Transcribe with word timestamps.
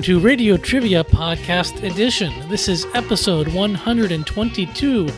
welcome 0.00 0.14
to 0.14 0.26
Radio 0.26 0.56
Trivia 0.56 1.04
Podcast 1.04 1.82
Edition. 1.82 2.32
This 2.48 2.68
is 2.68 2.86
episode 2.94 3.48
122, 3.48 5.08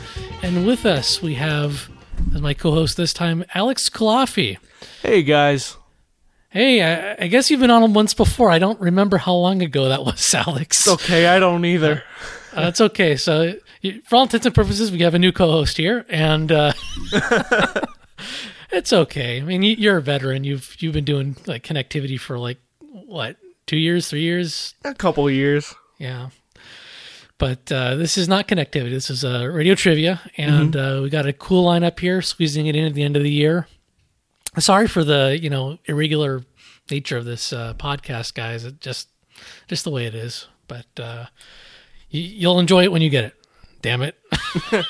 and 0.43 0.67
with 0.67 0.85
us 0.87 1.23
we 1.23 1.35
have, 1.35 1.89
as 2.35 2.43
my 2.43 2.53
co 2.53 2.73
host 2.73 2.96
this 2.96 3.13
time, 3.13 3.45
Alex 3.55 3.89
Kalafi. 3.89 4.59
Hey 5.00 5.23
guys. 5.23 5.77
Hey, 6.50 6.82
I, 6.82 7.14
I, 7.23 7.27
guess 7.29 7.49
you've 7.49 7.61
been 7.61 7.71
on 7.71 7.93
once 7.93 8.13
before. 8.13 8.50
I 8.50 8.59
don't 8.59 8.81
remember 8.81 9.18
how 9.18 9.35
long 9.35 9.63
ago 9.63 9.89
that 9.89 10.04
was, 10.04 10.35
Alex. 10.49 10.81
It's 10.81 10.89
okay, 10.89 11.29
I 11.29 11.39
don't 11.39 11.64
either. 11.64 12.03
Uh, 12.53 12.62
it's 12.62 12.81
okay. 12.81 13.14
So, 13.14 13.54
for 14.03 14.17
all 14.17 14.25
intents 14.25 14.46
and 14.46 14.54
purposes, 14.54 14.90
we 14.90 14.99
have 15.03 15.14
a 15.14 15.18
new 15.21 15.31
co 15.31 15.49
host 15.49 15.76
here, 15.76 16.04
and. 16.09 16.51
Uh, 16.51 16.73
It's 18.73 18.90
okay. 18.90 19.39
I 19.39 19.45
mean, 19.45 19.62
you're 19.62 19.99
a 19.99 20.03
veteran. 20.03 20.45
You've 20.45 20.76
you've 20.81 20.95
been 20.95 21.04
doing 21.04 21.37
like 21.46 21.62
connectivity 21.62 22.18
for 22.18 22.39
like 22.39 22.57
what 22.81 23.37
two 23.66 23.76
years, 23.76 24.08
three 24.08 24.22
years, 24.22 24.75
a 24.84 24.94
couple 24.94 25.29
years. 25.30 25.75
Yeah. 25.98 26.30
But 27.39 27.72
uh, 27.72 27.96
this 27.96 28.16
is 28.16 28.29
not 28.29 28.46
connectivity. 28.46 28.90
This 28.90 29.11
is 29.11 29.25
uh, 29.25 29.46
radio 29.46 29.75
trivia, 29.75 30.20
and 30.36 30.75
mm-hmm. 30.75 30.98
uh, 30.98 31.03
we 31.03 31.11
got 31.11 31.26
a 31.26 31.32
cool 31.32 31.67
lineup 31.67 31.98
here, 31.98 32.22
squeezing 32.22 32.67
it 32.67 32.77
in 32.77 32.84
at 32.84 32.94
the 32.94 33.03
end 33.03 33.17
of 33.17 33.25
the 33.25 33.33
year. 33.33 33.67
Sorry 34.58 34.86
for 34.86 35.03
the 35.03 35.36
you 35.41 35.50
know 35.50 35.78
irregular 35.86 36.44
nature 36.89 37.17
of 37.17 37.25
this 37.25 37.53
uh, 37.53 37.75
podcast, 37.75 38.34
guys. 38.34 38.64
It 38.64 38.80
just 38.80 39.08
just 39.67 39.83
the 39.83 39.91
way 39.91 40.06
it 40.06 40.15
is. 40.15 40.47
But 40.69 40.87
uh, 41.00 41.27
you, 42.11 42.22
you'll 42.22 42.61
enjoy 42.61 42.84
it 42.84 42.92
when 42.92 43.03
you 43.03 43.11
get 43.11 43.25
it. 43.25 43.34
Damn 43.81 44.03
it. 44.03 44.17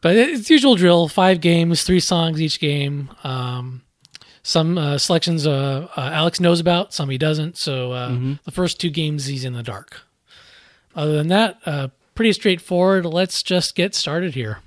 but 0.00 0.16
it's 0.16 0.50
usual 0.50 0.74
drill: 0.74 1.06
five 1.06 1.40
games, 1.40 1.84
three 1.84 2.00
songs 2.00 2.42
each 2.42 2.58
game. 2.58 3.10
Um, 3.22 3.82
some 4.42 4.76
uh, 4.76 4.98
selections 4.98 5.46
uh, 5.46 5.88
uh, 5.96 6.10
Alex 6.12 6.40
knows 6.40 6.60
about, 6.60 6.92
some 6.92 7.08
he 7.08 7.18
doesn't. 7.18 7.56
So 7.56 7.92
uh, 7.92 8.10
mm-hmm. 8.10 8.34
the 8.44 8.50
first 8.50 8.80
two 8.80 8.90
games 8.90 9.26
he's 9.26 9.44
in 9.44 9.52
the 9.52 9.62
dark. 9.62 10.02
Other 10.94 11.14
than 11.14 11.28
that, 11.28 11.58
uh, 11.64 11.88
pretty 12.14 12.32
straightforward. 12.32 13.06
Let's 13.06 13.42
just 13.42 13.74
get 13.74 13.94
started 13.94 14.34
here. 14.34 14.58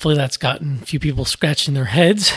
Hopefully, 0.00 0.14
that's 0.14 0.38
gotten 0.38 0.78
a 0.80 0.86
few 0.86 0.98
people 0.98 1.26
scratching 1.26 1.74
their 1.74 1.84
heads. 1.84 2.32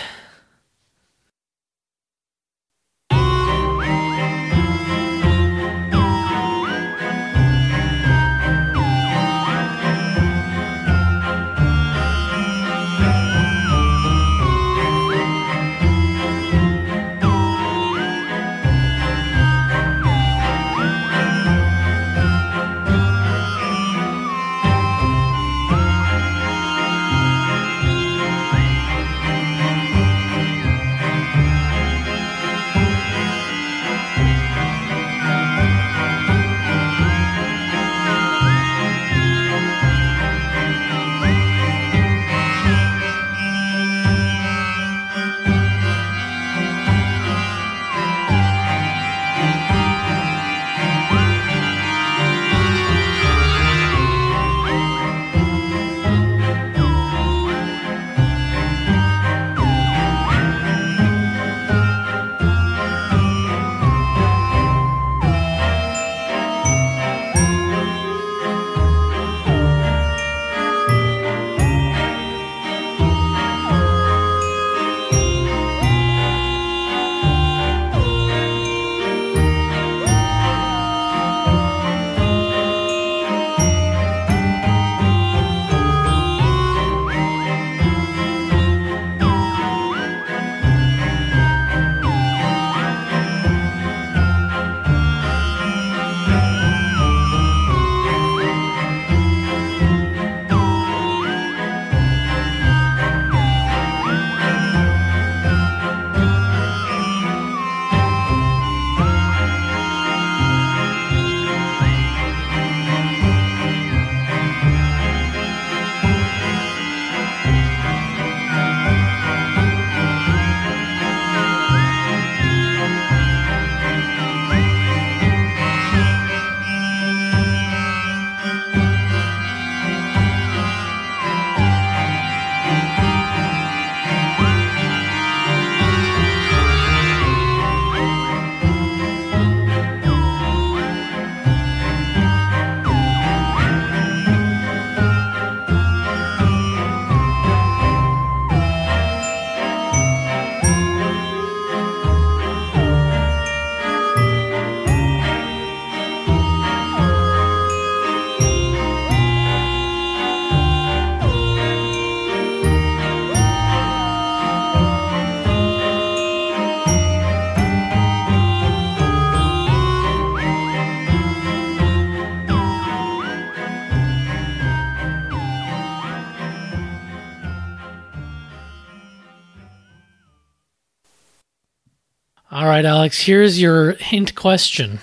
Alex, 183.04 183.24
here's 183.24 183.62
your 183.62 183.96
hint 183.96 184.34
question. 184.34 185.00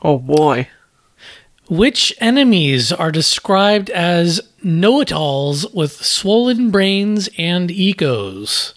Oh 0.00 0.18
boy. 0.18 0.70
Which 1.68 2.14
enemies 2.18 2.90
are 2.90 3.12
described 3.12 3.90
as 3.90 4.40
know 4.62 5.02
it 5.02 5.12
alls 5.12 5.70
with 5.74 6.02
swollen 6.02 6.70
brains 6.70 7.28
and 7.36 7.70
egos? 7.70 8.72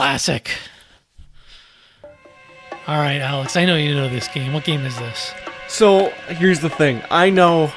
Classic. 0.00 0.50
All 2.86 2.96
right, 2.96 3.18
Alex, 3.18 3.54
I 3.54 3.66
know 3.66 3.76
you 3.76 3.94
know 3.94 4.08
this 4.08 4.28
game. 4.28 4.54
What 4.54 4.64
game 4.64 4.86
is 4.86 4.96
this? 4.96 5.34
So 5.68 6.08
here's 6.28 6.60
the 6.60 6.70
thing. 6.70 7.02
I 7.10 7.28
know 7.28 7.70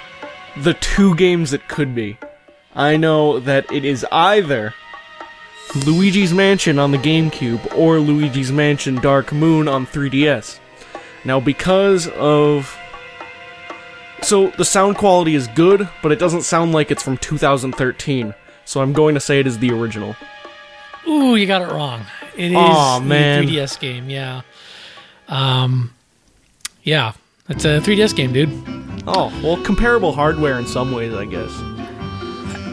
the 0.56 0.74
two 0.76 1.16
games 1.16 1.52
it 1.52 1.68
could 1.68 1.94
be. 1.94 2.18
I 2.74 2.96
know 2.96 3.42
that 3.42 3.70
it 3.74 3.84
is 3.84 4.06
either 4.10 4.74
Luigi's 5.86 6.34
Mansion 6.34 6.80
on 6.80 6.92
the 6.92 6.98
GameCube 6.98 7.78
or 7.78 8.00
Luigi's 8.00 8.54
Mansion 8.54 8.96
Dark 9.02 9.34
Moon 9.34 9.68
on 9.68 9.86
3DS. 9.86 10.60
Now, 11.26 11.42
because 11.42 12.08
of. 12.08 12.74
So, 14.22 14.52
the 14.52 14.64
sound 14.64 14.96
quality 14.96 15.36
is 15.36 15.50
good, 15.50 15.90
but 16.02 16.14
it 16.14 16.20
doesn't 16.20 16.44
sound 16.44 16.72
like 16.72 16.90
it's 16.90 17.04
from 17.04 17.18
2013. 17.18 18.34
So, 18.64 18.82
I'm 18.82 18.94
going 18.94 19.14
to 19.14 19.20
say 19.20 19.42
it 19.42 19.46
is 19.46 19.60
the 19.60 19.72
original. 19.72 20.16
Ooh, 21.08 21.36
you 21.36 21.46
got 21.46 21.62
it 21.62 21.74
wrong. 21.74 22.06
It 22.36 22.52
is 22.52 22.52
the 22.52 23.02
man. 23.04 23.44
3DS 23.44 23.80
game, 23.80 24.10
yeah. 24.10 24.42
Um, 25.28 25.94
yeah, 26.84 27.14
it's 27.50 27.66
a 27.66 27.80
3DS 27.80 28.16
game, 28.16 28.34
dude. 28.34 28.50
Oh, 29.08 29.32
well, 29.44 29.62
comparable 29.64 30.14
hardware 30.14 30.58
in 30.58 30.66
some 30.66 30.92
ways, 30.92 31.14
I 31.14 31.26
guess. 31.26 31.52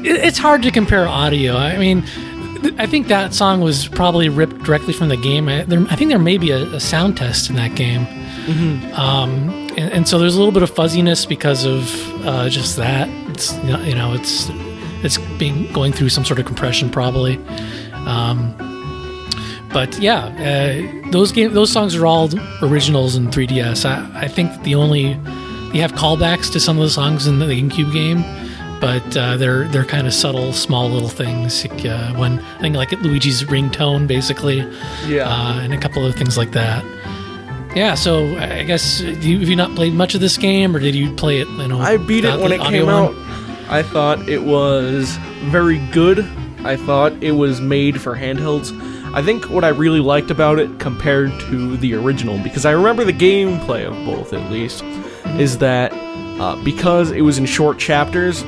It's 0.02 0.38
hard 0.38 0.62
to 0.62 0.70
compare 0.70 1.06
audio. 1.06 1.56
I 1.56 1.76
mean, 1.76 2.04
I 2.78 2.86
think 2.86 3.08
that 3.08 3.34
song 3.34 3.60
was 3.60 3.88
probably 3.88 4.28
ripped 4.28 4.62
directly 4.62 4.92
from 4.92 5.08
the 5.08 5.16
game. 5.16 5.48
I, 5.48 5.64
there, 5.64 5.80
I 5.90 5.96
think 5.96 6.10
there 6.10 6.18
may 6.18 6.38
be 6.38 6.50
a, 6.50 6.62
a 6.74 6.80
sound 6.80 7.16
test 7.16 7.50
in 7.50 7.56
that 7.56 7.74
game. 7.74 8.04
Hmm. 8.04 8.92
Um, 8.94 9.50
and, 9.76 9.92
and 9.92 10.08
so 10.08 10.18
there's 10.18 10.34
a 10.34 10.38
little 10.38 10.52
bit 10.52 10.62
of 10.62 10.70
fuzziness 10.70 11.26
because 11.26 11.64
of 11.64 12.26
uh, 12.26 12.48
just 12.48 12.76
that. 12.76 13.08
It's 13.30 13.52
you 13.64 13.94
know, 13.94 14.14
it's 14.14 14.48
it's 15.02 15.18
being 15.38 15.72
going 15.72 15.92
through 15.92 16.10
some 16.10 16.24
sort 16.24 16.38
of 16.38 16.46
compression 16.46 16.90
probably. 16.90 17.38
Um, 18.06 18.54
but 19.72 19.98
yeah, 20.00 20.24
uh, 20.26 21.10
those 21.10 21.30
game 21.32 21.52
those 21.54 21.70
songs 21.70 21.94
are 21.94 22.06
all 22.06 22.28
originals 22.62 23.14
in 23.16 23.28
3DS. 23.28 23.84
I, 23.88 24.22
I 24.22 24.28
think 24.28 24.62
the 24.64 24.74
only 24.74 25.10
you 25.72 25.80
have 25.80 25.92
callbacks 25.92 26.50
to 26.52 26.60
some 26.60 26.76
of 26.78 26.82
the 26.82 26.90
songs 26.90 27.26
in 27.28 27.38
the 27.38 27.46
GameCube 27.46 27.92
game, 27.92 28.22
but 28.80 29.16
uh, 29.16 29.36
they're 29.36 29.68
they're 29.68 29.84
kind 29.84 30.06
of 30.08 30.12
subtle, 30.14 30.52
small 30.52 30.88
little 30.90 31.08
things. 31.08 31.64
Like, 31.66 31.84
uh, 31.86 32.14
when 32.14 32.40
I 32.40 32.58
think 32.60 32.74
like 32.76 32.90
Luigi's 33.02 33.44
ringtone, 33.44 34.08
basically, 34.08 34.58
Yeah. 35.06 35.28
uh, 35.28 35.60
and 35.60 35.72
a 35.72 35.78
couple 35.78 36.04
of 36.04 36.14
things 36.16 36.36
like 36.36 36.50
that. 36.52 36.84
Yeah, 37.76 37.94
so 37.94 38.36
I 38.38 38.64
guess 38.64 39.00
you, 39.00 39.38
have 39.38 39.48
you 39.48 39.54
not 39.54 39.76
played 39.76 39.94
much 39.94 40.16
of 40.16 40.20
this 40.20 40.36
game, 40.36 40.74
or 40.74 40.80
did 40.80 40.96
you 40.96 41.12
play 41.14 41.38
it? 41.40 41.46
You 41.46 41.68
know, 41.68 41.78
I 41.80 41.98
beat 41.98 42.24
it 42.24 42.36
when 42.40 42.50
it 42.50 42.60
came 42.62 42.88
on? 42.88 43.14
out. 43.14 43.70
I 43.70 43.84
thought 43.84 44.28
it 44.28 44.42
was 44.42 45.16
very 45.44 45.78
good. 45.92 46.26
I 46.64 46.76
thought 46.76 47.12
it 47.22 47.32
was 47.32 47.60
made 47.60 48.00
for 48.00 48.14
handhelds. 48.14 48.70
I 49.14 49.22
think 49.22 49.48
what 49.50 49.64
I 49.64 49.68
really 49.68 50.00
liked 50.00 50.30
about 50.30 50.58
it 50.58 50.78
compared 50.78 51.30
to 51.40 51.76
the 51.78 51.94
original, 51.94 52.38
because 52.42 52.64
I 52.64 52.72
remember 52.72 53.04
the 53.04 53.12
gameplay 53.12 53.84
of 53.86 53.94
both 54.04 54.32
at 54.32 54.50
least, 54.52 54.84
is 55.40 55.58
that 55.58 55.92
uh, 56.40 56.56
because 56.62 57.10
it 57.10 57.22
was 57.22 57.38
in 57.38 57.46
short 57.46 57.78
chapters, 57.78 58.42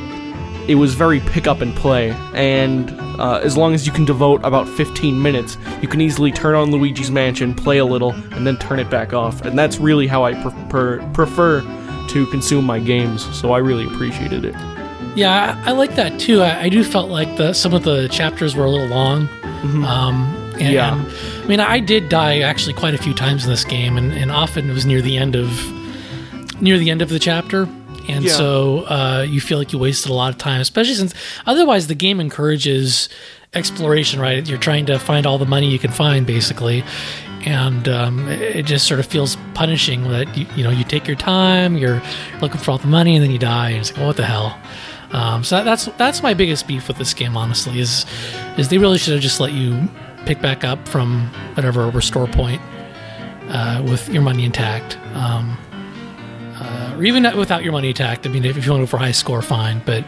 it 0.68 0.76
was 0.76 0.94
very 0.94 1.20
pick 1.20 1.46
up 1.46 1.60
and 1.60 1.74
play. 1.74 2.10
And 2.34 2.90
uh, 3.20 3.40
as 3.42 3.56
long 3.56 3.74
as 3.74 3.86
you 3.86 3.92
can 3.92 4.04
devote 4.04 4.40
about 4.44 4.68
15 4.68 5.20
minutes, 5.20 5.56
you 5.80 5.88
can 5.88 6.00
easily 6.00 6.30
turn 6.30 6.54
on 6.54 6.70
Luigi's 6.70 7.10
Mansion, 7.10 7.54
play 7.54 7.78
a 7.78 7.84
little, 7.84 8.12
and 8.12 8.46
then 8.46 8.56
turn 8.56 8.78
it 8.78 8.88
back 8.88 9.12
off. 9.12 9.42
And 9.42 9.58
that's 9.58 9.78
really 9.78 10.06
how 10.06 10.24
I 10.24 10.40
prefer 10.40 11.02
prefer 11.12 11.60
to 12.08 12.26
consume 12.26 12.64
my 12.64 12.78
games. 12.78 13.24
So 13.36 13.52
I 13.52 13.58
really 13.58 13.86
appreciated 13.86 14.44
it. 14.44 14.54
Yeah, 15.14 15.60
I, 15.64 15.70
I 15.70 15.72
like 15.72 15.94
that 15.96 16.18
too. 16.18 16.40
I, 16.42 16.62
I 16.62 16.68
do 16.68 16.82
felt 16.82 17.10
like 17.10 17.36
the 17.36 17.52
some 17.52 17.74
of 17.74 17.82
the 17.82 18.08
chapters 18.08 18.54
were 18.56 18.64
a 18.64 18.70
little 18.70 18.86
long. 18.88 19.28
Um, 19.84 20.54
and, 20.54 20.72
Yeah. 20.72 20.94
I 21.42 21.46
mean, 21.46 21.60
I 21.60 21.80
did 21.80 22.08
die 22.08 22.40
actually 22.40 22.72
quite 22.74 22.94
a 22.94 22.98
few 22.98 23.14
times 23.14 23.44
in 23.44 23.50
this 23.50 23.64
game, 23.64 23.96
and, 23.96 24.12
and 24.12 24.30
often 24.30 24.68
it 24.70 24.72
was 24.72 24.86
near 24.86 25.02
the 25.02 25.16
end 25.18 25.36
of 25.36 25.50
near 26.62 26.78
the 26.78 26.90
end 26.90 27.02
of 27.02 27.08
the 27.08 27.18
chapter. 27.18 27.68
And 28.08 28.24
Yeah. 28.24 28.32
so 28.32 28.84
uh, 28.86 29.26
you 29.28 29.40
feel 29.40 29.58
like 29.58 29.72
you 29.72 29.78
wasted 29.78 30.10
a 30.10 30.14
lot 30.14 30.30
of 30.32 30.38
time, 30.38 30.60
especially 30.60 30.94
since 30.94 31.14
otherwise 31.46 31.86
the 31.86 31.94
game 31.94 32.18
encourages 32.20 33.08
exploration, 33.54 34.18
right? 34.20 34.48
You're 34.48 34.58
trying 34.58 34.86
to 34.86 34.98
find 34.98 35.26
all 35.26 35.38
the 35.38 35.46
money 35.46 35.68
you 35.70 35.78
can 35.78 35.90
find, 35.92 36.26
basically. 36.26 36.82
and 37.44 37.88
um, 37.88 38.28
it 38.28 38.40
it 38.40 38.66
just 38.66 38.86
sort 38.86 39.00
of 39.00 39.06
feels 39.06 39.36
punishing 39.54 40.04
that 40.10 40.36
you, 40.36 40.46
you 40.56 40.62
know 40.64 40.70
you 40.70 40.84
take 40.84 41.06
your 41.08 41.16
time, 41.16 41.76
you're 41.76 42.00
looking 42.40 42.60
for 42.60 42.70
all 42.70 42.78
the 42.78 42.86
money, 42.86 43.14
and 43.16 43.22
then 43.24 43.30
you 43.32 43.38
die, 43.38 43.70
and 43.70 43.80
it's 43.80 43.92
like, 43.92 44.00
oh, 44.00 44.06
what 44.06 44.16
the 44.16 44.24
hell? 44.24 44.56
Um, 45.12 45.44
so 45.44 45.62
that's 45.62 45.86
that's 45.98 46.22
my 46.22 46.34
biggest 46.34 46.66
beef 46.66 46.88
with 46.88 46.96
this 46.96 47.12
game, 47.14 47.36
honestly, 47.36 47.78
is 47.78 48.06
is 48.56 48.68
they 48.68 48.78
really 48.78 48.98
should 48.98 49.12
have 49.12 49.22
just 49.22 49.40
let 49.40 49.52
you 49.52 49.88
pick 50.24 50.40
back 50.40 50.64
up 50.64 50.88
from 50.88 51.28
whatever 51.54 51.90
restore 51.90 52.26
point 52.26 52.62
uh, 53.48 53.84
with 53.86 54.08
your 54.08 54.22
money 54.22 54.44
intact. 54.44 54.96
Um, 55.14 55.58
uh, 56.56 56.94
or 56.96 57.04
even 57.04 57.24
without 57.36 57.62
your 57.62 57.72
money 57.72 57.88
intact. 57.88 58.26
I 58.26 58.30
mean, 58.30 58.44
if 58.44 58.64
you 58.64 58.70
want 58.70 58.80
to 58.80 58.84
go 58.84 58.86
for 58.86 58.98
high 58.98 59.12
score, 59.12 59.42
fine. 59.42 59.82
But 59.84 60.04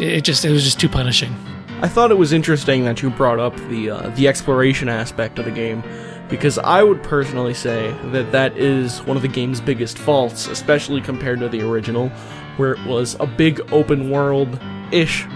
it 0.00 0.08
it 0.08 0.24
just 0.24 0.44
it 0.44 0.50
was 0.50 0.64
just 0.64 0.80
too 0.80 0.88
punishing. 0.88 1.34
I 1.82 1.88
thought 1.88 2.10
it 2.10 2.18
was 2.18 2.32
interesting 2.32 2.84
that 2.84 3.02
you 3.02 3.10
brought 3.10 3.38
up 3.38 3.56
the 3.68 3.90
uh, 3.90 4.10
the 4.10 4.28
exploration 4.28 4.88
aspect 4.88 5.38
of 5.38 5.44
the 5.44 5.50
game, 5.50 5.82
because 6.28 6.58
I 6.58 6.82
would 6.82 7.02
personally 7.02 7.54
say 7.54 7.94
that 8.06 8.32
that 8.32 8.56
is 8.56 9.02
one 9.04 9.16
of 9.16 9.22
the 9.22 9.28
game's 9.28 9.60
biggest 9.60 9.98
faults, 9.98 10.46
especially 10.48 11.00
compared 11.00 11.40
to 11.40 11.48
the 11.48 11.62
original, 11.62 12.10
where 12.56 12.72
it 12.72 12.84
was 12.86 13.16
a 13.20 13.26
big 13.26 13.60
open 13.72 14.10
world 14.10 14.60
ish, 14.92 15.26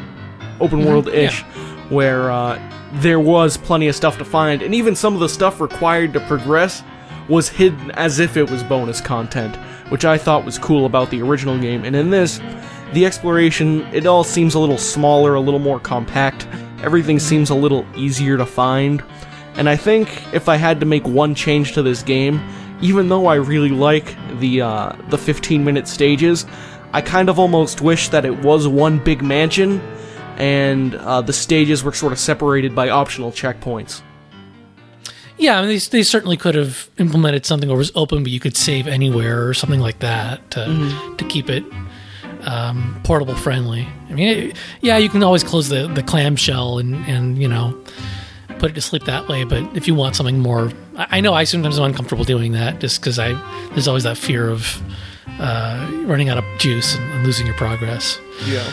open 0.60 0.84
world 0.84 1.08
ish, 1.08 1.42
where 1.88 2.30
uh, 2.30 2.60
there 2.94 3.20
was 3.20 3.56
plenty 3.56 3.88
of 3.88 3.96
stuff 3.96 4.18
to 4.18 4.24
find, 4.24 4.62
and 4.62 4.74
even 4.74 4.94
some 4.94 5.14
of 5.14 5.20
the 5.20 5.28
stuff 5.28 5.60
required 5.60 6.12
to 6.12 6.20
progress 6.20 6.82
was 7.28 7.48
hidden 7.48 7.90
as 7.92 8.18
if 8.18 8.36
it 8.36 8.50
was 8.50 8.62
bonus 8.62 9.00
content, 9.00 9.56
which 9.90 10.04
I 10.04 10.18
thought 10.18 10.44
was 10.44 10.58
cool 10.58 10.86
about 10.86 11.10
the 11.10 11.22
original 11.22 11.58
game. 11.58 11.84
And 11.84 11.96
in 11.96 12.10
this, 12.10 12.40
the 12.92 13.06
exploration, 13.06 13.82
it 13.92 14.06
all 14.06 14.24
seems 14.24 14.54
a 14.54 14.58
little 14.58 14.78
smaller, 14.78 15.34
a 15.34 15.40
little 15.40 15.60
more 15.60 15.80
compact. 15.80 16.46
Everything 16.82 17.18
seems 17.18 17.50
a 17.50 17.54
little 17.54 17.86
easier 17.96 18.36
to 18.36 18.46
find. 18.46 19.02
And 19.54 19.68
I 19.68 19.76
think 19.76 20.08
if 20.34 20.48
I 20.48 20.56
had 20.56 20.80
to 20.80 20.86
make 20.86 21.06
one 21.06 21.34
change 21.34 21.72
to 21.74 21.82
this 21.82 22.02
game, 22.02 22.40
even 22.80 23.08
though 23.08 23.26
I 23.26 23.36
really 23.36 23.70
like 23.70 24.16
the 24.40 24.62
uh, 24.62 24.92
the 25.08 25.16
15 25.16 25.64
minute 25.64 25.88
stages, 25.88 26.44
I 26.94 27.00
kind 27.00 27.28
of 27.28 27.40
almost 27.40 27.80
wish 27.80 28.08
that 28.10 28.24
it 28.24 28.38
was 28.44 28.68
one 28.68 29.00
big 29.00 29.20
mansion, 29.20 29.80
and 30.36 30.94
uh, 30.94 31.22
the 31.22 31.32
stages 31.32 31.82
were 31.82 31.92
sort 31.92 32.12
of 32.12 32.20
separated 32.20 32.72
by 32.72 32.88
optional 32.88 33.32
checkpoints. 33.32 34.00
Yeah, 35.36 35.58
I 35.58 35.62
mean, 35.62 35.70
they, 35.70 35.78
they 35.78 36.02
certainly 36.04 36.36
could 36.36 36.54
have 36.54 36.88
implemented 36.96 37.44
something 37.46 37.68
where 37.68 37.74
it 37.74 37.78
was 37.78 37.90
open, 37.96 38.22
but 38.22 38.30
you 38.30 38.38
could 38.38 38.56
save 38.56 38.86
anywhere 38.86 39.48
or 39.48 39.54
something 39.54 39.80
like 39.80 39.98
that 39.98 40.48
to, 40.52 41.14
to 41.18 41.24
keep 41.24 41.50
it 41.50 41.64
um, 42.42 43.00
portable 43.02 43.34
friendly. 43.34 43.88
I 44.08 44.12
mean, 44.12 44.28
it, 44.28 44.56
yeah, 44.80 44.96
you 44.96 45.08
can 45.08 45.24
always 45.24 45.42
close 45.42 45.68
the, 45.68 45.88
the 45.88 46.02
clamshell 46.04 46.78
and, 46.78 46.94
and, 47.06 47.36
you 47.38 47.48
know, 47.48 47.76
put 48.60 48.70
it 48.70 48.74
to 48.74 48.80
sleep 48.80 49.04
that 49.06 49.26
way. 49.26 49.42
But 49.42 49.76
if 49.76 49.88
you 49.88 49.96
want 49.96 50.14
something 50.14 50.38
more, 50.38 50.70
I, 50.96 51.18
I 51.18 51.20
know 51.20 51.34
I 51.34 51.42
sometimes 51.42 51.76
am 51.76 51.86
uncomfortable 51.86 52.22
doing 52.22 52.52
that 52.52 52.78
just 52.78 53.00
because 53.00 53.18
I 53.18 53.32
there's 53.70 53.88
always 53.88 54.04
that 54.04 54.16
fear 54.16 54.48
of 54.48 54.80
uh, 55.40 55.90
running 56.06 56.28
out 56.28 56.38
of 56.38 56.44
juice 56.58 56.94
and, 56.94 57.04
and 57.12 57.24
losing 57.24 57.46
your 57.46 57.56
progress. 57.56 58.18
Yeah. 58.46 58.70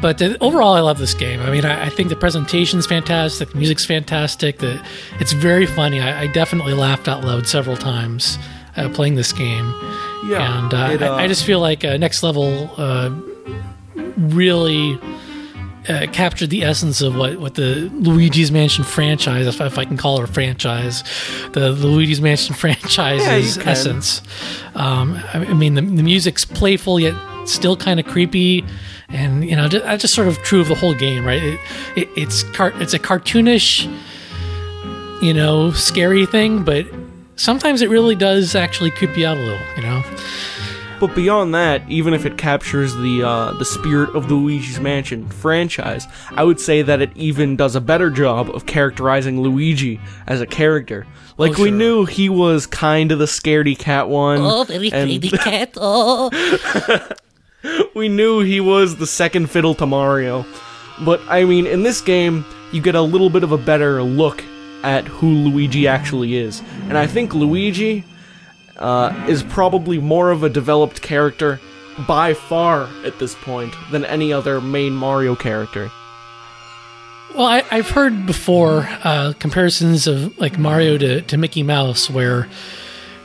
But 0.00 0.20
uh, 0.22 0.36
overall, 0.40 0.72
I 0.72 0.80
love 0.80 0.98
this 0.98 1.14
game. 1.14 1.40
I 1.40 1.50
mean, 1.50 1.64
I, 1.64 1.86
I 1.86 1.88
think 1.90 2.08
the 2.08 2.16
presentation's 2.16 2.86
fantastic, 2.86 3.50
the 3.50 3.58
music's 3.58 3.84
fantastic. 3.84 4.58
The 4.58 4.82
it's 5.18 5.32
very 5.32 5.66
funny. 5.66 6.00
I, 6.00 6.22
I 6.22 6.26
definitely 6.28 6.74
laughed 6.74 7.08
out 7.08 7.22
loud 7.24 7.46
several 7.46 7.76
times 7.76 8.38
uh, 8.76 8.88
playing 8.88 9.16
this 9.16 9.32
game. 9.32 9.74
Yeah. 10.26 10.64
and 10.64 10.74
uh, 10.74 10.88
it, 10.92 11.02
uh, 11.02 11.14
I, 11.14 11.24
I 11.24 11.28
just 11.28 11.44
feel 11.44 11.60
like 11.60 11.84
uh, 11.84 11.96
Next 11.96 12.22
Level 12.22 12.70
uh, 12.76 13.10
really 14.16 14.98
uh, 15.90 16.06
captured 16.12 16.50
the 16.50 16.62
essence 16.62 17.00
of 17.00 17.16
what, 17.16 17.38
what 17.40 17.54
the 17.54 17.90
Luigi's 17.92 18.52
Mansion 18.52 18.84
franchise, 18.84 19.46
if, 19.46 19.60
if 19.60 19.78
I 19.78 19.84
can 19.84 19.96
call 19.96 20.20
it 20.20 20.28
a 20.28 20.32
franchise, 20.32 21.02
the, 21.52 21.72
the 21.72 21.86
Luigi's 21.86 22.20
Mansion 22.20 22.54
franchise's 22.62 23.56
can. 23.56 23.68
essence. 23.68 24.22
Um, 24.74 25.20
I, 25.34 25.46
I 25.46 25.54
mean, 25.54 25.74
the, 25.74 25.82
the 25.82 26.02
music's 26.02 26.44
playful 26.44 27.00
yet 27.00 27.14
still 27.46 27.76
kind 27.76 27.98
of 27.98 28.06
creepy, 28.06 28.64
and 29.08 29.44
you 29.44 29.56
know, 29.56 29.68
that's 29.68 30.02
just 30.02 30.14
sort 30.14 30.28
of 30.28 30.38
true 30.42 30.60
of 30.60 30.68
the 30.68 30.74
whole 30.74 30.94
game, 30.94 31.24
right? 31.24 31.42
It, 31.42 31.60
it, 31.96 32.08
it's 32.16 32.42
car- 32.44 32.72
it's 32.76 32.94
a 32.94 32.98
cartoonish, 32.98 33.84
you 35.22 35.34
know, 35.34 35.72
scary 35.72 36.26
thing, 36.26 36.62
but 36.62 36.86
sometimes 37.36 37.82
it 37.82 37.90
really 37.90 38.14
does 38.14 38.54
actually 38.54 38.90
creep 38.90 39.16
you 39.16 39.26
out 39.26 39.36
a 39.36 39.40
little, 39.40 39.66
you 39.76 39.82
know. 39.82 40.02
But 41.00 41.14
beyond 41.14 41.54
that, 41.54 41.82
even 41.88 42.12
if 42.12 42.26
it 42.26 42.36
captures 42.36 42.94
the 42.94 43.22
uh, 43.26 43.52
the 43.52 43.64
spirit 43.64 44.14
of 44.14 44.28
the 44.28 44.34
Luigi's 44.34 44.78
Mansion 44.78 45.26
franchise, 45.30 46.06
I 46.32 46.44
would 46.44 46.60
say 46.60 46.82
that 46.82 47.00
it 47.00 47.10
even 47.16 47.56
does 47.56 47.74
a 47.74 47.80
better 47.80 48.10
job 48.10 48.50
of 48.50 48.66
characterizing 48.66 49.40
Luigi 49.40 49.98
as 50.26 50.40
a 50.42 50.46
character. 50.46 51.06
Like 51.38 51.58
Oh, 51.58 51.62
we 51.62 51.68
sure. 51.70 51.78
knew 51.78 52.04
he 52.04 52.28
was 52.28 52.66
kind 52.66 53.10
of 53.12 53.18
the 53.18 53.24
scaredy 53.24 53.78
cat 53.78 54.10
one. 54.10 54.40
Oh, 54.42 54.64
very 54.64 54.92
and 54.92 55.08
pretty 55.08 55.30
cat. 55.38 55.72
Oh, 55.78 56.30
we 57.94 58.08
knew 58.08 58.40
he 58.40 58.60
was 58.60 58.96
the 58.96 59.06
second 59.06 59.50
fiddle 59.50 59.74
to 59.76 59.86
Mario. 59.86 60.44
But 61.02 61.20
I 61.28 61.44
mean, 61.44 61.66
in 61.66 61.82
this 61.82 62.00
game, 62.02 62.44
you 62.72 62.82
get 62.82 62.94
a 62.94 63.00
little 63.02 63.30
bit 63.30 63.42
of 63.42 63.52
a 63.52 63.58
better 63.58 64.02
look 64.02 64.44
at 64.82 65.06
who 65.06 65.28
Luigi 65.30 65.86
actually 65.88 66.36
is. 66.36 66.60
And 66.88 66.96
I 66.98 67.06
think 67.06 67.34
Luigi 67.34 68.04
uh, 68.76 69.26
is 69.28 69.42
probably 69.42 69.98
more 69.98 70.30
of 70.30 70.42
a 70.42 70.48
developed 70.48 71.02
character 71.02 71.60
by 72.06 72.34
far 72.34 72.88
at 73.04 73.18
this 73.18 73.34
point 73.34 73.74
than 73.90 74.04
any 74.04 74.32
other 74.32 74.60
main 74.60 74.92
Mario 74.92 75.34
character. 75.34 75.90
Well, 77.34 77.46
I, 77.46 77.64
I've 77.70 77.90
heard 77.90 78.26
before 78.26 78.88
uh, 79.04 79.34
comparisons 79.38 80.06
of 80.06 80.36
like 80.38 80.58
Mario 80.58 80.98
to, 80.98 81.22
to 81.22 81.36
Mickey 81.36 81.62
Mouse, 81.62 82.10
where 82.10 82.48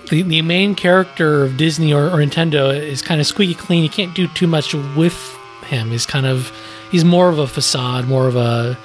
the, 0.10 0.22
the 0.22 0.42
main 0.44 0.75
character 0.75 1.44
of 1.44 1.58
Disney 1.58 1.94
or, 1.94 2.06
or 2.06 2.18
Nintendo 2.18 2.75
is 2.75 3.02
kind 3.02 3.20
of 3.20 3.25
squeaky 3.25 3.56
clean. 3.56 3.84
You 3.84 3.90
can't 3.90 4.16
do 4.16 4.28
too 4.28 4.48
much 4.48 4.74
with 4.96 5.18
him. 5.66 5.90
He's 5.90 6.06
kind 6.06 6.28
of 6.28 6.52
he's 6.92 7.04
more 7.04 7.30
of 7.30 7.40
a 7.40 7.48
facade, 7.48 8.08
more 8.08 8.28
of 8.28 8.36
a 8.36 8.78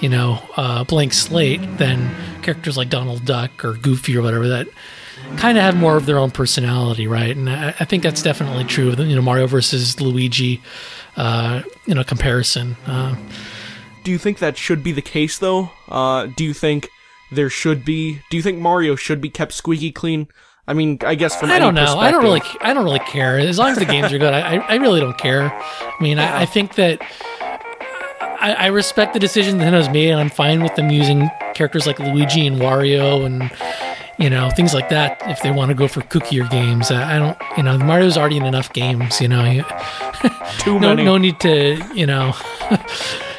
you 0.00 0.08
know 0.08 0.42
uh, 0.56 0.82
blank 0.84 1.12
slate 1.12 1.78
than 1.78 2.12
characters 2.42 2.76
like 2.76 2.90
Donald 2.90 3.24
Duck 3.24 3.64
or 3.64 3.74
Goofy 3.74 4.16
or 4.16 4.22
whatever 4.22 4.48
that 4.48 4.66
kind 5.36 5.58
of 5.58 5.64
have 5.64 5.76
more 5.76 5.96
of 5.96 6.06
their 6.06 6.18
own 6.18 6.30
personality, 6.30 7.06
right? 7.06 7.36
And 7.36 7.48
I, 7.50 7.68
I 7.80 7.84
think 7.84 8.02
that's 8.02 8.22
definitely 8.22 8.64
true. 8.64 8.88
of 8.90 8.96
the, 8.96 9.04
You 9.04 9.16
know, 9.16 9.22
Mario 9.22 9.46
versus 9.46 10.00
Luigi, 10.00 10.62
uh, 11.16 11.62
you 11.86 11.94
know, 11.94 12.04
comparison. 12.04 12.76
Uh, 12.86 13.14
Do 14.04 14.10
you 14.10 14.18
think 14.18 14.38
that 14.38 14.56
should 14.56 14.82
be 14.82 14.92
the 14.92 15.02
case, 15.02 15.38
though? 15.38 15.70
Uh, 15.88 16.26
do 16.36 16.44
you 16.44 16.52
think 16.54 16.88
there 17.32 17.50
should 17.50 17.84
be? 17.84 18.20
Do 18.30 18.36
you 18.36 18.42
think 18.42 18.58
Mario 18.58 18.96
should 18.96 19.20
be 19.20 19.30
kept 19.30 19.52
squeaky 19.52 19.90
clean? 19.92 20.28
I 20.66 20.72
mean, 20.72 20.98
I 21.04 21.14
guess 21.14 21.36
from 21.36 21.50
I 21.50 21.58
don't 21.58 21.74
know. 21.74 21.98
I 21.98 22.10
don't 22.10 22.22
really. 22.22 22.40
I 22.60 22.72
don't 22.72 22.84
really 22.84 22.98
care 23.00 23.38
as 23.38 23.58
long 23.58 23.68
as 23.70 23.78
the 23.78 23.84
games 23.84 24.12
are 24.12 24.18
good. 24.18 24.32
I, 24.32 24.56
I 24.56 24.76
really 24.76 25.00
don't 25.00 25.18
care. 25.18 25.52
I 25.52 25.94
mean, 26.00 26.18
I, 26.18 26.42
I 26.42 26.46
think 26.46 26.76
that 26.76 27.02
I, 28.40 28.54
I 28.58 28.66
respect 28.66 29.12
the 29.12 29.18
decision 29.20 29.58
that 29.58 29.64
Nintendo's 29.72 29.88
made, 29.90 30.10
and 30.10 30.20
I'm 30.20 30.30
fine 30.30 30.62
with 30.62 30.74
them 30.74 30.90
using 30.90 31.30
characters 31.54 31.86
like 31.86 31.98
Luigi 31.98 32.46
and 32.46 32.56
Wario 32.56 33.24
and 33.26 33.42
you 34.18 34.30
know 34.30 34.50
things 34.50 34.74
like 34.74 34.88
that 34.90 35.20
if 35.26 35.42
they 35.42 35.50
want 35.50 35.70
to 35.70 35.74
go 35.74 35.88
for 35.88 36.00
kookier 36.02 36.48
games. 36.50 36.90
I, 36.90 37.16
I 37.16 37.18
don't. 37.18 37.36
You 37.56 37.62
know, 37.62 37.78
Mario's 37.78 38.16
already 38.16 38.36
in 38.36 38.44
enough 38.44 38.72
games. 38.72 39.20
You 39.20 39.28
know, 39.28 39.44
Too 40.58 40.78
no 40.80 40.88
many. 40.90 41.04
no 41.04 41.18
need 41.18 41.40
to. 41.40 41.82
You 41.94 42.06
know. 42.06 42.34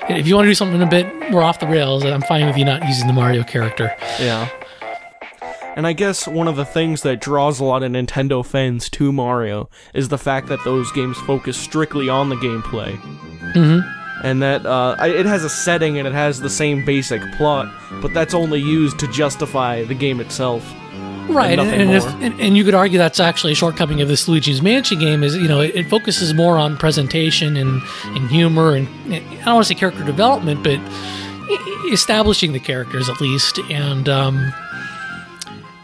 If 0.08 0.27
you 0.27 0.36
want 0.36 0.46
to 0.46 0.51
do 0.51 0.53
something 0.53 0.84
a 0.84 0.86
bit 0.86 1.32
more 1.32 1.41
off 1.41 1.60
the 1.60 1.65
rails, 1.65 2.05
I'm 2.05 2.22
fine 2.22 2.46
with 2.46 2.58
you 2.58 2.63
not 2.63 2.88
using 2.88 3.08
the 3.08 3.13
Mario 3.13 3.44
character. 3.44 3.91
Yeah. 4.20 4.48
And 5.75 5.88
I 5.88 5.94
guess 5.94 6.27
one 6.27 6.48
of 6.48 6.55
the 6.58 6.63
things 6.63 7.01
that 7.01 7.20
draws 7.20 7.60
a 7.60 7.63
lot 7.63 7.82
of 7.82 7.91
Nintendo 7.91 8.46
fans 8.46 8.88
to 8.91 9.12
Mario 9.12 9.67
is 9.96 10.10
the 10.10 10.20
fact 10.20 10.46
that 10.50 10.63
those 10.63 10.91
games 10.91 11.17
focus 11.17 11.58
strictly 11.58 12.08
on 12.08 12.29
the 12.29 12.36
gameplay. 12.36 12.96
Mm-hmm. 13.53 14.04
And 14.25 14.41
that 14.41 14.65
uh, 14.65 14.96
I- 15.00 15.10
it 15.10 15.25
has 15.25 15.44
a 15.44 15.50
setting 15.50 15.98
and 16.00 16.08
it 16.08 16.13
has 16.13 16.39
the 16.41 16.50
same 16.50 16.84
basic 16.84 17.22
plot, 17.38 17.72
but 18.01 18.13
that's 18.13 18.34
only 18.34 18.60
used 18.60 18.98
to 19.00 19.08
justify 19.08 19.84
the 19.84 19.94
game 19.94 20.20
itself. 20.20 20.63
right 21.29 21.58
and, 21.60 21.70
and, 21.70 21.91
if, 21.91 22.05
and, 22.22 22.39
and 22.39 22.58
you 22.58 22.63
could 22.63 22.75
argue 22.75 22.98
that's 23.00 23.20
actually 23.20 23.51
a 23.51 23.55
shortcoming 23.55 24.00
of 24.01 24.08
this 24.08 24.27
luigi's 24.27 24.62
mansion 24.62 25.00
game 25.00 25.24
is 25.24 25.36
you 25.36 25.48
know 25.48 25.60
it, 25.60 25.75
it 25.75 25.89
focuses 25.89 26.36
more 26.36 26.55
on 26.60 26.77
presentation 26.77 27.58
and, 27.58 27.82
and 28.15 28.29
humor 28.29 28.75
and 28.75 28.88
i 29.12 29.20
don't 29.44 29.55
want 29.55 29.65
to 29.65 29.74
say 29.74 29.74
character 29.74 30.03
development 30.03 30.63
but 30.63 30.79
establishing 31.91 32.53
the 32.53 32.60
characters 32.60 33.10
at 33.10 33.20
least 33.22 33.58
and 33.72 34.08
um 34.08 34.53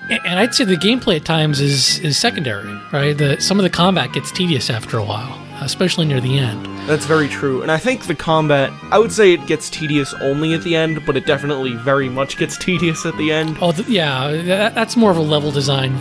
and 0.10 0.39
I'd 0.39 0.53
say 0.53 0.63
the 0.65 0.75
gameplay 0.75 1.15
at 1.17 1.25
times 1.25 1.60
is 1.62 2.00
is 2.00 2.17
secondary, 2.17 2.74
right? 2.91 3.17
The 3.17 3.39
some 3.39 3.57
of 3.60 3.63
the 3.63 3.69
combat 3.69 4.12
gets 4.13 4.29
tedious 4.31 4.69
after 4.69 4.98
a 4.98 5.03
while, 5.05 5.31
especially 5.61 6.05
near 6.05 6.19
the 6.19 6.37
end. 6.37 6.65
That's 6.89 7.05
very 7.05 7.27
true. 7.27 7.61
And 7.61 7.71
I 7.71 7.77
think 7.77 8.07
the 8.07 8.15
combat, 8.15 8.71
I 8.91 8.97
would 8.99 9.11
say 9.11 9.33
it 9.33 9.45
gets 9.47 9.69
tedious 9.69 10.13
only 10.15 10.53
at 10.53 10.63
the 10.63 10.75
end, 10.75 11.05
but 11.05 11.15
it 11.15 11.25
definitely 11.25 11.75
very 11.75 12.09
much 12.09 12.37
gets 12.37 12.57
tedious 12.65 13.05
at 13.05 13.15
the 13.17 13.31
end. 13.31 13.57
Oh, 13.61 13.71
th- 13.71 13.87
yeah, 13.87 14.31
that, 14.31 14.75
that's 14.75 14.97
more 14.97 15.11
of 15.11 15.17
a 15.17 15.21
level 15.21 15.51
design 15.51 15.97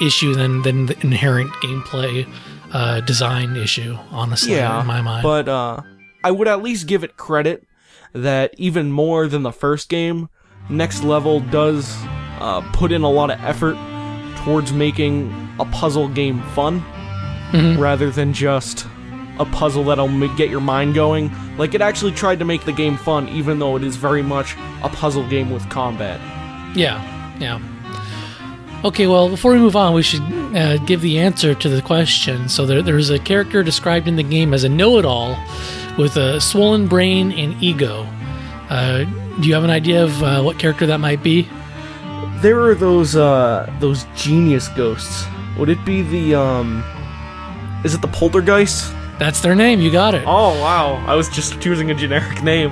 issue 0.00 0.34
than 0.34 0.62
than 0.62 0.86
the 0.86 0.98
inherent 1.00 1.50
gameplay 1.54 2.28
uh, 2.72 3.00
design 3.00 3.56
issue. 3.56 3.96
Honestly, 4.10 4.54
yeah, 4.54 4.80
in 4.80 4.86
my 4.86 5.00
mind. 5.00 5.22
But 5.22 5.48
uh, 5.48 5.80
I 6.22 6.30
would 6.30 6.48
at 6.48 6.62
least 6.62 6.86
give 6.86 7.02
it 7.02 7.16
credit 7.16 7.66
that 8.12 8.54
even 8.58 8.92
more 8.92 9.26
than 9.28 9.42
the 9.42 9.52
first 9.52 9.88
game, 9.88 10.28
Next 10.68 11.02
Level 11.02 11.40
does 11.40 11.96
uh, 12.38 12.60
put 12.72 12.92
in 12.92 13.02
a 13.02 13.10
lot 13.10 13.30
of 13.30 13.40
effort 13.44 13.76
towards 14.44 14.72
making 14.72 15.32
a 15.58 15.64
puzzle 15.66 16.08
game 16.08 16.42
fun 16.54 16.82
rather 17.52 18.10
than 18.10 18.32
just 18.32 18.86
a 19.38 19.44
puzzle 19.44 19.84
that'll 19.84 20.28
get 20.36 20.50
your 20.50 20.60
mind 20.60 20.94
going. 20.94 21.30
Like 21.56 21.74
it 21.74 21.80
actually 21.80 22.12
tried 22.12 22.38
to 22.40 22.44
make 22.44 22.64
the 22.64 22.72
game 22.72 22.96
fun, 22.96 23.28
even 23.28 23.58
though 23.58 23.76
it 23.76 23.82
is 23.82 23.96
very 23.96 24.22
much 24.22 24.56
a 24.82 24.88
puzzle 24.88 25.26
game 25.28 25.50
with 25.50 25.68
combat. 25.70 26.20
Yeah, 26.76 27.00
yeah. 27.38 27.60
Okay, 28.84 29.06
well, 29.06 29.28
before 29.28 29.52
we 29.52 29.58
move 29.58 29.76
on, 29.76 29.92
we 29.92 30.02
should 30.02 30.22
uh, 30.56 30.78
give 30.78 31.02
the 31.02 31.18
answer 31.18 31.54
to 31.54 31.68
the 31.68 31.82
question. 31.82 32.48
So 32.48 32.64
there, 32.64 32.82
there's 32.82 33.10
a 33.10 33.18
character 33.18 33.62
described 33.62 34.08
in 34.08 34.16
the 34.16 34.22
game 34.22 34.54
as 34.54 34.64
a 34.64 34.68
know-it-all 34.68 35.36
with 35.98 36.16
a 36.16 36.40
swollen 36.40 36.86
brain 36.86 37.32
and 37.32 37.62
ego. 37.62 38.06
Uh, 38.70 39.04
do 39.40 39.48
you 39.48 39.54
have 39.54 39.64
an 39.64 39.70
idea 39.70 40.02
of 40.04 40.22
uh, 40.22 40.42
what 40.42 40.58
character 40.58 40.86
that 40.86 40.98
might 40.98 41.22
be? 41.22 41.48
There 42.40 42.60
are 42.60 42.74
those 42.74 43.16
uh 43.16 43.70
those 43.80 44.06
genius 44.16 44.68
ghosts. 44.68 45.26
Would 45.58 45.68
it 45.68 45.84
be 45.84 46.00
the 46.00 46.34
um 46.36 46.82
is 47.84 47.94
it 47.94 48.02
the 48.02 48.08
poltergeist? 48.08 48.92
That's 49.18 49.40
their 49.40 49.54
name. 49.54 49.80
You 49.80 49.90
got 49.90 50.14
it. 50.14 50.24
Oh 50.26 50.58
wow, 50.60 50.94
I 51.06 51.14
was 51.14 51.28
just 51.28 51.60
choosing 51.60 51.90
a 51.90 51.94
generic 51.94 52.42
name. 52.42 52.70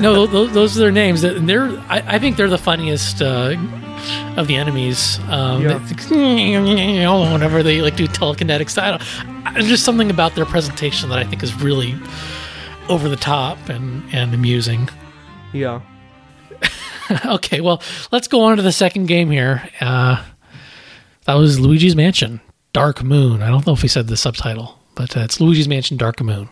no, 0.00 0.26
those, 0.26 0.52
those 0.52 0.76
are 0.76 0.80
their 0.80 0.92
names. 0.92 1.24
And 1.24 1.48
they're, 1.48 1.70
I, 1.88 2.02
I 2.06 2.18
think 2.18 2.36
they're 2.36 2.50
the 2.50 2.58
funniest 2.58 3.22
uh, 3.22 3.56
of 4.36 4.48
the 4.48 4.56
enemies. 4.56 5.18
Um, 5.28 5.62
Yeah. 5.62 7.30
whenever 7.32 7.62
they 7.62 7.80
like 7.80 7.96
do 7.96 8.06
telekinetic 8.06 8.78
I 8.78 8.90
don't, 8.90 9.54
there's 9.54 9.68
just 9.68 9.84
something 9.84 10.10
about 10.10 10.34
their 10.34 10.44
presentation 10.46 11.08
that 11.08 11.18
I 11.18 11.24
think 11.24 11.42
is 11.42 11.54
really 11.54 11.94
over 12.88 13.08
the 13.08 13.16
top 13.16 13.68
and 13.68 14.02
and 14.12 14.34
amusing. 14.34 14.88
Yeah. 15.54 15.80
okay, 17.26 17.60
well, 17.60 17.82
let's 18.10 18.28
go 18.28 18.42
on 18.42 18.56
to 18.56 18.62
the 18.62 18.72
second 18.72 19.06
game 19.06 19.30
here. 19.30 19.68
Uh, 19.80 20.22
that 21.24 21.34
was 21.34 21.60
Luigi's 21.60 21.96
Mansion 21.96 22.40
Dark 22.72 23.02
Moon. 23.04 23.42
I 23.42 23.48
don't 23.48 23.66
know 23.66 23.74
if 23.74 23.82
he 23.82 23.88
said 23.88 24.06
the 24.06 24.16
subtitle, 24.16 24.78
but 24.94 25.14
uh, 25.16 25.20
it's 25.20 25.40
Luigi's 25.40 25.68
Mansion 25.68 25.98
Dark 25.98 26.22
Moon. 26.22 26.48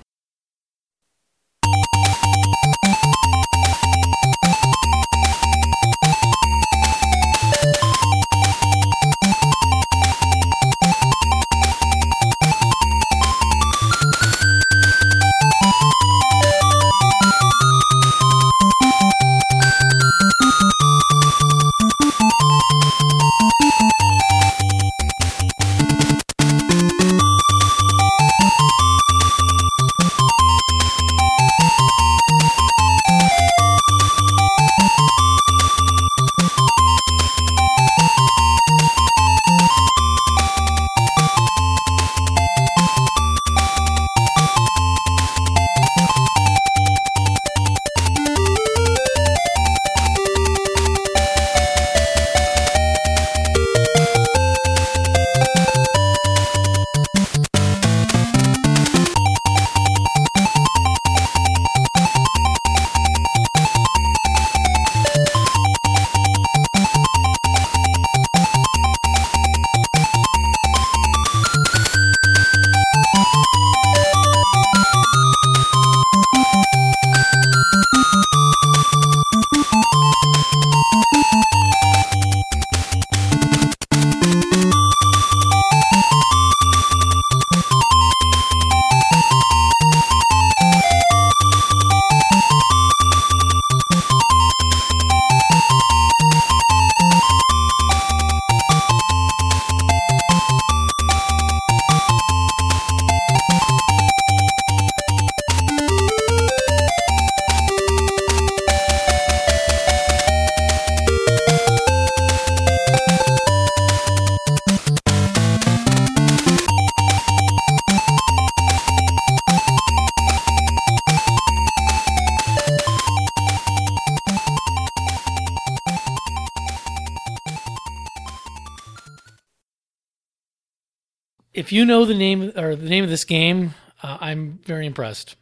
If 131.71 131.75
you 131.75 131.85
know 131.85 132.05
the 132.05 132.15
name 132.15 132.51
or 132.57 132.75
the 132.75 132.89
name 132.89 133.05
of 133.05 133.11
this 133.11 133.23
game, 133.23 133.75
uh, 134.03 134.19
I'm 134.21 134.59
very 134.65 134.87
impressed. 134.87 135.37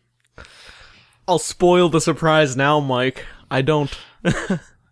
I'll 1.27 1.39
spoil 1.39 1.89
the 1.89 2.03
surprise 2.03 2.55
now, 2.55 2.81
Mike. 2.81 3.25
I 3.51 3.63
don't. 3.63 3.91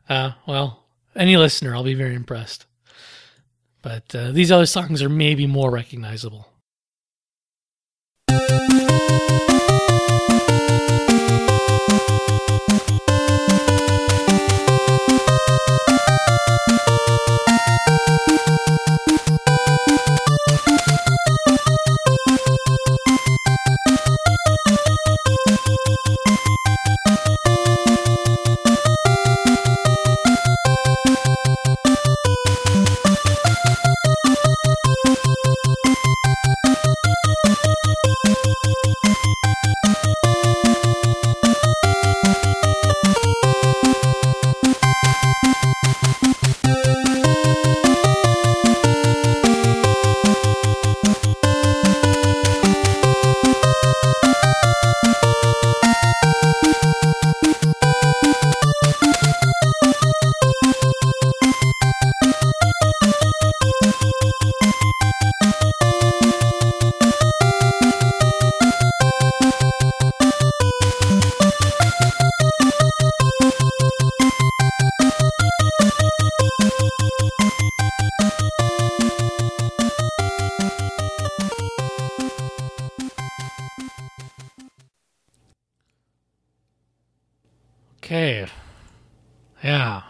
Uh, 0.08 0.30
well, 0.46 0.84
any 1.16 1.36
listener, 1.36 1.74
I'll 1.74 1.82
be 1.82 1.94
very 1.94 2.14
impressed. 2.14 2.64
But 3.82 4.14
uh, 4.14 4.30
these 4.30 4.52
other 4.52 4.64
songs 4.64 5.02
are 5.02 5.08
maybe 5.08 5.48
more 5.48 5.68
recognizable. 5.68 6.46
Okay. 88.06 88.46
Yeah. 89.64 90.02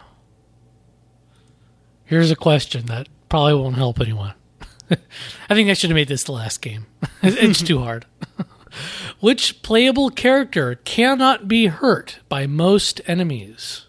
Here's 2.05 2.29
a 2.29 2.35
question 2.35 2.85
that 2.85 3.09
probably 3.27 3.55
won't 3.55 3.75
help 3.75 3.99
anyone. 3.99 4.35
I 4.91 5.55
think 5.55 5.67
I 5.67 5.73
should 5.73 5.89
have 5.89 5.95
made 5.95 6.07
this 6.07 6.23
the 6.23 6.31
last 6.31 6.61
game. 6.61 6.85
it's 7.23 7.63
too 7.63 7.79
hard. 7.79 8.05
Which 9.19 9.63
playable 9.63 10.11
character 10.11 10.75
cannot 10.75 11.47
be 11.47 11.65
hurt 11.65 12.19
by 12.29 12.45
most 12.45 13.01
enemies? 13.07 13.86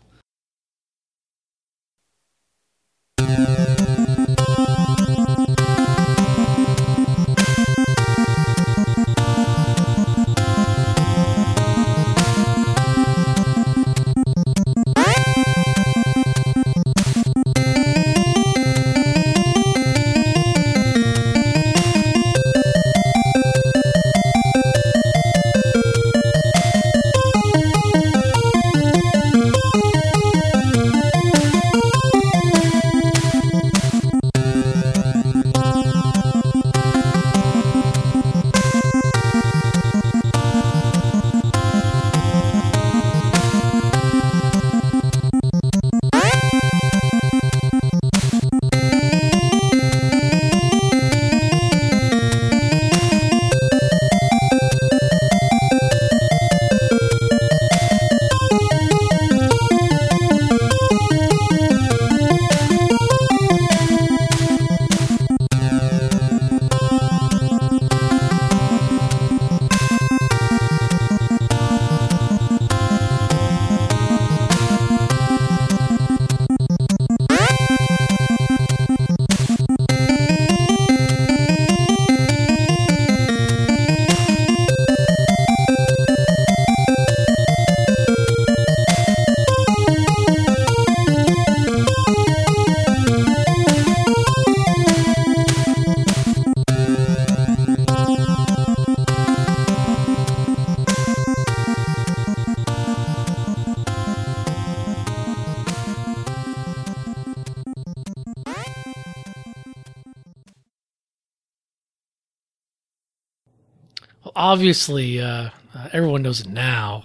Obviously, 114.59 115.21
uh, 115.21 115.51
uh, 115.73 115.89
everyone 115.93 116.21
knows 116.21 116.41
it 116.41 116.49
now, 116.49 117.05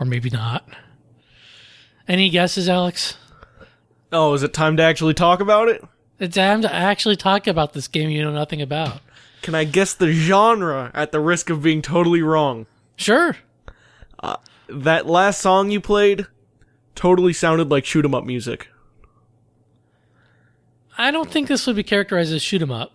or 0.00 0.06
maybe 0.06 0.30
not. 0.30 0.66
Any 2.08 2.30
guesses, 2.30 2.66
Alex? 2.66 3.18
Oh, 4.10 4.32
is 4.32 4.42
it 4.42 4.54
time 4.54 4.78
to 4.78 4.82
actually 4.82 5.12
talk 5.12 5.40
about 5.40 5.68
it? 5.68 5.84
It's 6.18 6.34
time 6.34 6.62
to 6.62 6.74
actually 6.74 7.16
talk 7.16 7.46
about 7.46 7.74
this 7.74 7.88
game 7.88 8.08
you 8.08 8.22
know 8.22 8.32
nothing 8.32 8.62
about. 8.62 9.00
Can 9.42 9.54
I 9.54 9.64
guess 9.64 9.92
the 9.92 10.12
genre 10.12 10.90
at 10.94 11.12
the 11.12 11.20
risk 11.20 11.50
of 11.50 11.62
being 11.62 11.82
totally 11.82 12.22
wrong? 12.22 12.64
Sure. 12.96 13.36
That 14.68 15.06
last 15.06 15.42
song 15.42 15.70
you 15.70 15.80
played 15.82 16.26
totally 16.94 17.34
sounded 17.34 17.68
like 17.68 17.84
shoot 17.84 18.06
'em 18.06 18.14
up 18.14 18.24
music. 18.24 18.68
I 20.96 21.10
don't 21.10 21.30
think 21.30 21.48
this 21.48 21.66
would 21.66 21.76
be 21.76 21.82
characterized 21.82 22.32
as 22.32 22.42
shoot 22.42 22.62
'em 22.62 22.70
up. 22.70 22.92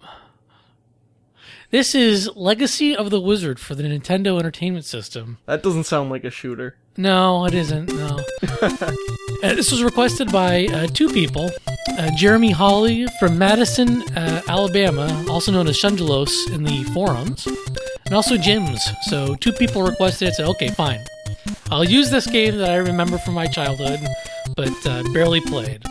This 1.70 1.94
is 1.94 2.30
Legacy 2.34 2.96
of 2.96 3.10
the 3.10 3.20
Wizard 3.20 3.60
for 3.60 3.76
the 3.76 3.84
Nintendo 3.84 4.40
Entertainment 4.40 4.86
System. 4.86 5.38
That 5.48 5.62
doesn't 5.62 5.84
sound 5.84 6.10
like 6.10 6.24
a 6.24 6.30
shooter. 6.30 6.78
No, 6.96 7.46
it 7.46 7.54
isn't. 7.54 7.90
No. 7.90 8.24
uh, 8.62 8.94
this 9.42 9.70
was 9.70 9.84
requested 9.84 10.32
by 10.32 10.68
uh, 10.68 10.88
two 10.88 11.10
people 11.10 11.50
uh, 11.90 12.10
Jeremy 12.16 12.52
Hawley 12.52 13.06
from 13.20 13.38
Madison, 13.38 14.02
uh, 14.16 14.44
Alabama, 14.48 15.26
also 15.30 15.52
known 15.52 15.68
as 15.68 15.78
Shungelos 15.78 16.50
in 16.54 16.64
the 16.64 16.86
forums, 16.94 17.50
and 18.06 18.16
also 18.16 18.38
Jims. 18.38 18.82
So, 19.02 19.36
two 19.36 19.52
people 19.52 19.84
requested 19.84 20.30
it. 20.30 20.36
Said, 20.36 20.48
okay, 20.48 20.70
fine. 20.70 21.02
I'll 21.70 21.84
use 21.84 22.10
this 22.10 22.28
game 22.28 22.58
that 22.60 22.72
I 22.72 22.78
remember 22.78 23.18
from 23.18 23.34
my 23.34 23.46
childhood, 23.46 24.00
but 24.56 24.88
uh, 24.88 25.04
barely 25.12 25.42
played. 25.42 25.84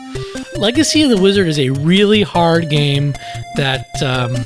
Legacy 0.57 1.03
of 1.03 1.11
the 1.11 1.21
Wizard 1.21 1.47
is 1.47 1.59
a 1.59 1.69
really 1.69 2.23
hard 2.23 2.67
game 2.67 3.13
that. 3.57 3.85
Um, 4.01 4.43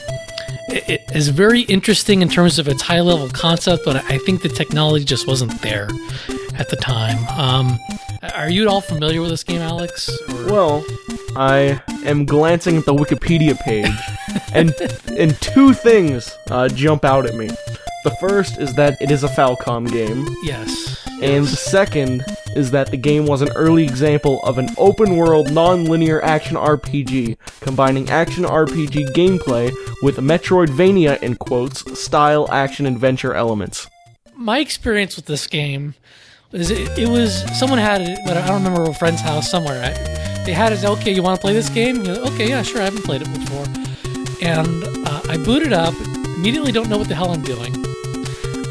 it 0.72 1.02
is 1.16 1.30
very 1.30 1.62
interesting 1.62 2.22
in 2.22 2.30
terms 2.30 2.60
of 2.60 2.68
its 2.68 2.82
high 2.82 3.02
level 3.02 3.30
concept, 3.30 3.84
but 3.86 3.98
I 4.12 4.18
think 4.20 4.42
the 4.42 4.50
technology 4.50 5.06
just 5.06 5.28
wasn't 5.28 5.62
there 5.62 5.90
at 6.56 6.70
the 6.70 6.76
time. 6.78 7.18
Um, 7.40 7.78
are 8.36 8.50
you 8.50 8.62
at 8.64 8.68
all 8.68 8.82
familiar 8.82 9.22
with 9.22 9.30
this 9.32 9.44
game, 9.44 9.62
Alex? 9.62 10.10
Or- 10.30 10.46
Well, 10.46 10.86
I 11.36 11.82
am 12.06 12.26
glancing 12.26 12.78
at 12.78 12.86
the 12.86 12.94
Wikipedia 12.94 13.58
page, 13.60 13.92
and 14.54 14.74
and 15.18 15.40
two 15.42 15.74
things 15.74 16.32
uh, 16.50 16.68
jump 16.70 17.04
out 17.06 17.26
at 17.26 17.36
me. 17.36 17.48
The 18.04 18.16
first 18.20 18.58
is 18.60 18.74
that 18.76 18.98
it 19.02 19.12
is 19.12 19.24
a 19.24 19.28
Falcom 19.28 19.92
game, 19.92 20.28
yes. 20.44 21.01
And 21.22 21.46
the 21.46 21.56
second 21.56 22.24
is 22.56 22.72
that 22.72 22.92
the 22.92 22.98
game 22.98 23.26
was 23.26 23.42
an 23.42 23.52
early 23.56 23.84
example 23.84 24.42
of 24.44 24.58
an 24.58 24.70
open-world, 24.78 25.52
non-linear 25.52 26.22
action 26.24 26.58
RPG, 26.58 27.38
combining 27.62 28.10
action 28.10 28.44
RPG 28.44 29.14
gameplay 29.14 29.72
with 30.02 30.18
Metroidvania 30.18 31.22
in 31.22 31.36
quotes 31.36 32.00
style 32.00 32.48
action 32.52 32.86
adventure 32.86 33.34
elements. 33.34 33.88
my 34.36 34.60
experience 34.60 35.16
with 35.16 35.26
this 35.26 35.46
game 35.48 35.94
is 36.52 36.72
it, 36.72 36.98
it 36.98 37.08
was 37.08 37.44
someone 37.58 37.80
had 37.80 38.02
it, 38.02 38.20
but 38.26 38.36
I 38.36 38.46
don't 38.48 38.64
remember 38.64 38.90
a 38.90 38.94
friend's 38.94 39.22
house 39.22 39.50
somewhere. 39.50 39.82
I, 39.84 39.94
they 40.44 40.54
had 40.54 40.74
it. 40.74 40.84
Okay, 40.84 41.14
you 41.14 41.22
want 41.22 41.40
to 41.40 41.42
play 41.42 41.54
this 41.54 41.70
game? 41.70 42.04
Like, 42.04 42.18
okay, 42.34 42.50
yeah, 42.50 42.62
sure. 42.64 42.82
I 42.82 42.86
haven't 42.86 43.04
played 43.04 43.22
it 43.22 43.32
before. 43.32 43.66
And 44.42 44.84
uh, 45.08 45.22
I 45.30 45.38
boot 45.38 45.62
it 45.64 45.72
up. 45.72 45.94
Immediately, 46.36 46.72
don't 46.72 46.90
know 46.90 46.98
what 46.98 47.08
the 47.08 47.16
hell 47.16 47.32
I'm 47.32 47.44
doing. 47.44 47.72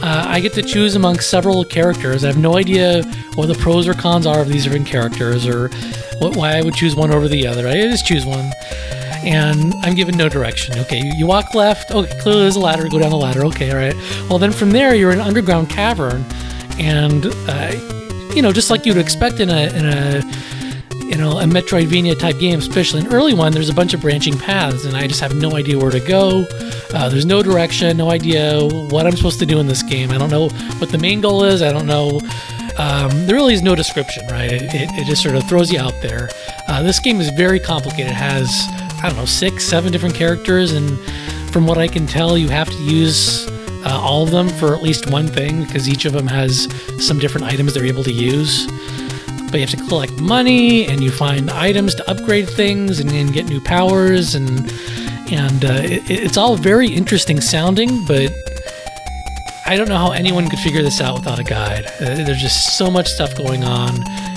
Uh, 0.03 0.25
I 0.27 0.41
get 0.41 0.55
to 0.55 0.63
choose 0.63 0.97
among 0.97 1.21
several 1.21 1.65
characters. 1.65 2.25
I 2.25 2.29
have 2.29 2.39
no 2.39 2.57
idea 2.57 3.03
what 3.35 3.47
the 3.47 3.55
pros 3.55 3.87
or 3.87 3.95
cons 3.95 4.27
are 4.27 4.41
of 4.41 4.49
these 4.49 4.65
different 4.65 4.87
characters, 4.87 5.47
or 5.47 5.69
what, 6.19 6.37
why 6.37 6.57
I 6.57 6.63
would 6.63 6.75
choose 6.75 6.97
one 6.97 7.11
over 7.11 7.29
the 7.29 7.47
other. 7.47 7.69
I 7.69 7.75
just 7.75 8.07
choose 8.07 8.25
one, 8.25 8.51
and 9.25 9.75
I'm 9.83 9.95
given 9.95 10.17
no 10.17 10.29
direction. 10.29 10.79
Okay, 10.79 11.03
you, 11.17 11.27
walk 11.27 11.55
left. 11.55 11.91
Okay, 11.91 12.19
clearly 12.21 12.43
there's 12.43 12.57
a 12.57 12.61
ladder. 12.61 12.89
Go 12.89 12.99
down 12.99 13.11
the 13.11 13.17
ladder. 13.17 13.45
Okay, 13.47 13.71
all 13.71 13.77
right. 13.77 13.95
Well, 14.29 14.39
then 14.39 14.53
from 14.53 14.71
there 14.71 14.95
you're 14.95 15.11
in 15.13 15.21
an 15.21 15.27
underground 15.27 15.69
cavern, 15.69 16.25
and 16.79 17.27
uh, 17.49 17.73
you 18.35 18.41
know, 18.41 18.53
just 18.53 18.71
like 18.71 18.87
you'd 18.87 18.97
expect 18.97 19.39
in 19.39 19.51
a 19.51 19.69
in 19.75 19.87
a 19.87 20.23
you 21.11 21.17
know 21.17 21.39
a 21.39 21.45
Metroidvania 21.45 22.17
type 22.17 22.39
game, 22.39 22.61
especially 22.61 23.01
an 23.01 23.13
early 23.13 23.35
one, 23.35 23.53
there's 23.53 23.69
a 23.69 23.75
bunch 23.75 23.95
of 23.95 24.01
branching 24.01 24.39
paths, 24.39 24.85
and 24.85 24.97
I 24.97 25.09
just 25.09 25.21
have 25.21 25.35
no 25.35 25.57
idea 25.57 25.77
where 25.77 25.91
to 25.91 25.99
go. 25.99 26.47
Uh, 26.95 27.09
there's 27.09 27.27
no 27.27 27.43
direction, 27.43 27.97
no 27.97 28.11
idea 28.11 28.65
what 28.65 29.07
I'm 29.07 29.17
supposed 29.17 29.41
to 29.41 29.47
do 29.47 29.59
in 29.59 29.67
this 29.67 29.83
game. 29.83 30.13
I 30.13 30.19
don't 30.19 30.31
know 30.31 30.49
what 30.79 30.91
the 30.91 30.99
main 30.99 31.21
goal 31.21 31.43
is. 31.45 31.63
I 31.63 31.73
don't 31.73 31.87
know. 31.87 32.21
Um, 32.79 33.11
there 33.27 33.35
really 33.35 33.55
is 33.55 33.63
no 33.63 33.75
description, 33.75 34.25
right? 34.29 34.53
It, 34.53 34.63
it, 34.63 34.89
it 34.93 35.07
just 35.07 35.23
sort 35.23 35.35
of 35.35 35.47
throws 35.49 35.73
you 35.73 35.81
out 35.81 36.01
there. 36.01 36.31
Uh, 36.69 36.83
this 36.83 37.01
game 37.01 37.21
is 37.21 37.29
very 37.31 37.59
complicated. 37.59 38.13
It 38.13 38.15
has, 38.15 38.67
I 39.03 39.09
don't 39.09 39.17
know, 39.17 39.25
six, 39.25 39.65
seven 39.65 39.91
different 39.91 40.15
characters, 40.15 40.73
and 40.73 40.97
from 41.51 41.67
what 41.67 41.77
I 41.77 41.89
can 41.89 42.07
tell, 42.07 42.39
you 42.39 42.49
have 42.49 42.71
to 42.71 42.83
use 42.85 43.49
uh, 43.85 43.99
all 44.01 44.23
of 44.23 44.31
them 44.31 44.49
for 44.49 44.77
at 44.77 44.83
least 44.83 45.11
one 45.11 45.27
thing 45.27 45.65
because 45.65 45.89
each 45.89 46.05
of 46.05 46.13
them 46.13 46.29
has 46.29 46.69
some 47.05 47.19
different 47.19 47.49
items 47.49 47.75
they're 47.75 47.85
able 47.85 48.05
to 48.05 48.13
use. 48.13 48.69
But 49.51 49.61
you 49.61 49.67
have 49.67 49.71
to 49.71 49.85
collect 49.89 50.21
money, 50.21 50.87
and 50.87 51.03
you 51.03 51.11
find 51.11 51.51
items 51.51 51.95
to 51.97 52.11
upgrade 52.11 52.49
things, 52.49 53.01
and, 53.01 53.11
and 53.11 53.33
get 53.33 53.49
new 53.49 53.61
powers, 53.61 54.35
and 54.35 54.71
and 55.33 55.65
uh, 55.65 55.81
it, 55.83 56.11
it's 56.11 56.37
all 56.37 56.57
very 56.57 56.89
interesting 56.89 57.41
sounding, 57.41 58.05
but 58.07 58.33
I 59.67 59.77
don't 59.77 59.89
know 59.89 59.99
how 59.99 60.11
anyone 60.11 60.49
could 60.49 60.59
figure 60.59 60.83
this 60.83 61.01
out 61.01 61.15
without 61.15 61.39
a 61.39 61.45
guide. 61.45 61.87
Uh, 62.01 62.25
there's 62.25 62.41
just 62.41 62.77
so 62.77 62.91
much 62.91 63.09
stuff 63.09 63.37
going 63.37 63.63
on 63.63 63.91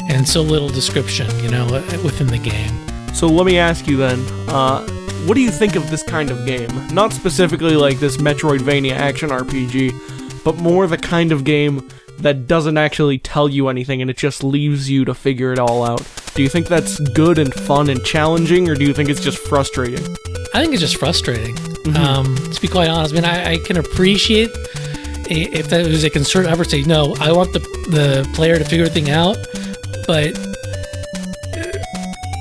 and 0.08 0.28
so 0.28 0.44
little 0.44 0.70
description, 0.70 1.28
you 1.40 1.50
know, 1.50 1.66
uh, 1.66 1.82
within 2.04 2.28
the 2.28 2.38
game. 2.38 2.72
So 3.14 3.28
let 3.28 3.46
me 3.46 3.58
ask 3.58 3.88
you 3.88 3.98
then, 3.98 4.20
uh, 4.50 4.86
what 5.26 5.34
do 5.36 5.42
you 5.42 5.50
think 5.50 5.76
of 5.76 5.90
this 5.90 6.04
kind 6.04 6.30
of 6.30 6.46
game? 6.46 6.70
Not 6.94 7.14
specifically 7.14 7.76
like 7.76 8.00
this 8.00 8.18
Metroidvania 8.18 8.92
action 8.92 9.30
RPG, 9.30 10.44
but 10.44 10.58
more 10.58 10.86
the 10.86 10.98
kind 10.98 11.32
of 11.32 11.44
game 11.44 11.90
that 12.20 12.48
doesn't 12.48 12.78
actually 12.78 13.18
tell 13.18 13.50
you 13.50 13.68
anything 13.68 14.02
and 14.02 14.10
it 14.10 14.18
just 14.18 14.44
leaves 14.44 14.90
you 14.90 15.06
to 15.06 15.14
figure 15.14 15.52
it 15.52 15.60
all 15.60 15.84
out. 15.84 16.06
Do 16.36 16.42
you 16.42 16.50
think 16.50 16.68
that's 16.68 17.00
good 17.00 17.38
and 17.38 17.54
fun 17.54 17.90
and 17.90 18.04
challenging, 18.04 18.70
or 18.70 18.76
do 18.76 18.86
you 18.86 18.94
think 18.94 19.10
it's 19.10 19.22
just 19.22 19.38
frustrating? 19.38 20.04
I 20.54 20.62
think 20.62 20.74
it's 20.74 20.82
just 20.82 20.98
frustrating. 20.98 21.58
Um, 21.96 22.36
to 22.36 22.62
be 22.62 22.68
quite 22.68 22.90
honest, 22.90 23.14
I 23.14 23.16
mean, 23.16 23.26
I, 23.26 23.54
I 23.54 23.58
can 23.60 23.78
appreciate 23.78 24.50
if 25.30 25.70
that 25.70 25.86
was 25.86 26.04
a 26.04 26.10
concerted 26.10 26.52
effort. 26.52 26.66
to 26.66 26.70
Say 26.70 26.82
no, 26.84 27.16
I 27.20 27.32
want 27.32 27.54
the 27.54 27.60
the 27.90 28.30
player 28.34 28.58
to 28.58 28.66
figure 28.66 28.88
thing 28.88 29.10
out, 29.10 29.38
but 30.08 30.38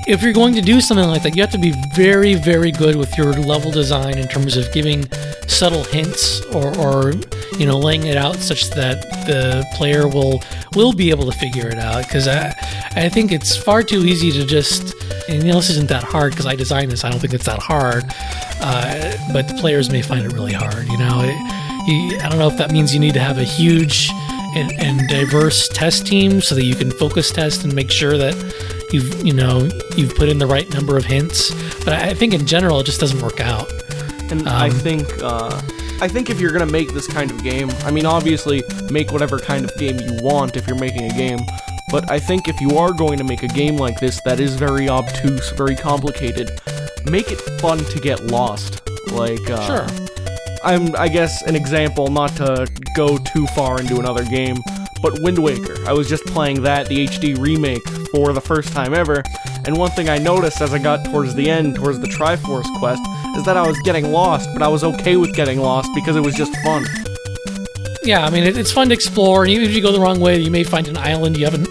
if 0.05 0.21
you're 0.21 0.33
going 0.33 0.53
to 0.55 0.61
do 0.61 0.81
something 0.81 1.07
like 1.07 1.23
that, 1.23 1.35
you 1.35 1.41
have 1.41 1.51
to 1.51 1.57
be 1.57 1.73
very, 1.95 2.35
very 2.35 2.71
good 2.71 2.95
with 2.95 3.15
your 3.17 3.31
level 3.33 3.71
design 3.71 4.17
in 4.17 4.27
terms 4.27 4.57
of 4.57 4.71
giving 4.73 5.09
subtle 5.47 5.83
hints 5.83 6.41
or, 6.47 6.77
or 6.77 7.13
you 7.59 7.65
know, 7.65 7.77
laying 7.77 8.05
it 8.07 8.17
out 8.17 8.37
such 8.37 8.69
that 8.71 9.01
the 9.27 9.65
player 9.75 10.07
will 10.07 10.41
will 10.75 10.93
be 10.93 11.09
able 11.11 11.25
to 11.31 11.37
figure 11.37 11.67
it 11.67 11.77
out. 11.79 12.03
Because 12.03 12.27
I, 12.27 12.53
I 12.95 13.09
think 13.09 13.31
it's 13.31 13.55
far 13.55 13.83
too 13.83 14.05
easy 14.05 14.31
to 14.31 14.45
just, 14.45 14.93
and 15.29 15.43
you 15.43 15.49
know, 15.49 15.55
this 15.55 15.69
isn't 15.71 15.89
that 15.89 16.03
hard 16.03 16.31
because 16.31 16.45
I 16.45 16.55
designed 16.55 16.91
this. 16.91 17.03
I 17.03 17.09
don't 17.11 17.19
think 17.19 17.33
it's 17.33 17.45
that 17.45 17.59
hard, 17.59 18.03
uh, 18.61 19.15
but 19.33 19.47
the 19.47 19.55
players 19.55 19.89
may 19.89 20.01
find 20.01 20.25
it 20.25 20.33
really 20.33 20.53
hard. 20.53 20.87
You 20.87 20.97
know, 20.97 21.21
it, 21.23 21.35
you, 21.87 22.17
I 22.19 22.29
don't 22.29 22.39
know 22.39 22.47
if 22.47 22.57
that 22.57 22.71
means 22.71 22.93
you 22.93 22.99
need 22.99 23.13
to 23.13 23.19
have 23.19 23.37
a 23.37 23.43
huge 23.43 24.09
and, 24.55 24.71
and 24.79 25.07
diverse 25.09 25.67
test 25.67 26.05
team 26.07 26.39
so 26.39 26.53
that 26.55 26.63
you 26.63 26.75
can 26.75 26.91
focus 26.91 27.31
test 27.31 27.63
and 27.63 27.73
make 27.73 27.89
sure 27.91 28.17
that 28.17 28.35
you've 28.93 29.25
you 29.25 29.33
know 29.33 29.67
you've 29.97 30.13
put 30.15 30.29
in 30.29 30.37
the 30.37 30.45
right 30.45 30.71
number 30.71 30.95
of 30.95 31.03
hints 31.03 31.49
but 31.83 31.89
i 31.93 32.09
I 32.09 32.13
think 32.13 32.35
in 32.35 32.45
general 32.45 32.79
it 32.79 32.85
just 32.85 32.99
doesn't 32.99 33.19
work 33.19 33.39
out 33.39 33.67
And 34.31 34.47
I 34.47 34.67
Um, 34.69 34.71
think, 34.75 35.07
uh, 35.23 35.59
I 36.03 36.07
think 36.09 36.29
if 36.29 36.37
you're 36.37 36.51
gonna 36.51 36.69
make 36.69 36.93
this 36.93 37.07
kind 37.07 37.31
of 37.31 37.41
game, 37.41 37.71
I 37.85 37.91
mean, 37.91 38.05
obviously, 38.05 38.61
make 38.91 39.13
whatever 39.13 39.39
kind 39.39 39.63
of 39.63 39.73
game 39.77 39.97
you 40.01 40.17
want 40.21 40.57
if 40.57 40.67
you're 40.67 40.77
making 40.77 41.09
a 41.09 41.15
game. 41.15 41.39
But 41.91 42.11
I 42.11 42.19
think 42.19 42.49
if 42.49 42.59
you 42.59 42.77
are 42.77 42.91
going 42.91 43.17
to 43.19 43.23
make 43.23 43.41
a 43.41 43.47
game 43.47 43.77
like 43.77 44.01
this 44.01 44.19
that 44.25 44.41
is 44.41 44.55
very 44.55 44.89
obtuse, 44.89 45.51
very 45.51 45.77
complicated, 45.77 46.59
make 47.05 47.31
it 47.31 47.39
fun 47.61 47.77
to 47.77 47.99
get 48.01 48.25
lost. 48.25 48.81
Like, 49.13 49.49
uh, 49.49 49.85
Sure. 49.87 50.09
I'm, 50.61 50.93
I 50.97 51.07
guess, 51.07 51.41
an 51.43 51.55
example, 51.55 52.09
not 52.09 52.35
to 52.35 52.69
go 52.97 53.17
too 53.17 53.47
far 53.55 53.79
into 53.79 53.97
another 53.97 54.25
game, 54.25 54.57
but 55.01 55.21
Wind 55.21 55.39
Waker. 55.39 55.77
I 55.87 55.93
was 55.93 56.09
just 56.09 56.25
playing 56.25 56.63
that, 56.63 56.89
the 56.89 57.07
HD 57.07 57.39
remake, 57.39 57.87
for 58.11 58.33
the 58.33 58.41
first 58.41 58.73
time 58.73 58.93
ever, 58.93 59.23
and 59.65 59.77
one 59.77 59.91
thing 59.91 60.09
I 60.09 60.17
noticed 60.17 60.59
as 60.59 60.73
I 60.73 60.79
got 60.79 61.05
towards 61.05 61.33
the 61.33 61.49
end, 61.49 61.75
towards 61.75 61.99
the 61.99 62.07
Triforce 62.07 62.67
quest, 62.79 63.01
is 63.35 63.43
that 63.45 63.57
I 63.57 63.65
was 63.67 63.79
getting 63.81 64.11
lost, 64.11 64.49
but 64.53 64.61
I 64.61 64.67
was 64.67 64.83
okay 64.83 65.15
with 65.17 65.33
getting 65.33 65.59
lost 65.59 65.89
because 65.95 66.15
it 66.15 66.21
was 66.21 66.35
just 66.35 66.55
fun. 66.63 66.85
yeah 68.05 68.25
i 68.25 68.29
mean 68.29 68.43
it, 68.43 68.57
it's 68.57 68.71
fun 68.71 68.89
to 68.89 68.93
explore 68.93 69.43
and 69.43 69.51
even 69.53 69.63
if 69.65 69.73
you 69.73 69.81
go 69.81 69.91
the 69.93 69.99
wrong 69.99 70.19
way 70.19 70.37
you 70.37 70.51
may 70.51 70.61
find 70.65 70.89
an 70.89 70.97
island 70.97 71.37
you 71.37 71.45
haven't 71.45 71.69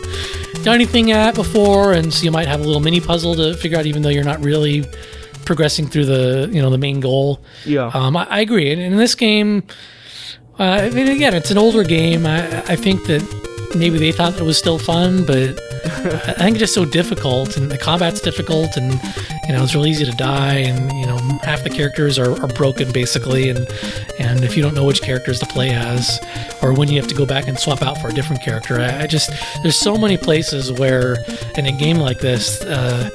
done 0.64 0.75
anything 0.77 1.12
at 1.12 1.35
before 1.35 1.92
and 1.92 2.11
so 2.14 2.25
you 2.25 2.31
might 2.31 2.48
have 2.48 2.61
a 2.61 2.64
little 2.64 2.81
mini 2.81 3.01
puzzle 3.03 3.35
to 3.35 3.53
figure 3.55 3.77
out 3.79 3.85
even 3.85 4.01
though 4.01 4.09
you're 4.09 4.25
not 4.25 4.40
really 4.42 4.83
progressing 5.44 5.87
through 5.87 6.07
the 6.07 6.48
you 6.51 6.62
know 6.62 6.70
the 6.70 6.79
main 6.79 7.01
goal 7.01 7.38
Yeah. 7.66 7.90
Um, 7.92 8.16
I, 8.16 8.25
I 8.31 8.40
agree. 8.40 8.72
And 8.72 8.81
in 8.81 8.96
this 8.96 9.14
game, 9.14 9.62
uh, 10.59 10.62
I 10.62 10.90
mean, 10.90 11.09
again, 11.09 11.35
it's 11.35 11.51
an 11.51 11.59
older 11.59 11.85
game. 11.85 12.25
I, 12.25 12.62
I 12.62 12.77
think 12.77 13.05
that 13.07 13.22
maybe 13.77 13.98
they 13.98 14.12
thought 14.12 14.33
it 14.40 14.42
was 14.44 14.57
still 14.57 14.79
fun, 14.79 15.27
but 15.27 15.59
I 15.85 16.35
think 16.35 16.57
it's 16.57 16.61
just 16.61 16.75
so 16.75 16.85
difficult, 16.85 17.57
and 17.57 17.71
the 17.71 17.79
combat's 17.79 18.21
difficult, 18.21 18.77
and 18.77 18.92
you 19.47 19.53
know, 19.53 19.62
it's 19.62 19.75
really 19.75 19.90
easy 19.90 20.05
to 20.05 20.12
die, 20.12 20.57
and 20.59 20.90
you 20.92 21.07
know, 21.07 21.16
half 21.42 21.62
the 21.64 21.71
characters 21.71 22.18
are, 22.18 22.40
are 22.42 22.49
broken 22.49 22.90
basically, 22.92 23.49
and 23.51 23.68
and 24.18 24.45
if 24.45 24.57
you 24.57 24.62
don't 24.62 24.75
know 24.75 24.85
which 24.85 25.03
characters 25.03 25.38
to 25.40 25.47
play 25.47 25.71
as, 25.71 26.21
or 26.62 26.73
when 26.73 26.88
you 26.88 27.01
have 27.01 27.09
to 27.09 27.14
go 27.14 27.27
back 27.27 27.49
and 27.49 27.59
swap 27.59 27.83
out 27.83 27.99
for 27.99 28.09
a 28.09 28.12
different 28.12 28.42
character, 28.42 28.81
I, 28.81 29.03
I 29.03 29.07
just 29.07 29.31
there's 29.62 29.79
so 29.79 29.97
many 29.97 30.16
places 30.16 30.71
where 30.73 31.16
in 31.57 31.66
a 31.66 31.73
game 31.73 31.97
like 31.97 32.18
this, 32.21 32.62
uh, 32.62 33.11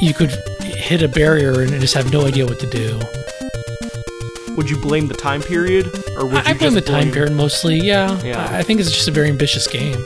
you 0.00 0.12
could 0.14 0.30
hit 0.60 1.02
a 1.02 1.08
barrier 1.08 1.60
and 1.62 1.70
just 1.80 1.94
have 1.94 2.12
no 2.12 2.26
idea 2.26 2.44
what 2.46 2.58
to 2.60 2.70
do. 2.70 3.00
Would 4.56 4.70
you 4.70 4.76
blame 4.80 5.08
the 5.08 5.14
time 5.14 5.42
period, 5.42 5.86
or 6.16 6.26
would 6.26 6.46
I, 6.46 6.50
I 6.50 6.52
blame 6.54 6.74
the 6.74 6.80
time 6.80 7.10
period 7.10 7.32
mostly. 7.32 7.76
Yeah, 7.76 8.20
Yeah. 8.22 8.46
I 8.50 8.62
think 8.62 8.78
it's 8.80 8.90
just 8.90 9.08
a 9.08 9.10
very 9.10 9.28
ambitious 9.28 9.66
game, 9.66 10.00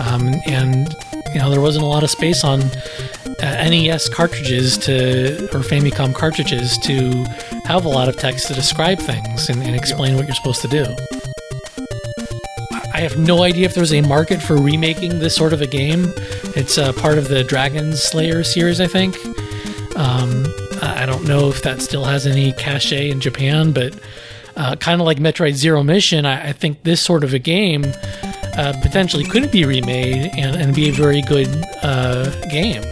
um, 0.00 0.34
and 0.46 0.94
you 1.32 1.40
know 1.40 1.50
there 1.50 1.60
wasn't 1.60 1.84
a 1.84 1.88
lot 1.88 2.02
of 2.02 2.10
space 2.10 2.44
on 2.44 2.62
uh, 2.62 3.68
NES 3.68 4.08
cartridges 4.08 4.78
to 4.78 5.44
or 5.46 5.60
Famicom 5.60 6.14
cartridges 6.14 6.78
to 6.78 7.24
have 7.64 7.84
a 7.84 7.88
lot 7.88 8.08
of 8.08 8.16
text 8.16 8.48
to 8.48 8.54
describe 8.54 8.98
things 8.98 9.48
and, 9.48 9.62
and 9.62 9.74
explain 9.74 10.16
what 10.16 10.26
you're 10.26 10.34
supposed 10.34 10.62
to 10.62 10.68
do. 10.68 10.84
I 12.92 13.00
have 13.00 13.18
no 13.18 13.42
idea 13.42 13.64
if 13.64 13.74
there's 13.74 13.92
a 13.92 14.00
market 14.02 14.40
for 14.40 14.56
remaking 14.56 15.18
this 15.18 15.34
sort 15.34 15.52
of 15.52 15.60
a 15.60 15.66
game. 15.66 16.12
It's 16.56 16.78
uh, 16.78 16.92
part 16.92 17.18
of 17.18 17.28
the 17.28 17.42
Dragon 17.42 17.92
Slayer 17.94 18.44
series, 18.44 18.80
I 18.80 18.86
think. 18.86 19.16
Um, 19.96 20.46
I 20.80 21.02
I 21.02 21.06
don't 21.06 21.24
know 21.24 21.48
if 21.48 21.62
that 21.62 21.82
still 21.82 22.04
has 22.04 22.26
any 22.26 22.52
cachet 22.52 23.10
in 23.10 23.20
Japan, 23.20 23.72
but 23.72 23.98
uh, 24.56 24.76
kind 24.76 25.00
of 25.00 25.06
like 25.06 25.18
Metroid 25.18 25.54
Zero 25.54 25.82
Mission, 25.82 26.24
I, 26.24 26.50
I 26.50 26.52
think 26.52 26.82
this 26.84 27.00
sort 27.00 27.24
of 27.24 27.34
a 27.34 27.38
game 27.38 27.84
uh, 28.56 28.72
potentially 28.82 29.24
could 29.24 29.50
be 29.50 29.64
remade 29.64 30.30
and, 30.36 30.56
and 30.56 30.74
be 30.74 30.88
a 30.88 30.92
very 30.92 31.22
good 31.22 31.48
uh, 31.82 32.30
game. 32.48 32.82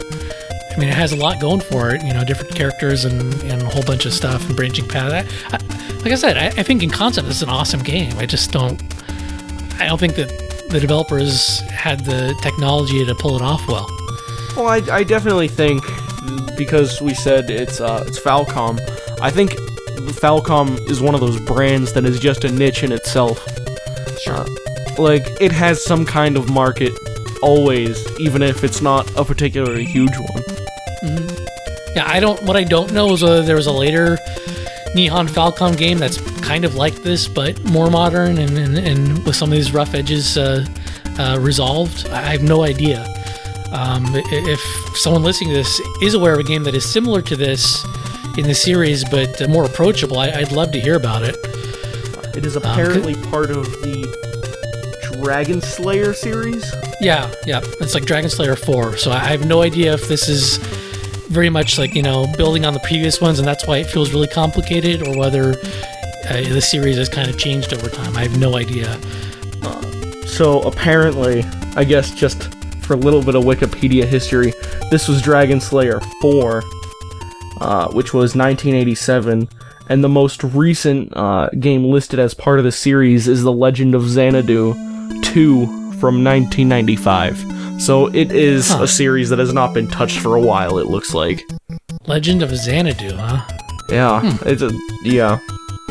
I 0.72 0.79
mean, 0.79 0.88
it 0.88 0.94
has 0.94 1.12
a 1.12 1.16
lot 1.16 1.38
going 1.40 1.61
for 1.61 1.94
it, 1.94 2.03
you 2.03 2.14
know, 2.14 2.25
different 2.25 2.55
characters 2.55 3.05
and, 3.05 3.35
and 3.42 3.62
a 3.62 3.66
whole 3.66 3.83
bunch 3.83 4.07
of 4.07 4.12
stuff 4.12 4.46
and 4.46 4.57
branching 4.57 4.88
paths. 4.88 5.31
I, 5.53 5.57
I, 5.57 5.96
like 5.98 6.12
I 6.12 6.14
said, 6.14 6.37
I, 6.38 6.46
I 6.46 6.62
think 6.62 6.83
in 6.83 6.90
concept 6.90 7.29
it's 7.29 7.42
an 7.42 7.51
awesome 7.51 7.83
game. 7.83 8.16
I 8.18 8.27
just 8.27 8.53
don't, 8.53 8.83
I 9.79 9.87
don't 9.87 9.98
think 9.98 10.14
that 10.16 10.29
the 10.70 10.81
developers 10.81 11.61
had 11.61 12.05
the 12.07 12.35
technology 12.42 13.05
to 13.05 13.14
pull 13.14 13.37
it 13.37 13.42
off 13.42 13.66
well. 13.68 13.87
Well, 14.57 14.66
I, 14.66 14.81
I 14.90 15.05
definitely 15.05 15.48
think 15.48 15.85
because 16.57 17.03
we 17.03 17.14
said 17.14 17.51
it's 17.51 17.81
uh, 17.81 18.05
it's 18.07 18.18
Falcom. 18.18 18.81
I 19.20 19.31
think 19.31 19.53
Falcom 20.20 20.79
is 20.90 21.01
one 21.01 21.14
of 21.14 21.20
those 21.20 21.40
brands 21.40 21.92
that 21.92 22.05
is 22.05 22.18
just 22.18 22.44
a 22.44 22.51
niche 22.51 22.83
in 22.83 22.92
itself. 22.92 23.46
Sure. 24.20 24.46
Like 24.98 25.24
it 25.40 25.52
has 25.52 25.85
some 25.85 26.05
kind 26.05 26.37
of 26.37 26.50
market 26.50 26.92
always, 27.42 27.98
even 28.20 28.42
if 28.42 28.62
it's 28.64 28.81
not 28.81 29.11
a 29.16 29.24
particularly 29.24 29.85
huge 29.85 30.16
one. 30.16 30.42
Yeah, 31.94 32.07
I 32.07 32.20
don't. 32.20 32.42
What 32.44 32.57
I 32.57 32.64
don't 32.64 32.92
know 32.92 33.12
is 33.12 33.22
whether 33.22 33.42
there 33.42 33.57
was 33.57 33.66
a 33.66 33.72
later 33.72 34.16
Nihon 34.94 35.28
Falcom 35.28 35.76
game 35.76 35.98
that's 35.98 36.20
kind 36.40 36.64
of 36.64 36.74
like 36.74 36.94
this, 37.02 37.28
but 37.28 37.62
more 37.64 37.90
modern 37.90 38.38
and, 38.38 38.57
and, 38.59 38.78
and 38.78 39.24
with 39.24 39.37
some 39.37 39.50
of 39.50 39.55
these 39.55 39.72
rough 39.72 39.94
edges 39.94 40.37
uh, 40.38 40.64
uh, 41.18 41.38
resolved. 41.40 42.07
I 42.09 42.33
have 42.33 42.42
no 42.42 42.62
idea. 42.62 43.05
Um, 43.72 44.05
if 44.14 44.61
someone 44.96 45.22
listening 45.22 45.50
to 45.50 45.57
this 45.57 45.81
is 46.02 46.14
aware 46.14 46.35
of 46.35 46.40
a 46.40 46.44
game 46.44 46.62
that 46.64 46.74
is 46.74 46.90
similar 46.90 47.22
to 47.22 47.37
this 47.37 47.83
in 48.37 48.44
the 48.44 48.55
series, 48.55 49.02
but 49.09 49.48
more 49.48 49.64
approachable, 49.64 50.18
I, 50.18 50.31
I'd 50.31 50.52
love 50.52 50.72
to 50.72 50.81
hear 50.81 50.96
about 50.96 51.22
it. 51.22 51.37
It 52.37 52.44
is 52.44 52.57
apparently 52.57 53.14
part 53.14 53.50
of 53.50 53.64
the 53.83 54.32
Dragon 55.22 55.61
Slayer 55.61 56.12
series. 56.12 56.64
Yeah, 57.00 57.32
yeah, 57.46 57.61
it's 57.80 57.94
like 57.94 58.04
Dragon 58.04 58.28
Slayer 58.28 58.56
4. 58.56 58.96
So 58.96 59.11
I 59.11 59.18
have 59.18 59.46
no 59.46 59.62
idea 59.62 59.94
if 59.94 60.08
this 60.08 60.28
is 60.28 60.58
very 61.28 61.48
much 61.48 61.78
like, 61.78 61.94
you 61.94 62.02
know, 62.02 62.26
building 62.37 62.66
on 62.66 62.74
the 62.74 62.80
previous 62.80 63.20
ones 63.20 63.38
and 63.38 63.48
that's 63.48 63.66
why 63.66 63.78
it 63.78 63.87
feels 63.87 64.12
really 64.12 64.28
complicated 64.28 65.06
or 65.06 65.16
whether 65.16 65.50
uh, 66.28 66.42
the 66.48 66.61
series 66.61 66.96
has 66.98 67.08
kind 67.08 67.30
of 67.30 67.38
changed 67.38 67.72
over 67.72 67.88
time. 67.88 68.16
I 68.16 68.22
have 68.22 68.38
no 68.38 68.56
idea. 68.56 68.98
So 70.32 70.62
apparently, 70.62 71.44
I 71.76 71.85
guess 71.85 72.11
just 72.11 72.54
for 72.82 72.94
a 72.94 72.96
little 72.96 73.22
bit 73.22 73.35
of 73.35 73.44
Wikipedia 73.44 74.04
history, 74.04 74.54
this 74.90 75.06
was 75.06 75.20
Dragon 75.20 75.61
Slayer 75.61 76.00
4, 76.22 76.62
uh, 77.61 77.92
which 77.92 78.14
was 78.14 78.35
1987, 78.35 79.46
and 79.90 80.02
the 80.02 80.08
most 80.08 80.42
recent 80.42 81.14
uh, 81.14 81.50
game 81.61 81.85
listed 81.85 82.18
as 82.18 82.32
part 82.32 82.58
of 82.58 82.64
the 82.64 82.72
series 82.72 83.28
is 83.28 83.42
The 83.42 83.52
Legend 83.52 83.94
of 83.94 84.08
Xanadu 84.08 84.72
2 85.22 85.66
from 86.01 86.22
1995. 86.25 87.44
So 87.81 88.07
it 88.09 88.33
is 88.33 88.68
Huh. 88.70 88.83
a 88.85 88.88
series 88.88 89.29
that 89.31 89.38
has 89.38 89.53
not 89.53 89.75
been 89.75 89.88
touched 89.88 90.18
for 90.20 90.37
a 90.37 90.40
while, 90.40 90.79
it 90.79 90.87
looks 90.87 91.14
like. 91.14 91.42
Legend 92.07 92.42
of 92.42 92.55
Xanadu, 92.55 93.14
huh? 93.16 93.40
Yeah, 93.88 94.37
it's 94.46 94.62
a 94.62 94.70
yeah, 95.05 95.38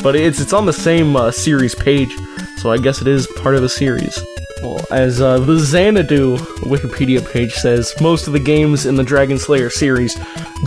but 0.02 0.16
it's 0.16 0.40
it's 0.42 0.54
on 0.54 0.66
the 0.66 0.74
same 0.74 1.16
uh, 1.16 1.32
series 1.32 1.76
page, 1.76 2.12
so 2.58 2.72
I 2.72 2.78
guess 2.78 3.02
it 3.02 3.08
is 3.08 3.28
part 3.28 3.56
of 3.56 3.62
the 3.62 3.70
series. 3.70 4.20
Well, 4.64 4.80
as 4.92 5.22
uh, 5.22 5.40
the 5.40 5.58
Xanadu 5.58 6.38
Wikipedia 6.68 7.22
page 7.32 7.54
says, 7.54 7.94
most 8.00 8.28
of 8.28 8.34
the 8.34 8.40
games 8.40 8.86
in 8.86 8.96
the 8.96 9.04
Dragon 9.04 9.38
Slayer 9.38 9.70
series 9.70 10.16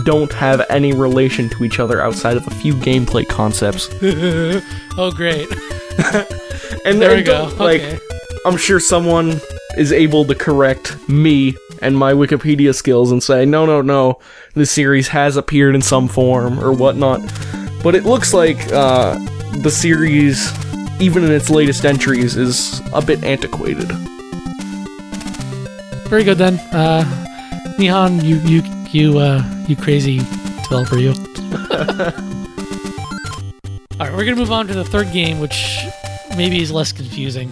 don't 0.03 0.31
have 0.33 0.65
any 0.69 0.93
relation 0.93 1.49
to 1.49 1.63
each 1.63 1.79
other 1.79 2.01
outside 2.01 2.35
of 2.37 2.45
a 2.47 2.51
few 2.51 2.73
gameplay 2.73 3.25
concepts. 3.27 3.87
oh, 4.97 5.11
great. 5.11 5.47
And 6.85 7.01
There 7.01 7.15
we 7.15 7.23
go. 7.23 7.45
Like, 7.57 7.81
Okay. 7.81 7.99
I'm 8.45 8.57
sure 8.57 8.79
someone 8.79 9.41
is 9.75 9.91
able 9.91 10.23
to 10.25 10.35
correct 10.35 10.95
me 11.09 11.55
and 11.81 11.97
my 11.97 12.13
Wikipedia 12.13 12.75
skills 12.75 13.11
and 13.11 13.21
say, 13.21 13.43
no, 13.43 13.65
no, 13.65 13.81
no, 13.81 14.19
this 14.53 14.69
series 14.69 15.07
has 15.07 15.35
appeared 15.35 15.73
in 15.73 15.81
some 15.81 16.07
form 16.07 16.59
or 16.59 16.71
whatnot. 16.71 17.21
But 17.81 17.95
it 17.95 18.05
looks 18.05 18.35
like 18.35 18.71
uh, 18.71 19.15
the 19.63 19.71
series, 19.71 20.51
even 21.01 21.23
in 21.23 21.31
its 21.31 21.49
latest 21.49 21.85
entries, 21.85 22.37
is 22.37 22.83
a 22.93 23.01
bit 23.01 23.23
antiquated. 23.23 23.91
Very 26.07 26.23
good 26.23 26.37
then. 26.37 26.59
Uh, 26.71 27.03
Nihon, 27.79 28.23
you 28.23 28.35
you 28.37 28.61
you 28.91 29.17
uh, 29.17 29.43
you 29.67 29.75
crazy 29.75 30.19
developer, 30.69 30.99
you. 30.99 31.09
All 33.99 34.07
right, 34.07 34.13
we're 34.13 34.23
gonna 34.23 34.35
move 34.35 34.51
on 34.51 34.67
to 34.67 34.75
the 34.75 34.85
third 34.85 35.11
game, 35.11 35.39
which 35.39 35.79
maybe 36.37 36.61
is 36.61 36.71
less 36.71 36.91
confusing. 36.91 37.51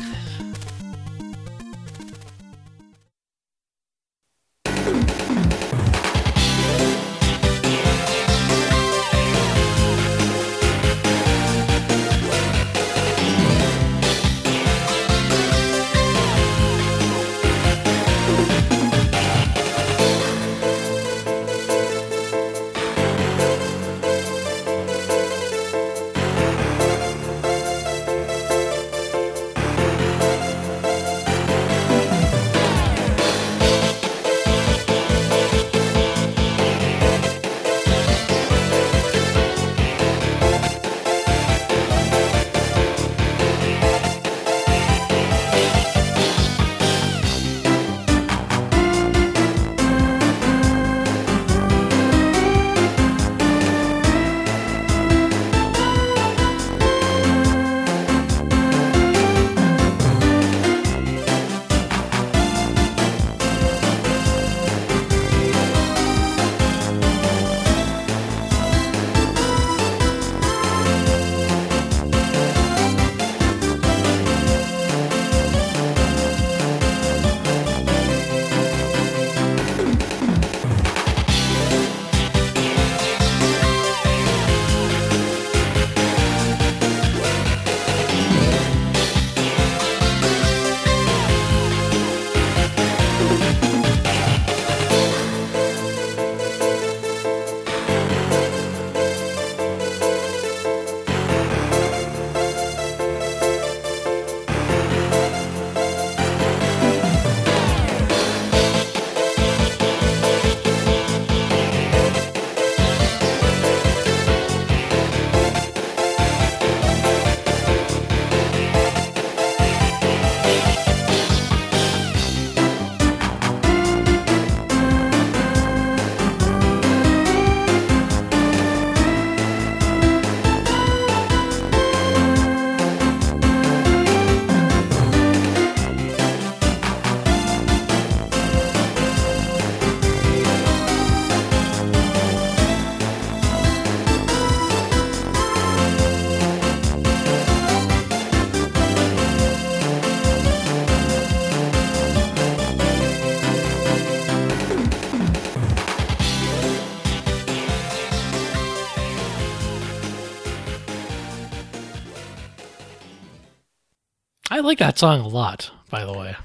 I 164.53 164.59
like 164.59 164.77
that 164.77 164.99
song 164.99 165.19
a 165.19 165.27
lot, 165.27 165.71
by 165.89 166.05
the 166.05 166.13
way. 166.13 166.35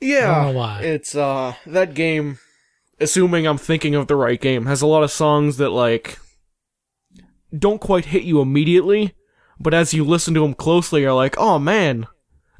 Yeah, 0.00 0.30
I 0.30 0.44
don't 0.44 0.54
know 0.54 0.58
why. 0.60 0.82
it's 0.82 1.16
uh 1.16 1.54
that 1.66 1.92
game. 1.92 2.38
Assuming 3.00 3.48
I'm 3.48 3.58
thinking 3.58 3.96
of 3.96 4.06
the 4.06 4.14
right 4.14 4.40
game, 4.40 4.66
has 4.66 4.80
a 4.80 4.86
lot 4.86 5.02
of 5.02 5.10
songs 5.10 5.56
that 5.56 5.70
like 5.70 6.20
don't 7.56 7.80
quite 7.80 8.04
hit 8.04 8.22
you 8.22 8.40
immediately, 8.40 9.12
but 9.58 9.74
as 9.74 9.92
you 9.92 10.04
listen 10.04 10.34
to 10.34 10.40
them 10.40 10.54
closely, 10.54 11.00
you're 11.00 11.12
like, 11.12 11.34
oh 11.36 11.58
man, 11.58 12.06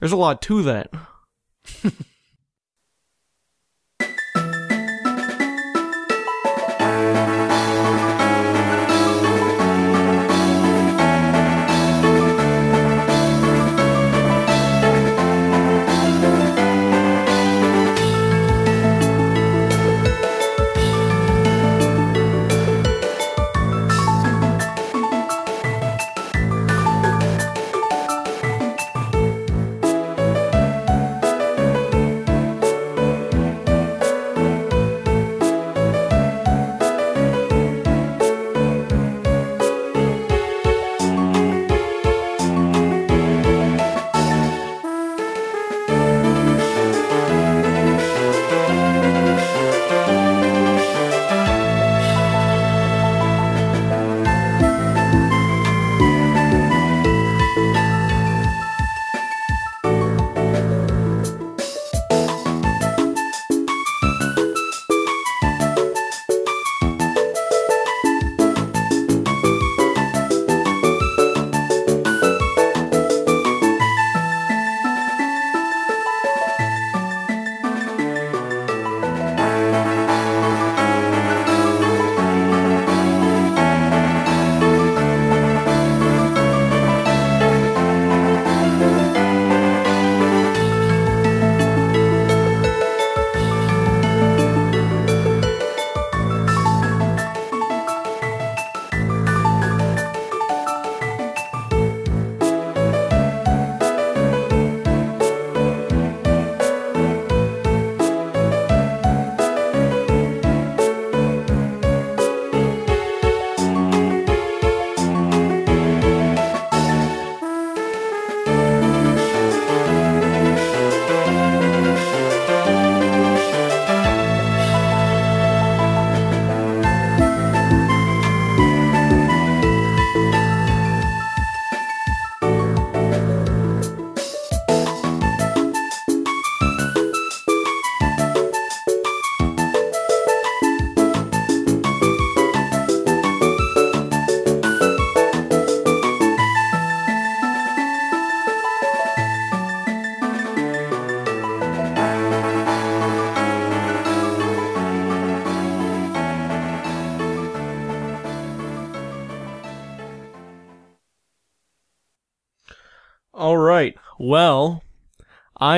there's 0.00 0.10
a 0.10 0.16
lot 0.16 0.42
to 0.42 0.64
that. 0.64 0.90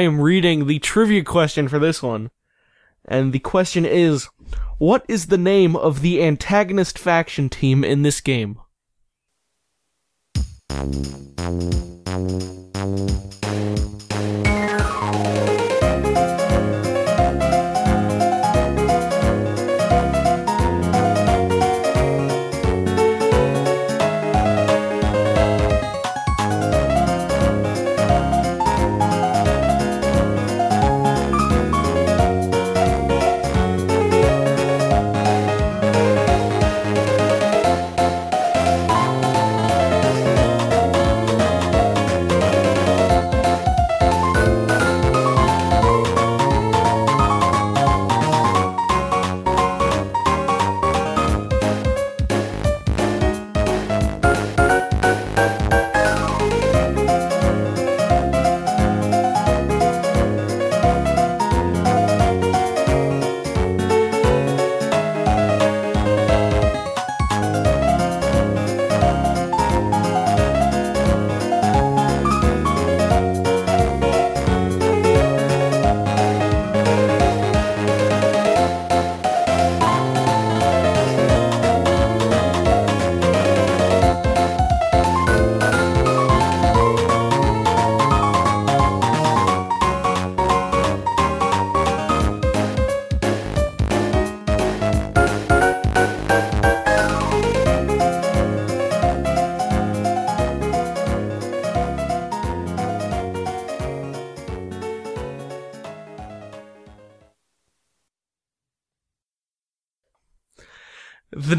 I 0.01 0.05
am 0.05 0.19
reading 0.19 0.67
the 0.67 0.79
trivia 0.79 1.23
question 1.23 1.69
for 1.69 1.79
this 1.79 2.03
one. 2.03 2.31
And 3.05 3.35
the 3.35 3.39
question 3.39 3.85
is 3.85 4.31
What 4.79 5.05
is 5.09 5.27
the 5.27 5.37
name 5.37 5.77
of 5.77 6.01
the 6.01 6.23
antagonist 6.23 6.99
faction 6.99 7.51
team 7.51 7.85
in 7.85 8.01
this 8.01 8.23
game? 8.23 8.59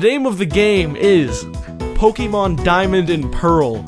Name 0.02 0.26
of 0.26 0.40
the 0.40 0.46
game 0.48 0.96
is 0.96 1.44
Pokemon 1.94 2.64
Diamond 2.64 3.12
and 3.12 3.32
Pearl, 3.32 3.84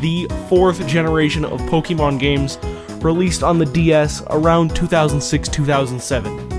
the 0.00 0.28
fourth 0.48 0.86
generation 0.86 1.44
of 1.44 1.60
Pokemon 1.62 2.20
games 2.20 2.56
released 3.04 3.42
on 3.42 3.58
the 3.58 3.66
DS 3.66 4.22
around 4.30 4.76
2006 4.76 5.48
2007. 5.48 6.52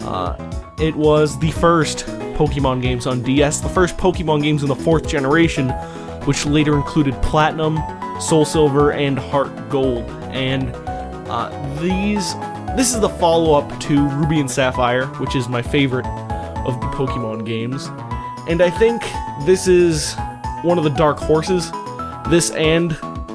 Uh, 0.00 0.74
it 0.78 0.96
was 0.96 1.38
the 1.40 1.50
first 1.50 2.06
Pokemon 2.36 2.80
games 2.80 3.06
on 3.06 3.20
DS, 3.22 3.60
the 3.60 3.68
first 3.68 3.98
Pokemon 3.98 4.42
games 4.42 4.62
in 4.62 4.70
the 4.70 4.74
fourth 4.74 5.06
generation, 5.06 5.68
which 6.24 6.46
later 6.46 6.74
included 6.74 7.12
Platinum, 7.20 7.78
Soul 8.18 8.46
Silver, 8.46 8.92
and 8.92 9.18
Heart 9.18 9.68
Gold. 9.68 10.04
And 10.32 10.74
uh, 11.28 11.50
these, 11.82 12.32
this 12.76 12.94
is 12.94 13.00
the 13.00 13.10
follow 13.10 13.58
up 13.58 13.78
to 13.80 14.08
Ruby 14.08 14.40
and 14.40 14.50
Sapphire, 14.50 15.04
which 15.18 15.36
is 15.36 15.50
my 15.50 15.60
favorite 15.60 16.06
of 16.64 16.80
the 16.80 16.86
Pokemon 16.86 17.44
games. 17.44 17.90
And 18.48 18.60
I 18.60 18.70
think 18.70 19.02
this 19.46 19.66
is 19.66 20.14
one 20.62 20.78
of 20.78 20.84
the 20.84 20.90
dark 20.90 21.18
horses. 21.18 21.70
This 22.28 22.50
and 22.50 22.92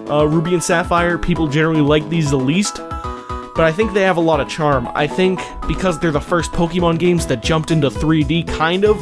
uh, 0.10 0.28
Ruby 0.28 0.54
and 0.54 0.64
Sapphire, 0.64 1.18
people 1.18 1.48
generally 1.48 1.82
like 1.82 2.08
these 2.10 2.32
the 2.32 2.38
least. 2.38 2.76
But 2.76 3.62
I 3.66 3.72
think 3.72 3.94
they 3.94 4.04
have 4.04 4.18
a 4.18 4.22
lot 4.22 4.40
of 4.40 4.48
charm. 4.48 4.90
I 4.96 5.06
think 5.08 5.40
because 5.68 6.00
they're 6.00 6.12
the 6.12 6.22
first 6.22 6.52
Pokemon 6.52 7.00
games 7.00 7.28
that 7.28 7.44
jumped 7.44 7.72
into 7.72 7.90
3D, 7.90 8.48
kind 8.48 8.86
of, 8.86 8.98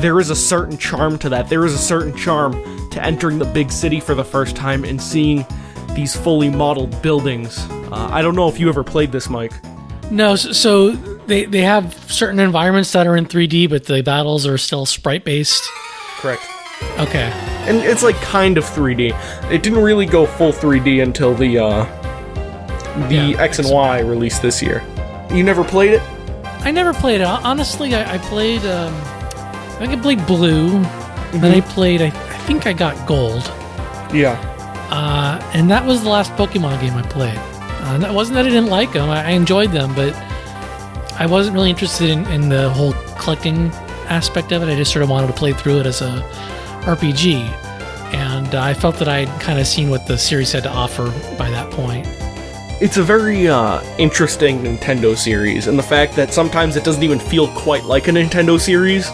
there 0.00 0.18
is 0.18 0.30
a 0.30 0.36
certain 0.36 0.76
charm 0.76 1.18
to 1.18 1.28
that. 1.28 1.48
There 1.48 1.64
is 1.64 1.74
a 1.74 1.78
certain 1.78 2.16
charm 2.16 2.52
to 2.90 3.04
entering 3.04 3.38
the 3.38 3.44
big 3.44 3.70
city 3.70 4.00
for 4.00 4.14
the 4.14 4.24
first 4.24 4.56
time 4.56 4.84
and 4.84 5.00
seeing 5.00 5.46
these 5.94 6.16
fully 6.16 6.50
modeled 6.50 7.00
buildings. 7.02 7.58
Uh, 7.70 8.08
I 8.10 8.22
don't 8.22 8.34
know 8.34 8.48
if 8.48 8.58
you 8.58 8.68
ever 8.68 8.82
played 8.82 9.12
this, 9.12 9.28
Mike. 9.28 9.52
No, 10.10 10.34
so, 10.34 10.52
so 10.52 11.11
they 11.26 11.44
they 11.44 11.62
have 11.62 11.94
certain 12.10 12.40
environments 12.40 12.92
that 12.92 13.06
are 13.06 13.16
in 13.16 13.26
3D, 13.26 13.68
but 13.70 13.84
the 13.84 14.02
battles 14.02 14.46
are 14.46 14.58
still 14.58 14.86
sprite 14.86 15.24
based. 15.24 15.62
Correct. 16.18 16.42
Okay. 16.98 17.30
and 17.68 17.76
it's 17.78 18.02
like 18.02 18.16
kind 18.16 18.58
of 18.58 18.64
3D. 18.64 19.12
It 19.52 19.62
didn't 19.62 19.82
really 19.82 20.04
go 20.06 20.26
full 20.26 20.50
3D 20.52 21.02
until 21.02 21.32
the 21.34 21.58
uh, 21.58 21.84
the 23.08 23.14
Yeah, 23.14 23.42
X 23.42 23.58
and 23.60 23.70
Y 23.70 24.00
released 24.00 24.42
this 24.42 24.60
year. 24.62 24.82
You 25.32 25.42
never 25.44 25.62
played 25.64 25.92
it? 25.92 26.02
I 26.64 26.70
never 26.70 26.92
played 26.92 27.20
it. 27.20 27.26
Honestly, 27.26 27.94
I, 27.94 28.14
I 28.14 28.18
played. 28.18 28.64
Um, 28.64 28.92
I 28.94 29.86
think 29.86 29.92
I 29.98 30.00
played 30.02 30.26
blue. 30.26 30.70
Then 31.32 31.54
I 31.54 31.60
played. 31.60 32.02
I, 32.02 32.06
I 32.06 32.38
think 32.46 32.66
I 32.66 32.72
got 32.72 33.06
gold. 33.06 33.42
Yeah. 34.12 34.38
Uh, 34.90 35.40
and 35.54 35.70
that 35.70 35.86
was 35.86 36.02
the 36.02 36.08
last 36.10 36.32
Pokemon 36.32 36.80
game 36.80 36.92
I 36.94 37.02
played. 37.02 37.36
Uh, 37.38 37.94
and 37.94 38.02
that 38.02 38.12
wasn't 38.12 38.34
that 38.34 38.44
I 38.44 38.48
didn't 38.50 38.68
like 38.70 38.92
them. 38.92 39.08
I, 39.08 39.24
I 39.24 39.30
enjoyed 39.30 39.70
them, 39.72 39.94
but 39.94 40.12
I 41.18 41.26
wasn't 41.26 41.54
really 41.54 41.70
interested 41.70 42.10
in, 42.10 42.26
in 42.26 42.48
the 42.48 42.70
whole 42.70 42.92
collecting 43.18 43.70
aspect 44.08 44.52
of 44.52 44.62
it. 44.62 44.68
I 44.68 44.76
just 44.76 44.92
sort 44.92 45.02
of 45.02 45.10
wanted 45.10 45.28
to 45.28 45.32
play 45.32 45.52
through 45.52 45.80
it 45.80 45.86
as 45.86 46.00
a 46.00 46.22
RPG. 46.82 47.48
And 48.14 48.54
uh, 48.54 48.62
I 48.62 48.74
felt 48.74 48.96
that 48.96 49.08
I'd 49.08 49.28
kind 49.40 49.58
of 49.58 49.66
seen 49.66 49.88
what 49.88 50.06
the 50.06 50.18
series 50.18 50.52
had 50.52 50.64
to 50.64 50.70
offer 50.70 51.06
by 51.38 51.50
that 51.50 51.70
point. 51.70 52.06
It's 52.80 52.96
a 52.96 53.02
very 53.02 53.46
uh, 53.46 53.80
interesting 53.96 54.58
Nintendo 54.58 55.16
series, 55.16 55.68
and 55.68 55.78
the 55.78 55.84
fact 55.84 56.16
that 56.16 56.34
sometimes 56.34 56.74
it 56.76 56.82
doesn't 56.82 57.02
even 57.02 57.20
feel 57.20 57.46
quite 57.48 57.84
like 57.84 58.08
a 58.08 58.10
Nintendo 58.10 58.60
series. 58.60 59.08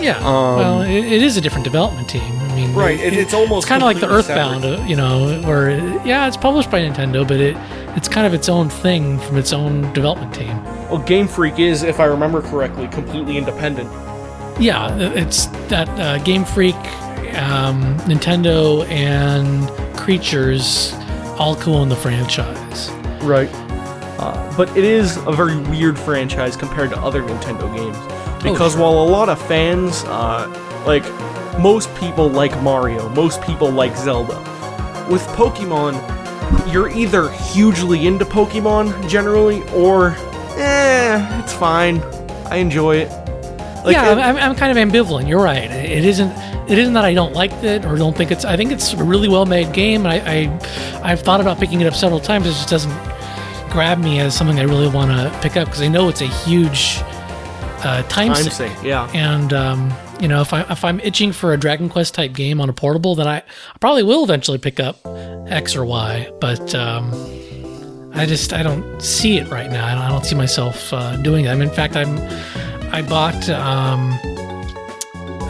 Yeah. 0.00 0.18
Um, 0.18 0.56
well, 0.56 0.82
it, 0.82 1.04
it 1.04 1.22
is 1.22 1.36
a 1.36 1.40
different 1.40 1.64
development 1.64 2.10
team. 2.10 2.35
Mean, 2.56 2.74
Right, 2.74 2.98
it- 2.98 3.12
it's 3.12 3.34
almost 3.34 3.64
it's 3.64 3.68
kind 3.68 3.82
of 3.82 3.86
like 3.86 4.00
the 4.00 4.08
Earthbound, 4.08 4.64
uh, 4.64 4.82
you 4.86 4.96
know, 4.96 5.40
where 5.42 5.70
yeah, 6.04 6.26
it's 6.26 6.36
published 6.36 6.70
by 6.70 6.80
Nintendo, 6.80 7.26
but 7.26 7.38
it 7.38 7.56
it's 7.96 8.08
kind 8.08 8.26
of 8.26 8.34
its 8.34 8.48
own 8.48 8.68
thing 8.68 9.18
from 9.20 9.36
its 9.36 9.52
own 9.52 9.92
development 9.92 10.34
team. 10.34 10.62
Well, 10.90 10.98
Game 10.98 11.28
Freak 11.28 11.58
is, 11.58 11.82
if 11.82 12.00
I 12.00 12.04
remember 12.04 12.40
correctly, 12.42 12.88
completely 12.88 13.36
independent. 13.36 13.90
Yeah, 14.58 14.96
it's 14.96 15.46
that 15.68 15.88
uh, 16.00 16.18
Game 16.18 16.44
Freak, 16.44 16.74
um, 17.36 17.96
Nintendo, 18.06 18.88
and 18.88 19.68
Creatures 19.96 20.94
all 21.38 21.56
co-own 21.56 21.88
the 21.88 21.96
franchise. 21.96 22.90
Right. 23.22 23.50
Uh, 24.18 24.56
but 24.56 24.74
it 24.76 24.84
is 24.84 25.18
a 25.26 25.32
very 25.32 25.56
weird 25.56 25.98
franchise 25.98 26.56
compared 26.56 26.88
to 26.90 26.98
other 27.00 27.22
Nintendo 27.22 27.74
games. 27.76 27.96
Because 28.42 28.72
sure. 28.72 28.82
while 28.82 28.92
a 28.92 29.08
lot 29.10 29.28
of 29.28 29.40
fans, 29.42 30.04
uh, 30.06 30.46
like, 30.86 31.04
most 31.60 31.94
people 31.96 32.28
like 32.28 32.60
Mario, 32.62 33.08
most 33.10 33.40
people 33.42 33.70
like 33.70 33.96
Zelda, 33.96 34.38
with 35.10 35.22
Pokemon, 35.28 35.94
you're 36.72 36.88
either 36.90 37.30
hugely 37.30 38.06
into 38.06 38.24
Pokemon 38.24 39.08
generally, 39.08 39.62
or, 39.70 40.10
eh, 40.56 41.40
it's 41.42 41.52
fine. 41.52 42.00
I 42.50 42.56
enjoy 42.56 42.96
it. 42.96 43.10
Like, 43.84 43.94
yeah, 43.94 44.12
it- 44.12 44.18
I'm, 44.18 44.36
I'm 44.36 44.54
kind 44.56 44.76
of 44.76 44.82
ambivalent. 44.88 45.28
You're 45.28 45.42
right. 45.42 45.70
It 45.70 46.04
isn't. 46.04 46.30
It 46.68 46.78
isn't 46.78 46.94
that 46.94 47.04
I 47.04 47.14
don't 47.14 47.32
like 47.32 47.52
it 47.62 47.84
or 47.84 47.96
don't 47.96 48.16
think 48.16 48.32
it's. 48.32 48.44
I 48.44 48.56
think 48.56 48.72
it's 48.72 48.92
a 48.92 49.04
really 49.04 49.28
well 49.28 49.46
made 49.46 49.72
game. 49.72 50.04
I, 50.04 50.20
I 50.20 50.60
I've 51.04 51.20
thought 51.20 51.40
about 51.40 51.60
picking 51.60 51.80
it 51.80 51.86
up 51.86 51.94
several 51.94 52.18
times. 52.18 52.46
It 52.46 52.50
just 52.50 52.68
doesn't 52.68 52.92
grab 53.70 53.98
me 53.98 54.18
as 54.18 54.36
something 54.36 54.58
I 54.58 54.64
really 54.64 54.88
want 54.88 55.12
to 55.12 55.38
pick 55.40 55.56
up 55.56 55.66
because 55.68 55.82
I 55.82 55.86
know 55.86 56.08
it's 56.08 56.22
a 56.22 56.26
huge 56.26 56.96
uh, 57.84 58.02
time, 58.08 58.32
time 58.32 58.34
sink. 58.42 58.52
sink, 58.54 58.82
yeah. 58.82 59.08
And 59.14 59.52
um, 59.52 59.90
you 60.20 60.28
know, 60.28 60.40
if 60.40 60.52
I 60.52 60.62
if 60.70 60.84
I'm 60.84 61.00
itching 61.00 61.32
for 61.32 61.52
a 61.52 61.56
Dragon 61.56 61.88
Quest 61.88 62.14
type 62.14 62.32
game 62.32 62.60
on 62.60 62.68
a 62.68 62.72
portable, 62.72 63.14
then 63.14 63.26
I, 63.26 63.38
I 63.38 63.78
probably 63.80 64.02
will 64.02 64.24
eventually 64.24 64.58
pick 64.58 64.80
up 64.80 64.98
X 65.48 65.76
or 65.76 65.84
Y. 65.84 66.30
But 66.40 66.74
um, 66.74 67.12
I 68.14 68.26
just 68.26 68.52
I 68.52 68.62
don't 68.62 69.00
see 69.00 69.38
it 69.38 69.48
right 69.48 69.70
now. 69.70 69.86
I 69.86 69.94
don't, 69.94 70.02
I 70.02 70.08
don't 70.08 70.24
see 70.24 70.34
myself 70.34 70.92
uh, 70.92 71.16
doing 71.16 71.44
it. 71.44 71.48
I 71.48 71.54
mean, 71.54 71.68
in 71.68 71.74
fact, 71.74 71.96
I'm 71.96 72.18
I 72.92 73.02
bought 73.02 73.48
um, 73.50 74.18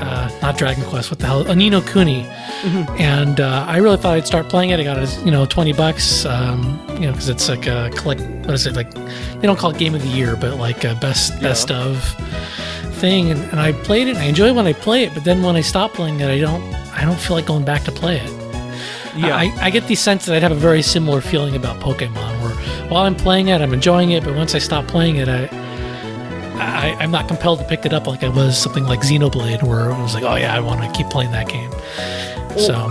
uh, 0.00 0.30
not 0.42 0.58
Dragon 0.58 0.84
Quest, 0.84 1.10
what 1.10 1.20
the 1.20 1.26
hell, 1.26 1.44
Ni 1.54 1.70
no 1.70 1.80
Kuni, 1.80 2.26
and 2.98 3.40
uh, 3.40 3.64
I 3.68 3.78
really 3.78 3.96
thought 3.96 4.14
I'd 4.14 4.26
start 4.26 4.48
playing 4.48 4.70
it. 4.70 4.80
I 4.80 4.84
got 4.84 4.98
it, 4.98 5.02
as, 5.02 5.22
you 5.24 5.30
know, 5.30 5.46
twenty 5.46 5.72
bucks, 5.72 6.24
um, 6.24 6.80
you 6.94 7.00
know, 7.00 7.12
because 7.12 7.28
it's 7.28 7.48
like 7.48 7.66
a 7.66 7.90
collect. 7.94 8.20
What 8.20 8.54
is 8.54 8.66
it 8.66 8.74
like? 8.74 8.92
They 8.94 9.46
don't 9.46 9.58
call 9.58 9.70
it 9.70 9.78
Game 9.78 9.94
of 9.94 10.02
the 10.02 10.08
Year, 10.08 10.34
but 10.34 10.58
like 10.58 10.82
a 10.84 10.94
best 10.96 11.40
best 11.40 11.70
of 11.70 12.14
thing. 12.97 13.30
And, 13.30 13.40
and 13.51 13.61
I 13.61 13.72
played 13.72 14.09
it. 14.09 14.16
and 14.16 14.18
I 14.18 14.24
enjoy 14.24 14.49
it 14.49 14.55
when 14.55 14.66
I 14.66 14.72
play 14.72 15.05
it, 15.05 15.14
but 15.14 15.24
then 15.24 15.42
when 15.42 15.57
I 15.57 15.61
stop 15.61 15.94
playing 15.94 16.20
it, 16.20 16.28
I 16.28 16.38
don't. 16.38 16.62
I 16.92 17.05
don't 17.05 17.20
feel 17.20 17.36
like 17.36 17.44
going 17.44 17.64
back 17.64 17.84
to 17.84 17.92
play 17.92 18.16
it. 18.16 18.30
Yeah. 19.16 19.36
I, 19.36 19.53
I 19.61 19.70
get 19.70 19.86
the 19.86 19.94
sense 19.94 20.26
that 20.26 20.34
I'd 20.34 20.42
have 20.42 20.53
a 20.53 20.55
very 20.55 20.82
similar 20.82 21.20
feeling 21.20 21.55
about 21.57 21.80
Pokemon, 21.80 22.42
where 22.42 22.55
while 22.88 23.05
I'm 23.05 23.14
playing 23.14 23.49
it, 23.49 23.61
I'm 23.61 23.72
enjoying 23.72 24.11
it, 24.12 24.24
but 24.24 24.34
once 24.34 24.55
I 24.55 24.59
stop 24.59 24.86
playing 24.88 25.16
it, 25.16 25.28
I, 25.28 25.49
I 26.59 26.97
I'm 27.01 27.11
not 27.11 27.28
compelled 27.28 27.59
to 27.61 27.64
pick 27.66 27.84
it 27.86 27.92
up 27.92 28.07
like 28.07 28.22
I 28.22 28.28
was 28.28 28.57
something 28.61 28.84
like 28.84 29.01
Xenoblade, 29.01 29.62
where 29.62 29.90
it 29.90 29.99
was 30.03 30.14
like, 30.14 30.24
oh 30.24 30.36
yeah, 30.36 30.55
I 30.55 30.61
want 30.61 30.80
to 30.82 30.92
keep 30.97 31.09
playing 31.11 31.32
that 31.32 31.49
game. 31.49 31.70
so 32.59 32.90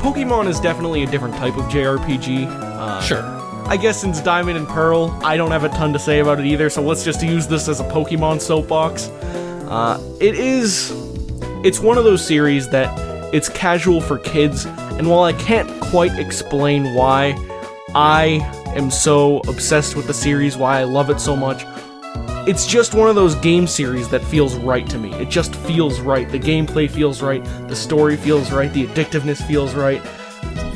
Pokemon 0.00 0.46
is 0.48 0.60
definitely 0.60 1.02
a 1.02 1.06
different 1.06 1.34
type 1.36 1.56
of 1.56 1.64
JRPG. 1.64 2.46
Uh, 2.46 3.00
sure, 3.00 3.22
I 3.68 3.76
guess 3.76 4.00
since 4.00 4.20
Diamond 4.20 4.56
and 4.56 4.68
Pearl, 4.68 5.10
I 5.24 5.36
don't 5.36 5.50
have 5.50 5.64
a 5.64 5.68
ton 5.68 5.92
to 5.92 5.98
say 5.98 6.20
about 6.20 6.38
it 6.38 6.46
either, 6.46 6.70
so 6.70 6.82
let's 6.82 7.02
just 7.02 7.20
use 7.20 7.48
this 7.48 7.66
as 7.66 7.80
a 7.80 7.84
Pokemon 7.84 8.40
soapbox. 8.40 9.08
Uh, 9.68 10.00
it 10.20 10.36
is. 10.36 10.92
It's 11.64 11.80
one 11.80 11.98
of 11.98 12.04
those 12.04 12.24
series 12.24 12.68
that 12.70 12.96
it's 13.34 13.48
casual 13.48 14.00
for 14.00 14.18
kids, 14.18 14.66
and 14.66 15.10
while 15.10 15.24
I 15.24 15.32
can't 15.32 15.68
quite 15.80 16.16
explain 16.16 16.94
why 16.94 17.34
I 17.92 18.38
am 18.76 18.88
so 18.88 19.38
obsessed 19.48 19.96
with 19.96 20.06
the 20.06 20.14
series, 20.14 20.56
why 20.56 20.78
I 20.78 20.84
love 20.84 21.10
it 21.10 21.18
so 21.18 21.34
much, 21.34 21.64
it's 22.46 22.68
just 22.68 22.94
one 22.94 23.08
of 23.08 23.16
those 23.16 23.34
game 23.34 23.66
series 23.66 24.08
that 24.10 24.22
feels 24.22 24.54
right 24.54 24.88
to 24.90 24.96
me. 24.96 25.12
It 25.14 25.28
just 25.28 25.56
feels 25.56 25.98
right. 25.98 26.28
The 26.28 26.38
gameplay 26.38 26.88
feels 26.88 27.20
right, 27.20 27.44
the 27.66 27.74
story 27.74 28.16
feels 28.16 28.52
right, 28.52 28.72
the 28.72 28.86
addictiveness 28.86 29.44
feels 29.44 29.74
right. 29.74 30.00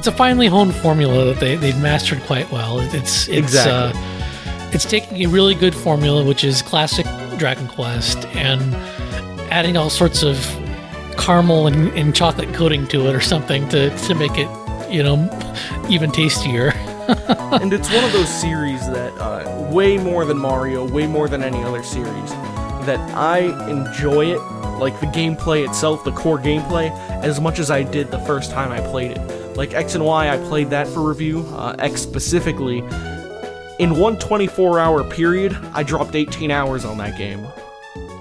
It's 0.01 0.07
a 0.07 0.13
finely 0.13 0.47
honed 0.47 0.75
formula 0.77 1.27
that 1.27 1.41
they 1.41 1.57
they've 1.57 1.79
mastered 1.83 2.23
quite 2.23 2.51
well. 2.51 2.81
It's 2.81 3.29
it's 3.29 3.37
Exactly. 3.37 4.01
uh, 4.01 4.71
it's 4.73 4.87
taking 4.87 5.23
a 5.23 5.29
really 5.29 5.55
good 5.55 5.75
formula, 5.75 6.25
which 6.25 6.43
is 6.43 6.63
classic 6.63 7.05
Dragon 7.37 7.69
Quest, 7.69 8.25
and 8.29 8.75
adding 9.53 9.77
all 9.77 9.91
sorts 9.91 10.23
of 10.23 10.39
caramel 11.19 11.67
and, 11.67 11.89
and 11.89 12.17
chocolate 12.17 12.55
coating 12.55 12.87
to 12.89 13.09
it 13.09 13.15
or 13.15 13.21
something 13.21 13.69
to 13.69 13.95
to 13.95 14.15
make 14.15 14.39
it 14.39 14.49
you 14.91 15.03
know 15.03 15.29
even 15.91 16.11
tastier. 16.11 16.73
and 17.61 17.71
it's 17.75 17.93
one 17.93 18.03
of 18.03 18.13
those 18.15 18.31
series 18.41 18.81
that 18.89 19.13
uh, 19.19 19.69
way 19.71 19.99
more 19.99 20.25
than 20.25 20.39
Mario, 20.39 20.89
way 20.89 21.07
more 21.07 21.29
than 21.29 21.43
any 21.43 21.63
other 21.63 21.83
series, 21.83 22.31
that 22.87 23.01
I 23.15 23.41
enjoy 23.69 24.33
it, 24.33 24.41
like 24.79 24.99
the 25.01 25.09
gameplay 25.09 25.69
itself, 25.69 26.05
the 26.05 26.13
core 26.13 26.39
gameplay, 26.39 26.91
as 27.23 27.39
much 27.39 27.59
as 27.59 27.71
I 27.71 27.83
did 27.83 28.11
the 28.11 28.21
first 28.21 28.51
time 28.51 28.73
I 28.73 28.81
played 28.81 29.11
it. 29.19 29.40
Like 29.57 29.75
X 29.75 29.95
and 29.95 30.05
Y, 30.05 30.31
I 30.31 30.37
played 30.49 30.71
that 30.71 30.87
for 30.89 31.07
review. 31.07 31.41
Uh, 31.49 31.77
X 31.79 32.01
specifically, 32.01 32.79
in 33.79 33.99
one 33.99 34.17
24-hour 34.17 35.05
period, 35.05 35.55
I 35.73 35.83
dropped 35.83 36.15
18 36.15 36.51
hours 36.51 36.85
on 36.85 36.99
that 36.99 37.17
game. 37.17 37.43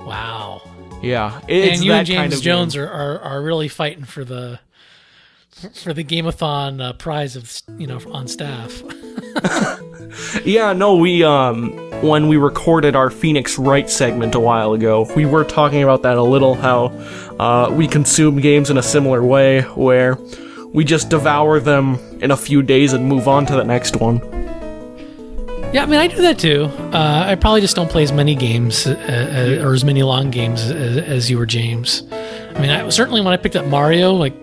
Wow. 0.05 0.61
Yeah, 1.01 1.39
it's 1.47 1.77
and 1.77 1.85
you 1.85 1.91
that 1.91 1.99
and 1.99 2.07
James 2.07 2.17
kind 2.19 2.33
of 2.33 2.41
Jones 2.41 2.75
are, 2.75 2.89
are, 2.89 3.19
are 3.19 3.41
really 3.41 3.69
fighting 3.69 4.03
for 4.03 4.25
the 4.25 4.59
for 5.73 5.93
the 5.93 6.03
Gameathon 6.03 6.81
uh, 6.81 6.93
prize 6.93 7.35
of 7.35 7.61
you 7.77 7.87
know 7.87 7.99
on 8.11 8.27
staff. 8.27 8.83
Yeah, 10.43 10.73
no, 10.73 10.95
we 10.95 11.23
um 11.23 11.71
when 12.01 12.27
we 12.27 12.37
recorded 12.37 12.95
our 12.95 13.09
Phoenix 13.09 13.59
Wright 13.59 13.89
segment 13.89 14.35
a 14.35 14.39
while 14.39 14.73
ago, 14.73 15.07
we 15.15 15.25
were 15.25 15.43
talking 15.43 15.83
about 15.83 16.01
that 16.03 16.17
a 16.17 16.23
little 16.23 16.55
how 16.55 16.87
uh, 17.39 17.69
we 17.71 17.87
consume 17.87 18.39
games 18.39 18.69
in 18.69 18.77
a 18.77 18.83
similar 18.83 19.23
way 19.23 19.61
where 19.61 20.15
we 20.73 20.83
just 20.83 21.09
devour 21.09 21.59
them 21.59 21.97
in 22.21 22.31
a 22.31 22.37
few 22.37 22.61
days 22.61 22.93
and 22.93 23.05
move 23.07 23.27
on 23.27 23.45
to 23.47 23.53
the 23.55 23.63
next 23.63 23.95
one. 23.97 24.17
Yeah, 25.73 25.83
I 25.83 25.85
mean, 25.85 25.99
I 25.99 26.07
do 26.07 26.17
that 26.23 26.39
too. 26.39 26.63
Uh, 26.93 27.25
I 27.27 27.35
probably 27.35 27.61
just 27.61 27.75
don't 27.75 27.89
play 27.91 28.01
as 28.01 28.11
many 28.11 28.33
games 28.33 28.87
uh, 28.87 29.57
uh, 29.61 29.63
or 29.67 29.73
as 29.73 29.83
many 29.85 30.01
long 30.01 30.31
games 30.31 30.61
as, 30.63 30.97
as 30.97 31.29
you 31.29 31.39
or 31.39 31.45
James. 31.45 32.03
I 32.11 32.59
mean, 32.59 32.71
I, 32.71 32.89
certainly 32.89 33.21
when 33.21 33.33
I 33.33 33.37
picked 33.37 33.55
up 33.55 33.67
Mario, 33.67 34.13
like, 34.13 34.33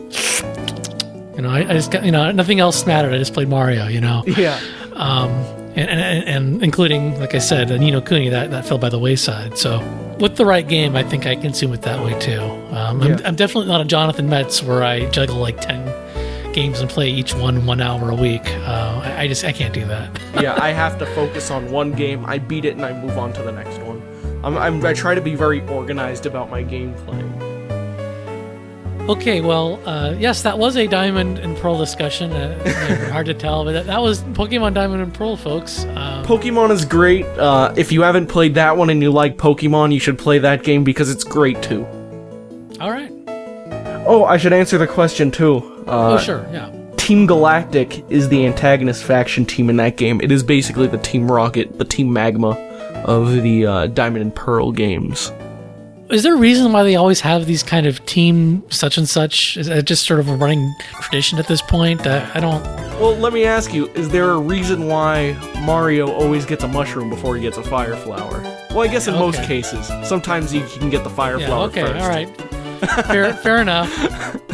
you 1.36 1.42
know, 1.42 1.50
I, 1.50 1.66
I 1.68 1.72
just 1.72 1.90
got, 1.90 2.04
you 2.04 2.12
know, 2.12 2.30
nothing 2.30 2.60
else 2.60 2.86
mattered. 2.86 3.12
I 3.12 3.18
just 3.18 3.34
played 3.34 3.48
Mario, 3.48 3.88
you 3.88 4.00
know, 4.00 4.22
Yeah. 4.26 4.60
um, 4.92 5.30
and, 5.74 5.90
and, 5.90 6.24
and 6.28 6.62
including, 6.62 7.18
like 7.18 7.34
I 7.34 7.38
said, 7.38 7.72
uh, 7.72 7.76
Ni 7.76 7.90
no 7.90 8.00
Kuni, 8.00 8.28
that, 8.28 8.52
that 8.52 8.64
fell 8.64 8.78
by 8.78 8.88
the 8.88 8.98
wayside. 8.98 9.58
So 9.58 9.80
with 10.20 10.36
the 10.36 10.46
right 10.46 10.66
game, 10.66 10.94
I 10.94 11.02
think 11.02 11.26
I 11.26 11.34
consume 11.34 11.72
it 11.74 11.82
that 11.82 12.02
way 12.04 12.16
too. 12.20 12.40
Um, 12.70 13.02
Yeah. 13.02 13.16
I'm, 13.16 13.26
I'm 13.26 13.34
definitely 13.34 13.66
not 13.68 13.80
a 13.80 13.84
Jonathan 13.84 14.28
Metts 14.28 14.62
where 14.62 14.84
I 14.84 15.06
juggle 15.10 15.36
like 15.36 15.60
10 15.60 15.84
games 16.56 16.80
and 16.80 16.88
play 16.90 17.08
each 17.08 17.34
one 17.34 17.66
one 17.66 17.80
hour 17.82 18.10
a 18.10 18.14
week. 18.14 18.42
Uh, 18.48 19.02
I, 19.04 19.22
I 19.22 19.28
just, 19.28 19.44
I 19.44 19.52
can't 19.52 19.74
do 19.74 19.84
that. 19.86 20.18
yeah, 20.40 20.56
I 20.60 20.72
have 20.72 20.98
to 20.98 21.06
focus 21.14 21.50
on 21.50 21.70
one 21.70 21.92
game. 21.92 22.24
I 22.24 22.38
beat 22.38 22.64
it 22.64 22.74
and 22.74 22.84
I 22.84 22.98
move 23.00 23.16
on 23.18 23.32
to 23.34 23.42
the 23.42 23.52
next 23.52 23.78
one. 23.82 24.02
I'm, 24.42 24.56
I'm, 24.56 24.84
I 24.84 24.94
try 24.94 25.14
to 25.14 25.20
be 25.20 25.34
very 25.34 25.60
organized 25.68 26.24
about 26.24 26.50
my 26.50 26.64
gameplay. 26.64 27.22
Okay, 29.08 29.40
well, 29.40 29.80
uh, 29.88 30.14
yes, 30.18 30.42
that 30.42 30.58
was 30.58 30.76
a 30.76 30.86
Diamond 30.88 31.38
and 31.38 31.56
Pearl 31.58 31.78
discussion. 31.78 32.32
Uh, 32.32 33.12
hard 33.12 33.26
to 33.26 33.34
tell, 33.34 33.64
but 33.64 33.72
that, 33.72 33.86
that 33.86 34.00
was 34.02 34.22
Pokemon 34.22 34.74
Diamond 34.74 35.02
and 35.02 35.14
Pearl, 35.14 35.36
folks. 35.36 35.84
Um, 35.84 36.24
Pokemon 36.24 36.70
is 36.70 36.84
great. 36.86 37.24
Uh, 37.26 37.72
if 37.76 37.92
you 37.92 38.00
haven't 38.02 38.26
played 38.28 38.54
that 38.54 38.76
one 38.78 38.90
and 38.90 39.00
you 39.02 39.12
like 39.12 39.36
Pokemon, 39.36 39.92
you 39.92 40.00
should 40.00 40.18
play 40.18 40.38
that 40.38 40.64
game 40.64 40.82
because 40.84 41.10
it's 41.10 41.22
great 41.22 41.62
too. 41.62 41.84
all 42.80 42.90
right. 42.90 43.12
Oh, 44.08 44.24
I 44.24 44.38
should 44.38 44.52
answer 44.52 44.78
the 44.78 44.86
question 44.86 45.30
too. 45.30 45.75
Uh, 45.86 46.12
oh, 46.14 46.18
sure. 46.18 46.46
Yeah. 46.52 46.70
Team 46.96 47.26
Galactic 47.26 48.04
is 48.10 48.28
the 48.28 48.46
antagonist 48.46 49.04
faction 49.04 49.44
team 49.46 49.70
in 49.70 49.76
that 49.76 49.96
game. 49.96 50.20
It 50.20 50.32
is 50.32 50.42
basically 50.42 50.86
the 50.88 50.98
Team 50.98 51.30
Rocket, 51.30 51.78
the 51.78 51.84
Team 51.84 52.12
Magma 52.12 52.50
of 53.04 53.42
the 53.42 53.66
uh, 53.66 53.86
Diamond 53.86 54.22
and 54.22 54.34
Pearl 54.34 54.72
games. 54.72 55.30
Is 56.10 56.22
there 56.22 56.34
a 56.34 56.38
reason 56.38 56.72
why 56.72 56.84
they 56.84 56.94
always 56.94 57.20
have 57.20 57.46
these 57.46 57.62
kind 57.64 57.84
of 57.86 58.04
team 58.06 58.62
such 58.70 58.96
and 58.96 59.08
such? 59.08 59.56
Is 59.56 59.66
it 59.68 59.84
just 59.84 60.06
sort 60.06 60.20
of 60.20 60.28
a 60.28 60.36
running 60.36 60.72
tradition 61.00 61.38
at 61.38 61.48
this 61.48 61.60
point? 61.62 62.06
Uh, 62.06 62.28
I 62.32 62.38
don't. 62.40 62.62
Well, 63.00 63.16
let 63.16 63.32
me 63.32 63.44
ask 63.44 63.74
you: 63.74 63.88
Is 63.88 64.08
there 64.10 64.30
a 64.30 64.38
reason 64.38 64.86
why 64.86 65.32
Mario 65.64 66.08
always 66.10 66.46
gets 66.46 66.62
a 66.62 66.68
mushroom 66.68 67.10
before 67.10 67.34
he 67.36 67.42
gets 67.42 67.56
a 67.56 67.62
fire 67.62 67.96
flower? 67.96 68.40
Well, 68.70 68.82
I 68.82 68.88
guess 68.88 69.08
in 69.08 69.14
most 69.14 69.42
cases. 69.42 69.88
Sometimes 70.08 70.50
he 70.52 70.60
can 70.78 70.90
get 70.90 71.02
the 71.02 71.10
fire 71.10 71.38
Yeah. 71.40 71.46
flower 71.46 71.64
Okay. 71.66 71.82
first. 71.82 72.00
All 72.00 72.08
right. 72.08 72.36
Fair. 73.06 73.32
fair 73.34 73.60
enough. 73.60 73.90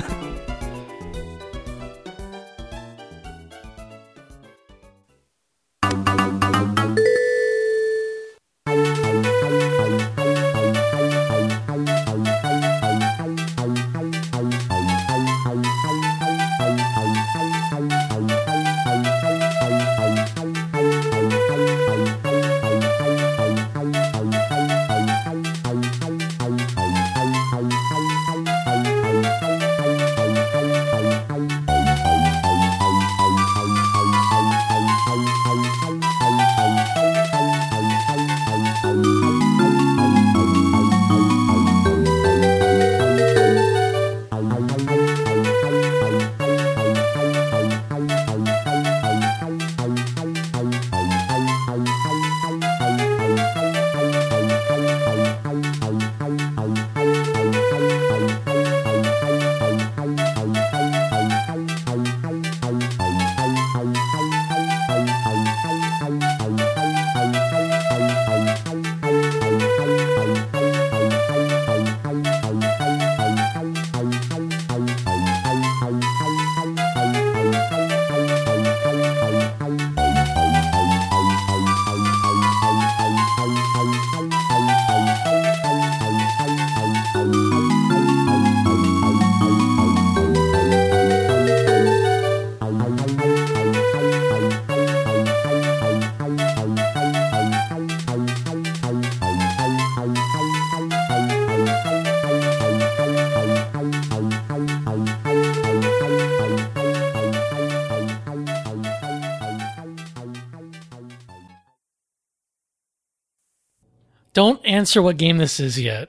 answer 114.72 115.02
what 115.02 115.16
game 115.16 115.38
this 115.38 115.60
is 115.60 115.78
yet. 115.78 116.08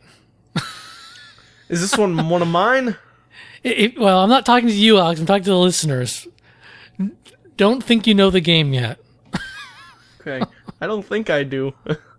Is 1.69 1.81
this 1.81 1.97
one 1.97 2.29
one 2.29 2.41
of 2.41 2.47
mine? 2.47 2.95
It- 3.63 3.79
it- 3.79 3.97
well, 3.99 4.19
I'm 4.19 4.29
not 4.29 4.45
talking 4.45 4.67
to 4.67 4.73
you, 4.75 4.97
Alex. 4.99 5.21
I'm 5.21 5.25
talking 5.25 5.45
to 5.45 5.49
the 5.51 5.57
listeners. 5.57 6.27
Don't 7.55 7.81
think 7.81 8.05
you 8.05 8.13
know 8.13 8.29
the 8.29 8.41
game 8.41 8.73
yet. 8.73 8.99
Okay. 10.19 10.41
I 10.81 10.87
don't 10.87 11.05
think 11.05 11.29
I 11.29 11.43
do.「 11.43 11.85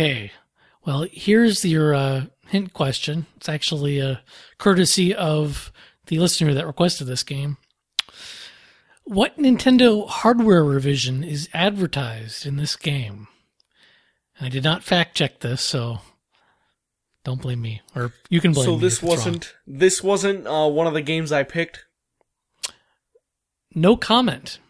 Okay. 0.00 0.32
Well, 0.86 1.06
here's 1.12 1.62
your 1.62 1.94
uh, 1.94 2.24
hint 2.46 2.72
question. 2.72 3.26
It's 3.36 3.50
actually 3.50 3.98
a 3.98 4.22
courtesy 4.56 5.14
of 5.14 5.70
the 6.06 6.18
listener 6.18 6.54
that 6.54 6.66
requested 6.66 7.06
this 7.06 7.22
game. 7.22 7.58
What 9.04 9.36
Nintendo 9.36 10.08
hardware 10.08 10.64
revision 10.64 11.22
is 11.22 11.50
advertised 11.52 12.46
in 12.46 12.56
this 12.56 12.76
game? 12.76 13.28
And 14.38 14.46
I 14.46 14.48
did 14.48 14.64
not 14.64 14.82
fact 14.82 15.16
check 15.18 15.40
this, 15.40 15.60
so 15.60 15.98
don't 17.22 17.42
blame 17.42 17.60
me, 17.60 17.82
or 17.94 18.14
you 18.30 18.40
can 18.40 18.52
blame 18.52 18.64
so 18.64 18.74
me. 18.76 18.80
this 18.80 18.94
it's 18.94 19.02
wrong. 19.02 19.10
wasn't 19.10 19.54
this 19.66 20.02
wasn't 20.02 20.46
uh, 20.46 20.66
one 20.66 20.86
of 20.86 20.94
the 20.94 21.02
games 21.02 21.30
I 21.30 21.42
picked. 21.42 21.84
no 23.74 23.98
comment. 23.98 24.60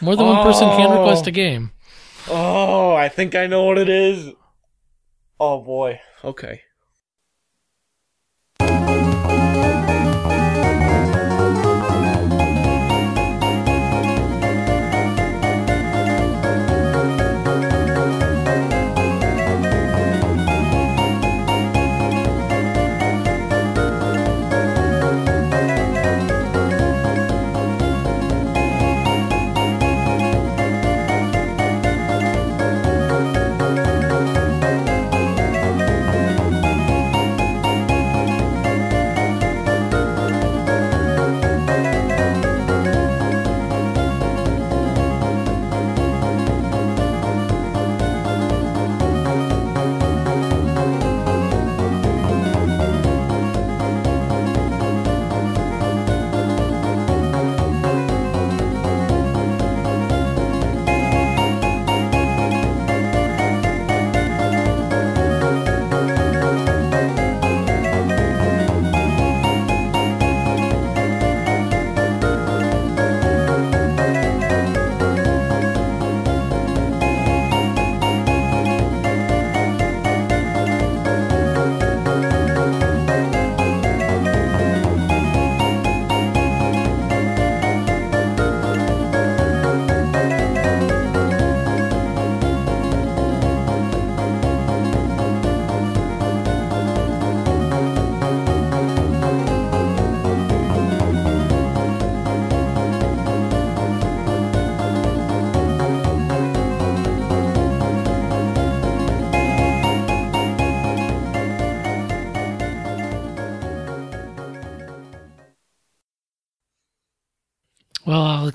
More 0.00 0.14
than 0.14 0.26
one 0.26 0.44
person 0.44 0.68
can 0.68 0.86
Oh. 0.92 1.00
request 1.00 1.26
a 1.26 1.32
game. 1.32 1.72
Oh, 2.28 2.92
I 2.94 3.08
think 3.08 3.34
I 3.34 3.48
know 3.48 3.64
what 3.64 3.78
it 3.78 3.88
is. 3.88 4.32
Oh 5.40 5.60
boy. 5.60 6.00
Okay. 6.24 6.62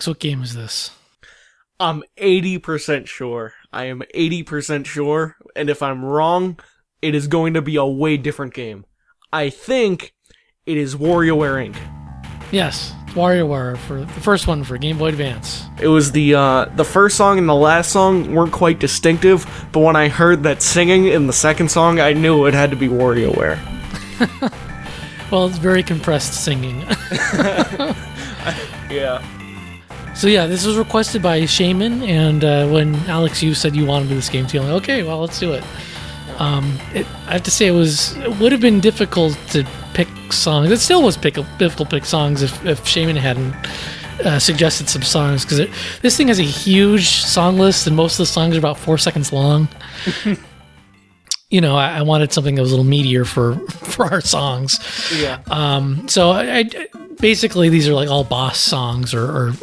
Alex, 0.04 0.08
what 0.10 0.20
game 0.20 0.43
is 0.43 0.54
this? 0.54 0.91
I'm 1.80 2.04
80% 2.18 3.08
sure. 3.08 3.54
I 3.72 3.86
am 3.86 4.01
80% 4.14 4.86
sure, 4.86 5.38
and 5.56 5.70
if 5.70 5.82
I'm 5.82 6.04
wrong, 6.04 6.60
it 7.01 7.16
is 7.16 7.28
going 7.28 7.54
to 7.54 7.62
be 7.62 7.78
a 7.78 7.86
way 7.86 8.18
different 8.18 8.54
game. 8.54 8.86
I 9.32 9.49
think 9.49 10.14
it 10.66 10.76
is 10.76 10.97
WarioWare 10.97 11.72
Inc. 11.72 11.78
Yes, 12.51 12.93
it's 13.04 13.14
WarioWare 13.14 13.78
for 13.78 14.01
the 14.01 14.20
first 14.20 14.45
one 14.45 14.66
for 14.66 14.78
Game 14.78 14.97
Boy 14.97 15.08
Advance. 15.08 15.64
It 15.80 15.88
was 15.88 16.12
the 16.12 16.36
uh, 16.36 16.66
the 16.76 16.84
first 16.84 17.16
song 17.16 17.38
and 17.38 17.47
the 17.47 17.56
last 17.56 17.89
song 17.89 18.36
weren't 18.36 18.51
quite 18.51 18.80
distinctive, 18.80 19.45
but 19.72 19.80
when 19.80 19.95
I 19.95 20.10
heard 20.10 20.43
that 20.43 20.62
singing 20.62 21.06
in 21.08 21.28
the 21.28 21.34
second 21.34 21.72
song, 21.72 22.01
I 22.01 22.12
knew 22.12 22.45
it 22.45 22.54
had 22.54 22.72
to 22.72 22.76
be 22.76 22.89
WarioWare. 22.89 23.58
Well, 25.32 25.47
it's 25.47 25.58
very 25.58 25.82
compressed 25.82 26.43
singing. 26.43 26.86
Yeah. 28.93 29.24
So 30.16 30.28
yeah, 30.28 30.45
this 30.47 30.66
was 30.66 30.78
requested 30.78 31.22
by 31.22 31.45
Shaman, 31.45 32.03
and 32.03 32.43
uh, 32.43 32.68
when 32.68 32.95
Alex, 33.09 33.41
you 33.41 33.53
said 33.53 33.76
you 33.76 33.86
wanted 33.86 34.09
to 34.09 34.16
this 34.16 34.30
game 34.30 34.45
too, 34.47 34.59
I'm 34.59 34.66
like, 34.66 34.84
okay, 34.84 35.03
well, 35.03 35.20
let's 35.20 35.39
do 35.39 35.53
it. 35.53 35.64
Um, 36.39 36.78
it. 36.93 37.05
I 37.28 37.34
have 37.34 37.43
to 37.43 37.51
say, 37.51 37.68
it 37.68 37.72
was 37.72 38.16
it 38.18 38.38
would 38.38 38.51
have 38.51 38.61
been 38.61 38.80
difficult 38.80 39.38
to 39.49 39.68
pick 39.93 40.07
songs. 40.32 40.72
It 40.72 40.80
still 40.80 41.03
was 41.03 41.18
pick, 41.18 41.36
difficult 41.57 41.89
to 41.89 41.95
pick 41.95 42.05
songs 42.05 42.41
if 42.41 42.66
if 42.66 42.86
Shaman 42.88 43.16
hadn't. 43.16 43.53
Uh, 44.24 44.38
suggested 44.38 44.88
some 44.88 45.01
songs 45.01 45.43
because 45.43 45.68
this 46.01 46.16
thing 46.16 46.28
has 46.28 46.38
a 46.39 46.43
huge 46.43 47.07
song 47.24 47.57
list 47.57 47.88
and 47.88 47.95
most 47.95 48.14
of 48.14 48.20
the 48.20 48.26
songs 48.28 48.55
are 48.55 48.59
about 48.59 48.78
four 48.78 48.95
seconds 48.95 49.34
long. 49.34 49.68
you 51.49 51.59
know, 51.59 51.76
I, 51.76 51.97
I 51.97 52.01
wanted 52.03 52.32
something 52.32 52.53
that 52.55 52.61
was 52.61 52.72
a 52.72 52.76
little 52.78 52.89
meatier 52.89 53.26
for 53.26 53.55
for 53.70 54.05
our 54.05 54.22
songs. 54.22 54.80
Yeah. 55.20 55.41
Um, 55.47 56.07
so 56.07 56.30
I, 56.30 56.59
I- 56.59 56.88
basically 57.20 57.70
these 57.70 57.89
are 57.89 57.93
like 57.95 58.07
all 58.07 58.24
boss 58.24 58.59
songs 58.59 59.14
or, 59.16 59.24
or 59.24 59.53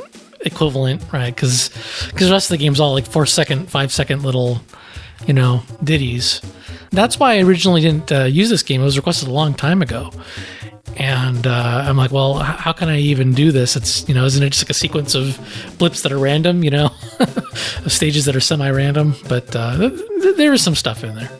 equivalent, 0.42 1.02
right? 1.12 1.34
Because 1.34 1.68
because 2.10 2.28
the 2.28 2.32
rest 2.32 2.50
of 2.50 2.58
the 2.58 2.62
game's 2.62 2.80
all 2.80 2.94
like 2.94 3.06
four 3.06 3.26
second, 3.26 3.70
five 3.70 3.92
second 3.92 4.22
little, 4.22 4.60
you 5.26 5.34
know, 5.34 5.62
ditties. 5.84 6.40
That's 6.90 7.18
why 7.18 7.34
I 7.34 7.42
originally 7.42 7.80
didn't 7.82 8.10
uh, 8.10 8.24
use 8.24 8.50
this 8.50 8.62
game. 8.62 8.80
It 8.80 8.84
was 8.84 8.96
requested 8.96 9.28
a 9.28 9.32
long 9.32 9.54
time 9.54 9.80
ago, 9.80 10.10
and 10.96 11.46
uh, 11.46 11.84
I'm 11.86 11.96
like, 11.96 12.10
well, 12.10 12.34
how 12.34 12.72
can 12.72 12.88
I 12.88 12.98
even 12.98 13.32
do 13.32 13.52
this? 13.52 13.76
It's 13.76 14.08
you 14.08 14.14
know, 14.14 14.24
isn't 14.24 14.42
it 14.42 14.50
just 14.50 14.64
like 14.64 14.70
a 14.70 14.74
sequence 14.74 15.14
of 15.14 15.38
blips 15.78 16.02
that 16.02 16.12
are 16.12 16.18
random, 16.18 16.64
you 16.64 16.70
know, 16.70 16.90
of 17.20 17.92
stages 17.92 18.24
that 18.24 18.34
are 18.34 18.40
semi-random? 18.40 19.14
But 19.28 19.54
uh, 19.54 19.76
th- 19.78 20.00
th- 20.22 20.36
there 20.36 20.52
is 20.52 20.62
some 20.62 20.74
stuff 20.74 21.04
in 21.04 21.14
there. 21.14 21.30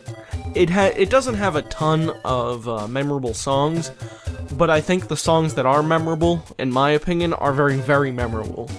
It 0.55 0.69
ha- 0.69 0.93
it 0.95 1.09
doesn't 1.09 1.35
have 1.35 1.55
a 1.55 1.61
ton 1.63 2.11
of 2.23 2.67
uh, 2.67 2.87
memorable 2.87 3.33
songs, 3.33 3.91
but 4.57 4.69
I 4.69 4.81
think 4.81 5.07
the 5.07 5.17
songs 5.17 5.53
that 5.55 5.65
are 5.65 5.83
memorable, 5.83 6.43
in 6.57 6.71
my 6.71 6.91
opinion, 6.91 7.33
are 7.33 7.53
very 7.53 7.77
very 7.77 8.11
memorable. 8.11 8.69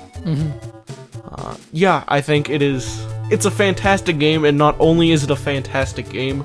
Uh, 1.25 1.57
yeah, 1.73 2.05
I 2.09 2.20
think 2.20 2.51
it 2.51 2.62
is. 2.62 3.05
It's 3.31 3.47
a 3.47 3.51
fantastic 3.51 4.18
game, 4.18 4.45
and 4.45 4.59
not 4.59 4.77
only 4.79 5.11
is 5.11 5.25
it 5.25 5.31
a 5.31 5.37
fantastic 5.37 6.09
game, 6.11 6.45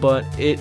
but 0.00 0.24
it 0.38 0.60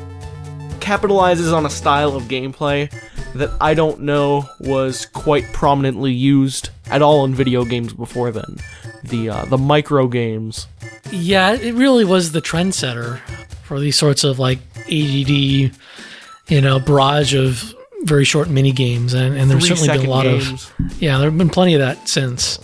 capitalizes 0.79 1.53
on 1.53 1.65
a 1.65 1.69
style 1.69 2.15
of 2.15 2.23
gameplay 2.23 2.91
that 3.33 3.49
I 3.59 3.73
don't 3.73 4.01
know 4.01 4.47
was 4.61 5.05
quite 5.07 5.43
prominently 5.51 6.13
used 6.13 6.69
at 6.89 7.01
all 7.01 7.25
in 7.25 7.35
video 7.35 7.65
games 7.65 7.91
before 7.91 8.31
then. 8.31 8.57
The 9.03 9.29
uh, 9.29 9.45
the 9.45 9.57
micro 9.57 10.07
games. 10.07 10.67
Yeah, 11.11 11.53
it 11.53 11.73
really 11.73 12.05
was 12.05 12.31
the 12.31 12.41
trendsetter 12.41 13.19
for 13.65 13.79
these 13.79 13.97
sorts 13.97 14.23
of 14.23 14.39
like 14.39 14.59
ADD, 14.85 15.29
you 15.29 15.71
know, 16.61 16.79
barrage 16.79 17.33
of 17.33 17.73
very 18.03 18.23
short 18.25 18.49
mini 18.49 18.71
games, 18.71 19.13
and, 19.13 19.35
and 19.35 19.49
there's 19.49 19.67
certainly 19.67 19.87
been 19.97 20.05
a 20.05 20.09
lot 20.09 20.23
games, 20.23 20.71
of 20.79 21.01
yeah, 21.01 21.17
there 21.17 21.29
have 21.29 21.37
been 21.37 21.49
plenty 21.49 21.73
of 21.73 21.79
that 21.79 22.07
since, 22.07 22.59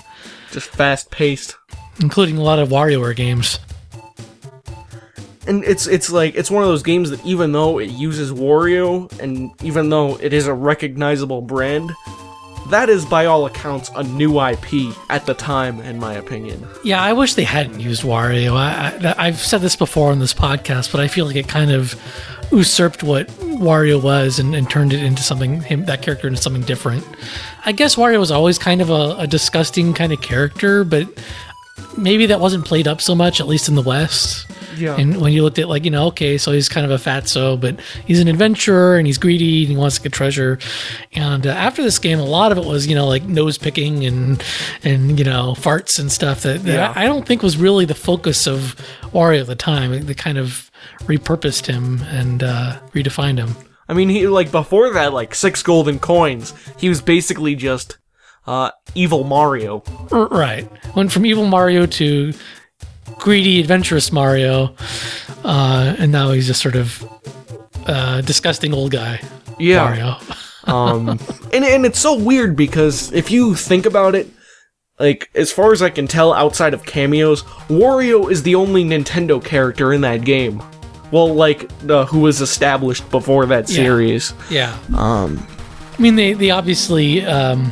just 0.52 0.70
fast 0.70 1.10
paced. 1.10 1.56
including 2.00 2.38
a 2.38 2.44
lot 2.44 2.60
of 2.60 2.70
WarioWare 2.70 3.16
games. 3.16 3.60
and 5.48 5.64
it's 5.64 5.88
it's 5.88 6.12
like 6.12 6.36
it's 6.36 6.52
one 6.52 6.62
of 6.62 6.70
those 6.70 6.84
games 6.84 7.10
that 7.10 7.26
even 7.26 7.52
though 7.52 7.80
it 7.80 7.90
uses 7.90 8.32
Wario 8.32 9.12
and 9.20 9.50
even 9.64 9.90
though 9.90 10.18
it 10.18 10.34
is 10.34 10.46
a 10.46 10.54
recognizable 10.54 11.42
brand, 11.42 11.92
that 12.72 12.90
is 12.90 13.06
by 13.06 13.26
all 13.26 13.46
accounts 13.46 13.92
a 13.96 14.04
new 14.04 14.42
IP 14.42 14.96
at 15.10 15.26
the 15.26 15.34
time, 15.34 15.80
in 15.82 16.00
my 16.00 16.14
opinion. 16.14 16.68
Yeah, 16.84 17.02
I 17.02 17.14
wish 17.14 17.36
they 17.36 17.44
hadn't 17.44 17.80
used 17.80 18.04
Wario. 18.04 18.56
I, 18.56 19.16
I've 19.18 19.40
said 19.40 19.62
this 19.62 19.76
before 19.76 20.12
on 20.12 20.20
this 20.20 20.34
podcast, 20.34 20.92
but 20.92 21.00
I 21.00 21.08
feel 21.08 21.26
like 21.26 21.36
it 21.36 21.48
kind 21.48 21.72
of 21.72 22.00
usurped 22.52 23.04
what 23.04 23.28
Wario 23.28 24.02
was 24.02 24.40
and, 24.40 24.54
and 24.56 24.70
turned 24.70 24.94
it 24.94 25.04
into 25.04 25.22
something 25.24 25.62
him 25.62 25.86
that 25.86 26.02
character 26.02 26.28
into 26.28 26.42
something 26.42 26.64
different. 26.64 27.06
I 27.66 27.72
guess 27.72 27.96
Wario 27.96 28.20
was 28.20 28.32
always 28.32 28.58
kind 28.58 28.82
of 28.82 28.90
a, 28.90 29.16
a 29.20 29.28
disgusting 29.28 29.94
kind 29.94 30.12
of 30.12 30.22
character, 30.22 30.84
but 30.84 31.08
maybe 31.98 32.26
that 32.28 32.40
wasn't 32.40 32.66
played 32.66 32.88
up 32.88 33.02
so 33.02 33.16
much, 33.16 33.40
at 33.40 33.48
least 33.48 33.68
in 33.70 33.76
the 33.76 33.82
West. 33.82 34.48
Yeah. 34.78 34.96
And 34.98 35.20
when 35.22 35.34
you 35.34 35.44
looked 35.44 35.60
at 35.60 35.68
like, 35.68 35.84
you 35.86 35.92
know, 35.92 36.08
okay, 36.08 36.38
so 36.38 36.52
he's 36.52 36.70
kind 36.70 36.90
of 36.90 36.92
a 36.92 37.04
fatso, 37.04 37.60
but 37.60 37.80
he's 38.06 38.20
an 38.20 38.28
adventurer 38.28 38.98
and 38.98 39.06
he's 39.06 39.18
greedy 39.18 39.64
and 39.64 39.72
he 39.72 39.78
wants 39.78 39.98
to 39.98 40.02
get 40.02 40.14
treasure. 40.14 40.60
And 41.14 41.46
uh, 41.46 41.52
after 41.52 41.84
this 41.84 42.00
game, 42.00 42.20
a 42.20 42.26
lot 42.26 42.52
of 42.52 42.58
it 42.58 42.66
was, 42.66 42.88
you 42.88 42.96
know, 42.96 43.06
like 43.08 43.24
nose 43.24 43.58
picking 43.58 44.06
and 44.06 44.44
and 44.84 45.20
you 45.20 45.26
know 45.26 45.56
farts 45.58 46.00
and 46.00 46.12
stuff 46.12 46.42
that, 46.44 46.64
that 46.64 46.72
Yeah. 46.74 46.94
I, 46.96 47.04
I 47.04 47.06
don't 47.06 47.28
think 47.28 47.44
was 47.44 47.58
really 47.58 47.86
the 47.86 47.96
focus 47.96 48.48
of 48.48 48.76
Wario 49.14 49.42
at 49.42 49.48
the 49.48 49.56
time. 49.56 50.06
They 50.06 50.14
kind 50.14 50.38
of 50.38 50.72
repurposed 51.02 51.66
him 51.66 52.02
and 52.04 52.42
uh, 52.44 52.80
redefined 52.94 53.38
him. 53.38 53.56
I 53.90 53.94
mean, 53.94 54.08
he 54.10 54.26
like 54.28 54.52
before 54.52 54.90
that, 54.94 55.12
like 55.14 55.36
six 55.36 55.62
golden 55.62 56.00
coins, 56.00 56.54
he 56.78 56.88
was 56.88 57.02
basically 57.02 57.56
just 57.56 57.98
uh, 58.48 58.72
evil 58.96 59.24
Mario. 59.24 59.84
Right. 60.12 60.68
Went 60.96 61.12
from 61.12 61.26
evil 61.26 61.46
Mario 61.48 61.86
to 61.86 62.34
greedy, 63.18 63.60
adventurous 63.60 64.12
Mario, 64.12 64.76
uh, 65.44 65.96
and 65.98 66.12
now 66.12 66.32
he's 66.32 66.48
just 66.48 66.62
sort 66.62 66.76
of 66.76 67.04
uh, 67.88 68.22
disgusting 68.22 68.74
old 68.74 68.92
guy 68.92 69.20
Yeah. 69.60 69.84
Mario. 69.84 70.18
Um, 70.66 71.10
and 71.52 71.66
and 71.66 71.88
it's 71.88 72.00
so 72.00 72.16
weird 72.16 72.56
because 72.56 73.12
if 73.14 73.32
you 73.32 73.56
think 73.56 73.88
about 73.88 74.14
it, 74.14 74.30
like 75.00 75.28
as 75.34 75.52
far 75.52 75.74
as 75.74 75.82
I 75.82 75.90
can 75.90 76.06
tell, 76.06 76.34
outside 76.34 76.76
of 76.76 76.86
cameos, 76.86 77.42
Wario 77.68 78.32
is 78.32 78.44
the 78.44 78.54
only 78.54 78.84
Nintendo 78.86 79.44
character 79.44 79.92
in 79.92 80.02
that 80.02 80.24
game. 80.24 80.62
Well, 81.10 81.34
like 81.34 81.68
uh, 81.90 82.06
who 82.06 82.20
was 82.20 82.42
established 82.42 83.10
before 83.10 83.48
that 83.48 83.70
Yeah. 83.70 83.76
series. 83.76 84.34
Yeah. 84.52 84.78
Um, 84.96 85.46
I 85.98 86.00
mean, 86.02 86.16
they, 86.16 86.34
they 86.34 86.52
obviously 86.52 87.26
um, 87.26 87.72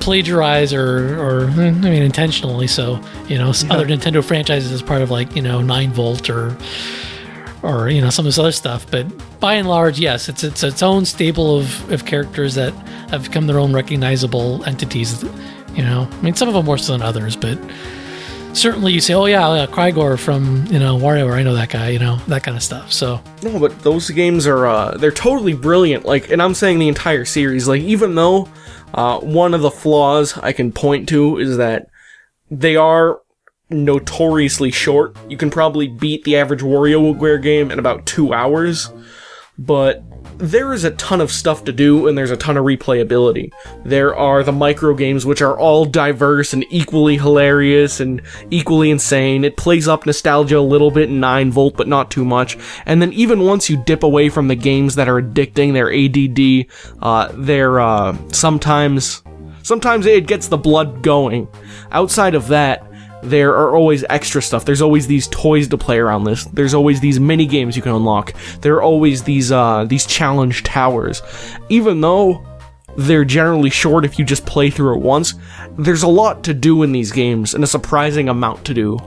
plagiarize 0.00 0.72
or, 0.72 1.20
or, 1.20 1.50
eh, 1.60 1.68
I 1.68 1.70
mean, 1.70 2.02
intentionally 2.02 2.66
so, 2.66 3.00
you 3.28 3.38
know, 3.38 3.50
s 3.50 3.64
other 3.70 3.86
Nintendo 3.86 4.24
franchises 4.24 4.72
as 4.72 4.82
part 4.82 5.02
of 5.02 5.10
like, 5.10 5.36
you 5.36 5.42
know, 5.42 5.60
9 5.62 5.92
Volt 5.92 6.30
or, 6.30 6.56
or, 7.62 7.88
you 7.88 8.00
know, 8.00 8.10
some 8.10 8.24
of 8.24 8.28
this 8.28 8.38
other 8.38 8.52
stuff. 8.52 8.90
But 8.90 9.06
by 9.40 9.54
and 9.54 9.68
large, 9.68 10.00
yes, 10.00 10.28
it's, 10.28 10.42
it's 10.42 10.62
its 10.62 10.82
own 10.82 11.04
stable 11.04 11.58
of, 11.58 11.92
of 11.92 12.06
characters 12.06 12.54
that 12.54 12.72
have 13.10 13.24
become 13.24 13.46
their 13.46 13.58
own 13.58 13.72
recognizable 13.72 14.64
entities, 14.64 15.22
you 15.74 15.82
know. 15.82 16.08
I 16.10 16.22
mean, 16.22 16.34
some 16.34 16.48
of 16.48 16.54
them 16.54 16.64
more 16.64 16.78
so 16.78 16.92
than 16.92 17.02
others, 17.02 17.36
but 17.36 17.58
certainly 18.52 18.92
you 18.92 19.00
say, 19.00 19.14
oh, 19.14 19.26
yeah, 19.26 19.54
yeah 19.54 19.66
Crygor 19.66 20.18
from, 20.18 20.66
you 20.66 20.78
know, 20.78 20.96
WarioWare, 20.96 21.34
I 21.34 21.42
know 21.42 21.54
that 21.54 21.70
guy, 21.70 21.90
you 21.90 21.98
know, 21.98 22.16
that 22.28 22.42
kind 22.42 22.56
of 22.56 22.62
stuff. 22.62 22.92
So, 22.92 23.20
no, 23.42 23.58
but 23.58 23.78
those 23.80 24.10
games 24.10 24.46
are 24.46 24.66
uh, 24.66 24.96
they're 24.96 25.10
totally 25.10 25.54
brilliant. 25.54 26.04
Like, 26.04 26.30
and 26.30 26.42
I'm 26.42 26.54
saying 26.54 26.78
the 26.78 26.88
entire 26.88 27.24
series. 27.24 27.68
Like, 27.68 27.82
even 27.82 28.14
though 28.14 28.48
uh, 28.94 29.20
one 29.20 29.54
of 29.54 29.62
the 29.62 29.70
flaws 29.70 30.36
I 30.38 30.52
can 30.52 30.72
point 30.72 31.08
to 31.10 31.38
is 31.38 31.56
that 31.56 31.86
they 32.50 32.76
are 32.76 33.20
notoriously 33.70 34.70
short. 34.70 35.16
You 35.28 35.36
can 35.36 35.50
probably 35.50 35.86
beat 35.86 36.24
the 36.24 36.36
average 36.36 36.60
WarioWare 36.60 37.42
game 37.42 37.70
in 37.70 37.78
about 37.78 38.06
two 38.06 38.32
hours, 38.32 38.92
but 39.58 40.02
there 40.40 40.72
is 40.72 40.84
a 40.84 40.90
ton 40.92 41.20
of 41.20 41.30
stuff 41.30 41.64
to 41.64 41.72
do 41.72 42.08
and 42.08 42.16
there's 42.16 42.30
a 42.30 42.36
ton 42.36 42.56
of 42.56 42.64
replayability. 42.64 43.52
There 43.84 44.16
are 44.16 44.42
the 44.42 44.52
micro 44.52 44.94
games 44.94 45.26
which 45.26 45.42
are 45.42 45.58
all 45.58 45.84
diverse 45.84 46.52
and 46.52 46.64
equally 46.70 47.18
hilarious 47.18 48.00
and 48.00 48.22
equally 48.50 48.90
insane. 48.90 49.44
It 49.44 49.56
plays 49.56 49.86
up 49.86 50.06
nostalgia 50.06 50.58
a 50.58 50.60
little 50.60 50.90
bit 50.90 51.10
in 51.10 51.20
9 51.20 51.52
volt 51.52 51.76
but 51.76 51.88
not 51.88 52.10
too 52.10 52.24
much. 52.24 52.56
And 52.86 53.02
then 53.02 53.12
even 53.12 53.40
once 53.40 53.68
you 53.68 53.76
dip 53.76 54.02
away 54.02 54.30
from 54.30 54.48
the 54.48 54.56
games 54.56 54.94
that 54.94 55.08
are 55.08 55.20
addicting, 55.20 55.72
they're 55.72 55.92
ADD, 55.92 56.66
uh, 57.02 57.32
they're 57.34 57.80
uh, 57.80 58.16
sometimes 58.32 59.22
sometimes 59.62 60.06
it 60.06 60.26
gets 60.26 60.48
the 60.48 60.56
blood 60.56 61.02
going. 61.02 61.48
Outside 61.90 62.34
of 62.34 62.48
that, 62.48 62.89
there 63.22 63.50
are 63.50 63.74
always 63.76 64.04
extra 64.08 64.40
stuff. 64.40 64.64
There's 64.64 64.82
always 64.82 65.06
these 65.06 65.28
toys 65.28 65.68
to 65.68 65.78
play 65.78 65.98
around 65.98 66.24
this. 66.24 66.44
There's 66.46 66.74
always 66.74 67.00
these 67.00 67.20
mini 67.20 67.46
games 67.46 67.76
you 67.76 67.82
can 67.82 67.92
unlock. 67.92 68.32
There 68.60 68.76
are 68.76 68.82
always 68.82 69.22
these 69.22 69.52
uh 69.52 69.84
these 69.84 70.06
challenge 70.06 70.62
towers. 70.62 71.22
Even 71.68 72.00
though 72.00 72.44
they're 72.96 73.24
generally 73.24 73.70
short 73.70 74.04
if 74.04 74.18
you 74.18 74.24
just 74.24 74.46
play 74.46 74.70
through 74.70 74.96
it 74.96 75.00
once, 75.00 75.34
there's 75.78 76.02
a 76.02 76.08
lot 76.08 76.42
to 76.44 76.54
do 76.54 76.82
in 76.82 76.92
these 76.92 77.12
games 77.12 77.54
and 77.54 77.62
a 77.62 77.66
surprising 77.66 78.28
amount 78.28 78.64
to 78.64 78.74
do. 78.74 78.98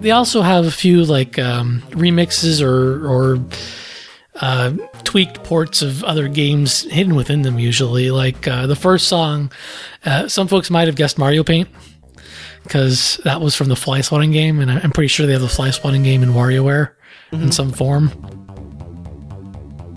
They 0.00 0.10
also 0.10 0.42
have 0.42 0.66
a 0.66 0.70
few 0.70 1.04
like 1.04 1.38
um, 1.38 1.82
remixes 1.90 2.60
or 2.60 3.06
or 3.06 3.38
uh, 4.40 4.72
tweaked 5.04 5.44
ports 5.44 5.82
of 5.82 6.02
other 6.02 6.26
games 6.26 6.82
hidden 6.90 7.14
within 7.14 7.42
them. 7.42 7.58
Usually, 7.58 8.10
like 8.10 8.48
uh, 8.48 8.66
the 8.66 8.74
first 8.74 9.06
song, 9.06 9.52
uh, 10.04 10.26
some 10.26 10.48
folks 10.48 10.70
might 10.70 10.88
have 10.88 10.96
guessed 10.96 11.18
Mario 11.18 11.44
Paint 11.44 11.68
because 12.62 13.20
that 13.24 13.40
was 13.40 13.54
from 13.54 13.68
the 13.68 13.76
Fly 13.76 14.00
Swatting 14.00 14.32
game, 14.32 14.60
and 14.60 14.70
I'm 14.70 14.90
pretty 14.90 15.08
sure 15.08 15.26
they 15.26 15.32
have 15.32 15.42
the 15.42 15.48
Fly 15.48 15.70
Swatting 15.70 16.02
game 16.02 16.22
in 16.22 16.30
WarioWare 16.30 16.92
in 17.32 17.52
some 17.52 17.72
form. 17.72 18.10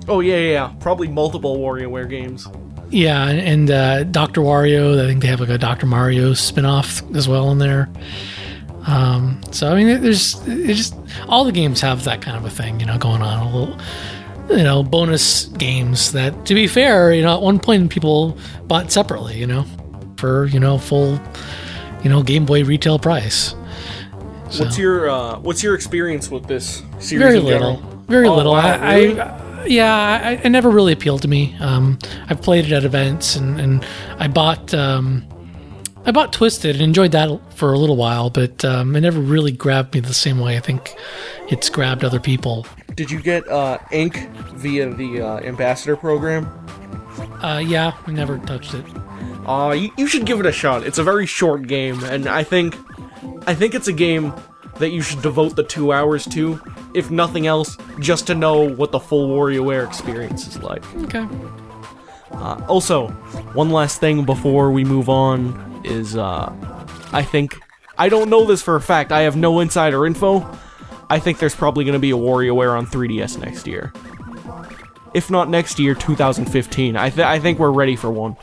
Oh 0.08 0.20
yeah, 0.20 0.38
yeah, 0.38 0.52
yeah. 0.52 0.74
Probably 0.80 1.08
multiple 1.08 1.58
WarioWare 1.58 2.10
games. 2.10 2.48
Yeah, 2.90 3.28
and, 3.28 3.72
uh, 3.72 4.04
Doctor 4.04 4.42
Wario. 4.42 5.04
I 5.04 5.08
think 5.08 5.22
they 5.22 5.28
have 5.28 5.40
like 5.40 5.50
a 5.50 5.58
Doctor 5.58 5.88
Mario 5.88 6.34
spin-off 6.34 7.02
as 7.16 7.28
well 7.28 7.52
in 7.52 7.58
there. 7.58 7.90
Um, 8.88 9.42
so 9.52 9.72
I 9.72 9.76
mean, 9.76 10.02
there's 10.02 10.34
just 10.46 10.96
all 11.28 11.44
the 11.44 11.52
games 11.52 11.82
have 11.82 12.04
that 12.04 12.22
kind 12.22 12.38
of 12.38 12.46
a 12.46 12.50
thing, 12.50 12.80
you 12.80 12.86
know, 12.86 12.98
going 12.98 13.22
on. 13.22 13.48
A 13.48 13.58
little, 13.58 13.80
you 14.56 14.64
know, 14.64 14.84
bonus 14.84 15.46
games 15.46 16.12
that, 16.12 16.46
to 16.46 16.54
be 16.54 16.68
fair, 16.68 17.12
you 17.12 17.24
know, 17.24 17.36
at 17.36 17.42
one 17.42 17.60
point 17.60 17.90
people 17.90 18.38
bought 18.68 18.92
separately, 18.92 19.38
you 19.38 19.48
know, 19.48 19.66
for 20.18 20.46
you 20.46 20.60
know 20.60 20.78
full, 20.78 21.20
you 22.06 22.12
know, 22.12 22.22
Game 22.22 22.46
Boy 22.46 22.64
retail 22.64 23.00
price. 23.00 23.54
What's 24.60 24.78
your 24.78 25.10
uh, 25.10 25.40
What's 25.40 25.64
your 25.64 25.74
experience 25.74 26.30
with 26.30 26.46
this 26.48 26.84
series? 27.00 27.24
Very 27.26 27.40
little, 27.40 27.78
general? 27.78 28.04
very 28.08 28.28
Oh, 28.28 28.36
little. 28.36 28.54
wow, 28.54 28.78
I, 28.80 28.96
really? 29.00 29.20
I 29.20 29.66
yeah, 29.66 30.22
I, 30.24 30.32
it 30.34 30.50
never 30.52 30.70
really 30.70 30.94
appealed 30.94 31.24
to 31.24 31.28
me. 31.28 31.56
Um, 31.60 31.98
I've 32.30 32.44
played 32.44 32.66
it 32.66 32.72
at 32.72 32.84
events, 32.84 33.36
and, 33.36 33.60
and 33.60 33.84
I 34.20 34.28
bought 34.28 34.72
um, 34.76 35.26
I 36.06 36.12
bought 36.12 36.32
Twisted 36.32 36.76
and 36.76 36.84
enjoyed 36.84 37.12
that 37.14 37.40
for 37.56 37.74
a 37.74 37.80
little 37.80 37.96
while, 37.98 38.30
but 38.30 38.64
um, 38.64 38.96
it 38.96 39.02
never 39.02 39.20
really 39.20 39.52
grabbed 39.52 39.96
me 39.96 40.00
the 40.02 40.14
same 40.14 40.38
way 40.38 40.56
I 40.58 40.60
think 40.60 40.94
it's 41.50 41.68
grabbed 41.70 42.04
other 42.04 42.20
people. 42.20 42.68
Did 42.94 43.10
you 43.10 43.20
get 43.20 43.48
uh, 43.48 43.80
Ink 43.92 44.30
via 44.54 44.94
the 44.94 45.22
uh, 45.22 45.40
ambassador 45.40 45.98
program? 45.98 46.46
Uh, 47.44 47.58
yeah, 47.58 47.94
I 48.06 48.12
never 48.12 48.38
touched 48.38 48.76
it. 48.76 48.86
Uh, 49.46 49.72
you, 49.72 49.92
you 49.98 50.08
should 50.08 50.26
give 50.26 50.40
it 50.40 50.46
a 50.46 50.52
shot. 50.52 50.84
It's 50.84 50.98
a 50.98 51.04
very 51.04 51.26
short 51.26 51.68
game, 51.68 52.04
and 52.04 52.28
I 52.28 52.44
think, 52.44 52.78
I 53.48 53.54
think 53.54 53.76
it's 53.76 53.88
a 53.88 53.94
game 53.94 54.34
that 54.80 54.90
you 54.90 55.02
should 55.02 55.22
devote 55.22 55.56
the 55.56 55.64
two 55.64 55.94
hours 55.94 56.26
to, 56.28 56.60
if 56.94 57.12
nothing 57.12 57.48
else, 57.48 57.78
just 58.00 58.28
to 58.28 58.36
know 58.36 58.68
what 58.70 58.92
the 58.92 59.00
full 59.00 59.30
WarioWare 59.30 59.88
experience 59.88 60.48
is 60.48 60.62
like. 60.62 60.84
Okay. 61.04 61.28
Uh, 62.32 62.66
also, 62.68 63.08
one 63.54 63.70
last 63.70 64.00
thing 64.00 64.26
before 64.26 64.72
we 64.72 64.84
move 64.84 65.08
on 65.08 65.82
is, 65.86 66.18
uh, 66.18 66.54
I 67.14 67.24
think, 67.24 67.58
I 67.98 68.10
don't 68.10 68.30
know 68.30 68.46
this 68.46 68.62
for 68.62 68.76
a 68.76 68.82
fact. 68.82 69.12
I 69.12 69.22
have 69.22 69.38
no 69.38 69.60
insider 69.62 70.06
info. 70.06 70.46
I 71.10 71.20
think 71.20 71.40
there's 71.40 71.56
probably 71.56 71.86
going 71.86 71.94
to 71.94 72.00
be 72.00 72.12
a 72.12 72.18
WarioWare 72.18 72.78
on 72.78 72.88
3DS 72.88 73.40
next 73.40 73.68
year. 73.68 73.94
If 75.14 75.32
not 75.32 75.50
next 75.50 75.80
year, 75.80 75.96
2015. 75.96 76.98
I, 76.98 77.10
th- 77.10 77.26
I 77.26 77.40
think 77.40 77.60
we're 77.60 77.72
ready 77.72 77.96
for 77.96 78.12
one. 78.12 78.36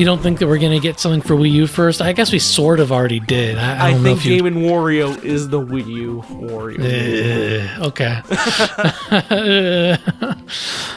You 0.00 0.06
don't 0.06 0.22
think 0.22 0.38
that 0.38 0.46
we're 0.46 0.56
gonna 0.56 0.80
get 0.80 0.98
something 0.98 1.20
for 1.20 1.34
Wii 1.34 1.50
U 1.50 1.66
first? 1.66 2.00
I 2.00 2.14
guess 2.14 2.32
we 2.32 2.38
sort 2.38 2.80
of 2.80 2.90
already 2.90 3.20
did. 3.20 3.58
I, 3.58 3.88
I 3.88 3.90
I, 3.90 3.98
think. 3.98 4.22
Game 4.22 4.46
and 4.46 4.56
Wario 4.56 5.22
is 5.22 5.50
the 5.50 5.60
Wii 5.60 5.86
U 5.88 6.24
Wario. 6.26 7.78
Uh, 7.78 7.84
okay. 7.88 8.22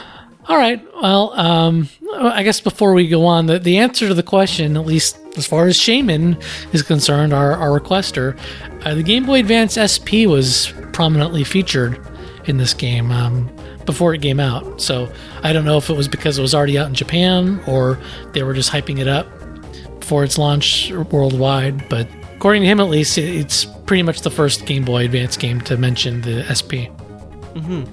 All 0.48 0.56
right. 0.56 0.82
Well, 1.02 1.38
um, 1.38 1.90
I 2.14 2.42
guess 2.44 2.62
before 2.62 2.94
we 2.94 3.06
go 3.06 3.26
on, 3.26 3.44
the, 3.44 3.58
the 3.58 3.76
answer 3.76 4.08
to 4.08 4.14
the 4.14 4.22
question, 4.22 4.74
at 4.74 4.86
least 4.86 5.18
as 5.36 5.46
far 5.46 5.66
as 5.66 5.76
Shaman 5.76 6.38
is 6.72 6.82
concerned, 6.82 7.34
our, 7.34 7.52
our 7.52 7.78
requester, 7.78 8.38
uh, 8.86 8.94
the 8.94 9.02
Game 9.02 9.26
Boy 9.26 9.40
Advance 9.40 9.76
SP 9.76 10.24
was 10.26 10.72
prominently 10.94 11.44
featured 11.44 12.00
in 12.46 12.56
this 12.56 12.72
game 12.72 13.12
um, 13.12 13.53
before 13.86 14.14
it 14.14 14.22
came 14.22 14.40
out. 14.40 14.80
So 14.80 15.12
I 15.42 15.52
don't 15.52 15.64
know 15.64 15.76
if 15.76 15.90
it 15.90 15.96
was 15.96 16.08
because 16.08 16.38
it 16.38 16.42
was 16.42 16.54
already 16.54 16.78
out 16.78 16.88
in 16.88 16.94
Japan 16.94 17.60
or 17.66 17.98
they 18.32 18.42
were 18.42 18.54
just 18.54 18.70
hyping 18.70 18.98
it 18.98 19.08
up 19.08 19.26
before 20.00 20.24
its 20.24 20.38
launch 20.38 20.92
worldwide. 20.92 21.88
But 21.88 22.08
according 22.34 22.62
to 22.62 22.68
him, 22.68 22.80
at 22.80 22.88
least, 22.88 23.16
it's 23.18 23.64
pretty 23.64 24.02
much 24.02 24.20
the 24.20 24.30
first 24.30 24.66
Game 24.66 24.84
Boy 24.84 25.04
Advance 25.06 25.36
game 25.36 25.60
to 25.62 25.76
mention 25.76 26.20
the 26.22 26.44
SP. 26.48 26.92
Mm-hmm. 27.54 27.84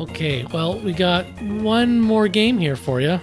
Okay, 0.00 0.44
well, 0.52 0.78
we 0.78 0.92
got 0.92 1.26
one 1.42 2.00
more 2.00 2.28
game 2.28 2.58
here 2.58 2.76
for 2.76 3.00
you. 3.00 3.20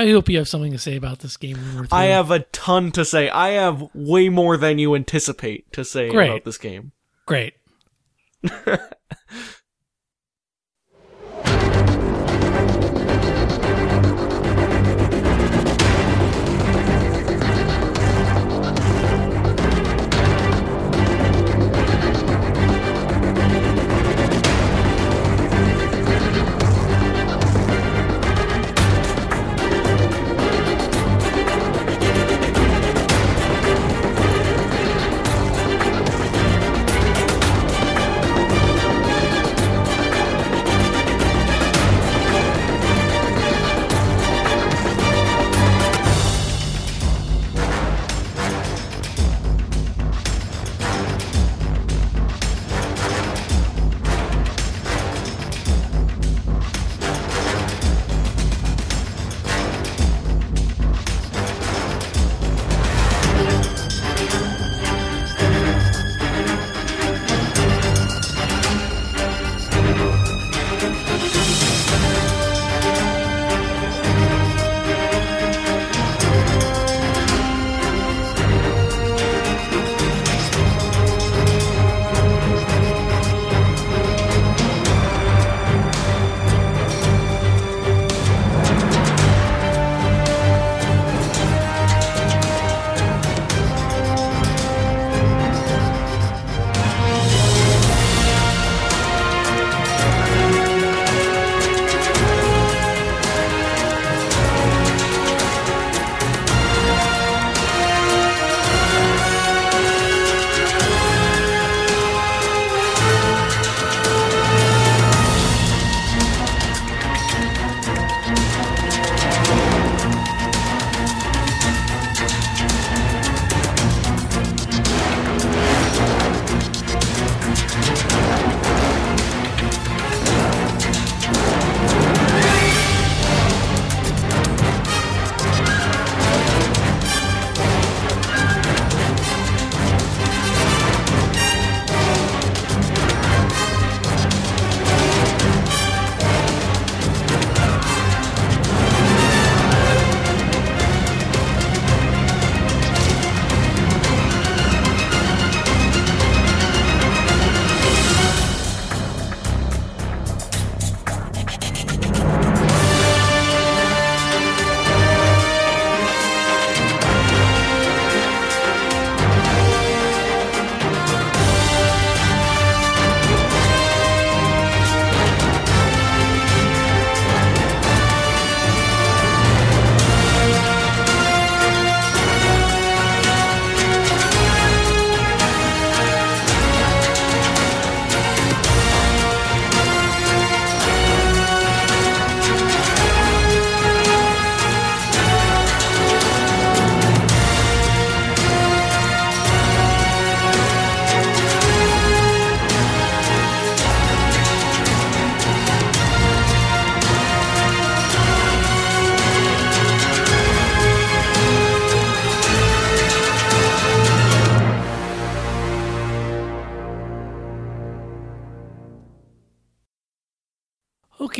I 0.00 0.10
hope 0.10 0.28
you 0.28 0.38
have 0.38 0.48
something 0.48 0.72
to 0.72 0.78
say 0.78 0.96
about 0.96 1.18
this 1.18 1.36
game. 1.36 1.56
When 1.58 1.76
we're. 1.76 1.86
I 1.92 2.04
have 2.06 2.30
a 2.30 2.40
ton 2.40 2.90
to 2.92 3.04
say. 3.04 3.28
I 3.28 3.50
have 3.50 3.88
way 3.94 4.28
more 4.28 4.56
than 4.56 4.78
you 4.78 4.94
anticipate 4.94 5.70
to 5.72 5.84
say 5.84 6.10
Great. 6.10 6.30
about 6.30 6.44
this 6.44 6.58
game. 6.58 6.92
great. 7.26 7.54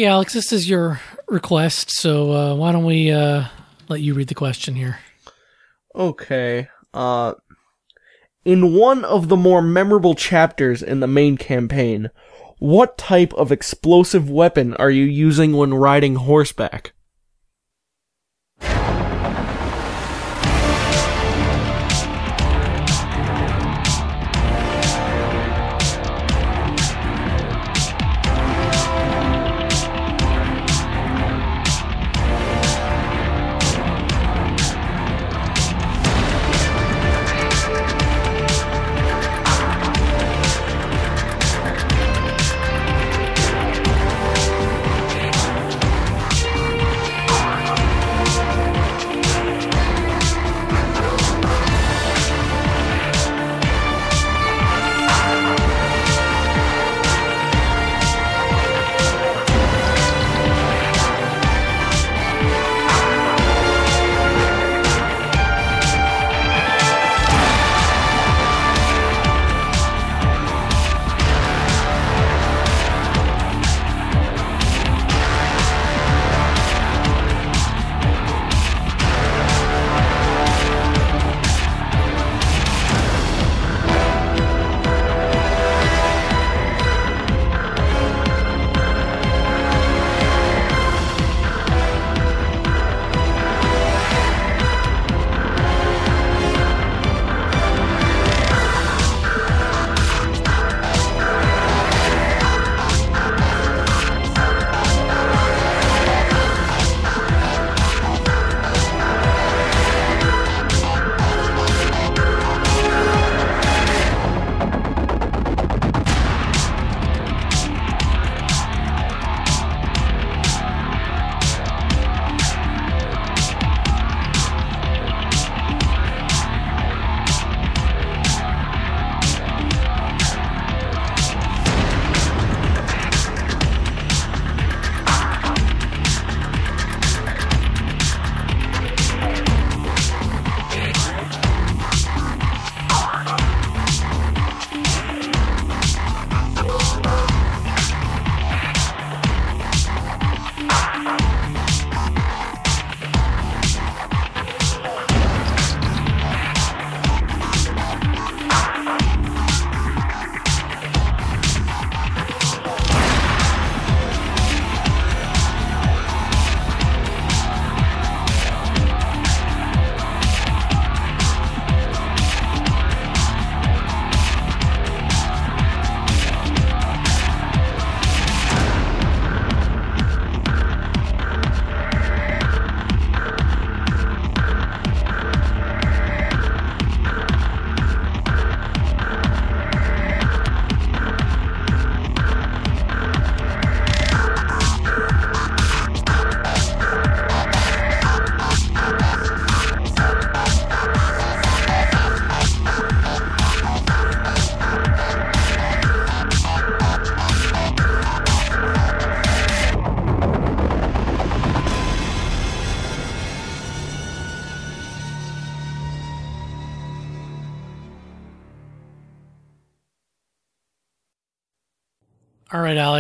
Okay, 0.01 0.07
Alex, 0.07 0.33
this 0.33 0.51
is 0.51 0.67
your 0.67 0.99
request, 1.29 1.91
so 1.91 2.33
uh, 2.33 2.55
why 2.55 2.73
don't 2.73 2.87
we 2.87 3.11
uh, 3.11 3.45
let 3.91 4.01
you 4.01 4.15
read 4.15 4.29
the 4.29 4.35
question 4.35 4.75
here? 4.75 4.99
Okay. 5.95 6.69
Uh 6.95 7.35
in 8.43 8.73
one 8.73 9.05
of 9.05 9.29
the 9.29 9.37
more 9.37 9.61
memorable 9.61 10.15
chapters 10.15 10.83
in 10.83 11.01
the 11.01 11.07
main 11.07 11.37
campaign, 11.37 12.09
what 12.61 12.97
type 12.97 13.35
of 13.35 13.53
explosive 13.53 14.31
weapon 14.31 14.73
are 14.77 14.91
you 14.91 15.05
using 15.05 15.53
when 15.55 15.75
riding 15.75 16.15
horseback? 16.15 16.93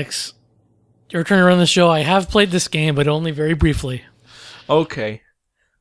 Alex. 0.00 0.32
Your 1.10 1.24
turn 1.24 1.44
run 1.44 1.58
the 1.58 1.66
show. 1.66 1.90
I 1.90 2.00
have 2.00 2.30
played 2.30 2.52
this 2.52 2.68
game, 2.68 2.94
but 2.94 3.06
only 3.06 3.32
very 3.32 3.52
briefly. 3.52 4.02
Okay. 4.70 5.20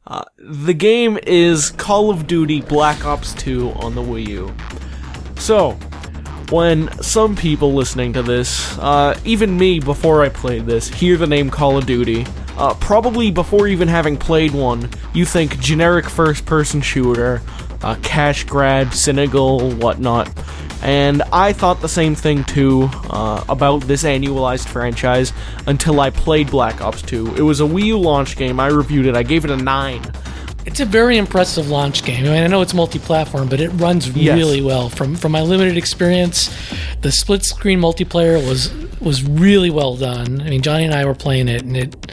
Uh, 0.06 0.26
the 0.38 0.74
game 0.74 1.18
is 1.24 1.72
Call 1.72 2.10
of 2.10 2.28
Duty 2.28 2.60
Black 2.60 3.06
Ops 3.06 3.34
2 3.36 3.72
on 3.76 3.96
the 3.96 4.02
Wii 4.02 4.28
U. 4.28 4.56
So, 5.38 5.72
when 6.50 6.92
some 7.02 7.34
people 7.34 7.74
listening 7.74 8.12
to 8.12 8.22
this, 8.22 8.78
uh, 8.80 9.18
even 9.24 9.58
me 9.58 9.80
before 9.80 10.22
I 10.22 10.28
played 10.28 10.66
this, 10.66 10.90
hear 10.90 11.16
the 11.16 11.26
name 11.26 11.50
Call 11.50 11.78
of 11.78 11.86
Duty, 11.86 12.26
uh, 12.58 12.74
probably 12.74 13.32
before 13.32 13.70
even 13.70 13.88
having 13.88 14.18
played 14.18 14.52
one, 14.52 14.90
you 15.14 15.24
think 15.24 15.58
generic 15.62 16.10
first 16.10 16.46
person 16.46 16.82
shooter, 16.82 17.42
uh, 17.84 17.96
cash 18.04 18.44
grab, 18.44 18.94
cynical, 18.94 19.72
whatnot. 19.76 20.28
And 20.82 21.22
I 21.34 21.52
thought 21.54 21.82
the 21.82 21.90
same 21.90 22.16
thing 22.16 22.44
too 22.46 22.90
uh, 23.10 23.44
about 23.50 23.82
this 23.82 24.04
annualized 24.04 24.68
franchise 24.68 25.34
until 25.68 26.00
I 26.00 26.10
played 26.10 26.50
Black 26.50 26.82
Ops 26.82 27.02
2. 27.02 27.36
It 27.36 27.42
was 27.42 27.60
a 27.60 27.66
Wii 27.66 27.86
U 27.86 28.00
launch 28.00 28.38
game. 28.38 28.60
I 28.60 28.68
reviewed 28.68 29.06
it. 29.06 29.16
I 29.16 29.24
gave 29.24 29.44
it 29.46 29.52
a 29.52 29.58
9. 29.58 30.02
It's 30.66 30.80
a 30.80 30.86
very 30.86 31.18
impressive 31.18 31.70
launch 31.70 32.04
game. 32.04 32.26
I 32.26 32.30
mean, 32.30 32.44
I 32.44 32.48
know 32.48 32.62
it's 32.62 32.74
multi-platform, 32.74 33.48
but 33.50 33.60
it 33.60 33.70
runs 33.70 34.08
Yes. 34.10 34.36
really 34.38 34.62
well. 34.62 34.90
From 34.90 35.16
from 35.16 35.32
my 35.32 35.42
limited 35.42 35.78
experience, 35.78 36.50
the 37.02 37.12
split 37.12 37.44
screen 37.44 37.80
multiplayer 37.80 38.46
was 38.48 38.72
was 39.02 39.24
really 39.24 39.70
well 39.70 39.96
done. 39.96 40.42
I 40.42 40.50
mean, 40.50 40.62
Johnny 40.62 40.84
and 40.86 40.94
I 40.94 41.06
were 41.06 41.16
playing 41.16 41.48
it, 41.48 41.64
and 41.64 41.76
it 41.76 42.12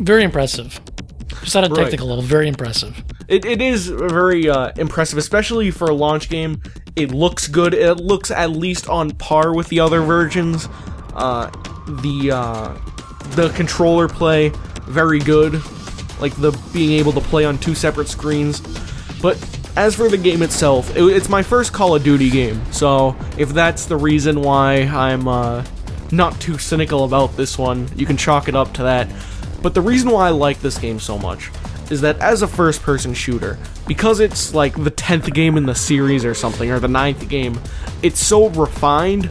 very 0.00 0.22
impressive. 0.24 0.80
Just 1.42 1.54
on 1.54 1.64
a 1.64 1.68
Right. 1.68 1.82
technical 1.82 2.08
level, 2.08 2.22
very 2.22 2.48
impressive. 2.48 3.02
It, 3.28 3.44
it 3.44 3.60
is 3.60 3.88
very 3.88 4.48
uh, 4.48 4.72
impressive, 4.76 5.18
especially 5.18 5.70
for 5.70 5.88
a 5.88 5.94
launch 5.94 6.28
game. 6.28 6.62
It 6.94 7.12
looks 7.12 7.48
good. 7.48 7.74
It 7.74 7.94
looks 7.94 8.30
at 8.30 8.50
least 8.50 8.88
on 8.88 9.10
par 9.12 9.54
with 9.54 9.68
the 9.68 9.80
other 9.80 10.00
versions. 10.00 10.68
Uh, 11.12 11.50
the 12.02 12.30
uh, 12.32 12.74
the 13.34 13.50
controller 13.50 14.08
play 14.08 14.50
very 14.82 15.18
good, 15.18 15.54
like 16.20 16.34
the 16.36 16.56
being 16.72 16.92
able 16.92 17.12
to 17.12 17.20
play 17.20 17.44
on 17.44 17.58
two 17.58 17.74
separate 17.74 18.08
screens. 18.08 18.60
But 19.20 19.36
as 19.76 19.96
for 19.96 20.08
the 20.08 20.18
game 20.18 20.42
itself, 20.42 20.96
it, 20.96 21.02
it's 21.02 21.28
my 21.28 21.42
first 21.42 21.72
Call 21.72 21.96
of 21.96 22.04
Duty 22.04 22.30
game, 22.30 22.60
so 22.72 23.16
if 23.36 23.50
that's 23.50 23.86
the 23.86 23.96
reason 23.96 24.40
why 24.40 24.82
I'm 24.82 25.26
uh, 25.26 25.64
not 26.12 26.40
too 26.40 26.58
cynical 26.58 27.04
about 27.04 27.36
this 27.36 27.58
one, 27.58 27.88
you 27.96 28.06
can 28.06 28.16
chalk 28.16 28.48
it 28.48 28.54
up 28.54 28.72
to 28.74 28.84
that. 28.84 29.08
But 29.62 29.74
the 29.74 29.80
reason 29.80 30.10
why 30.10 30.28
I 30.28 30.30
like 30.30 30.60
this 30.60 30.78
game 30.78 31.00
so 31.00 31.18
much 31.18 31.50
is 31.90 32.00
that 32.00 32.18
as 32.18 32.42
a 32.42 32.48
first 32.48 32.82
person 32.82 33.14
shooter, 33.14 33.58
because 33.86 34.20
it's 34.20 34.54
like 34.54 34.74
the 34.82 34.90
10th 34.90 35.32
game 35.32 35.56
in 35.56 35.66
the 35.66 35.74
series 35.74 36.24
or 36.24 36.34
something, 36.34 36.70
or 36.70 36.80
the 36.80 36.88
ninth 36.88 37.28
game, 37.28 37.60
it's 38.02 38.20
so 38.20 38.48
refined 38.50 39.30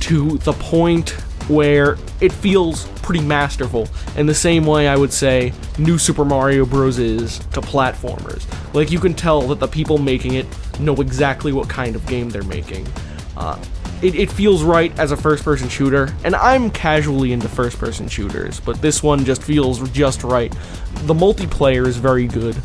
to 0.00 0.38
the 0.38 0.52
point 0.52 1.10
where 1.48 1.98
it 2.20 2.32
feels 2.32 2.86
pretty 3.02 3.22
masterful 3.22 3.86
in 4.16 4.26
the 4.26 4.34
same 4.34 4.64
way 4.64 4.88
I 4.88 4.96
would 4.96 5.12
say 5.12 5.52
New 5.78 5.98
Super 5.98 6.24
Mario 6.24 6.64
Bros. 6.64 6.98
is 6.98 7.38
to 7.38 7.60
platformers. 7.60 8.44
Like, 8.74 8.90
you 8.90 8.98
can 8.98 9.14
tell 9.14 9.42
that 9.48 9.60
the 9.60 9.68
people 9.68 9.98
making 9.98 10.34
it 10.34 10.46
know 10.80 10.94
exactly 10.96 11.52
what 11.52 11.68
kind 11.68 11.96
of 11.96 12.06
game 12.06 12.30
they're 12.30 12.42
making. 12.44 12.86
Uh, 13.36 13.62
it, 14.02 14.14
it 14.14 14.30
feels 14.30 14.62
right 14.62 14.96
as 14.98 15.12
a 15.12 15.16
first 15.16 15.44
person 15.44 15.68
shooter, 15.68 16.14
and 16.24 16.34
I'm 16.34 16.70
casually 16.70 17.32
into 17.32 17.48
first 17.48 17.78
person 17.78 18.08
shooters, 18.08 18.60
but 18.60 18.80
this 18.82 19.02
one 19.02 19.24
just 19.24 19.42
feels 19.42 19.88
just 19.90 20.22
right. 20.22 20.52
The 21.04 21.14
multiplayer 21.14 21.86
is 21.86 21.96
very 21.96 22.26
good 22.26 22.56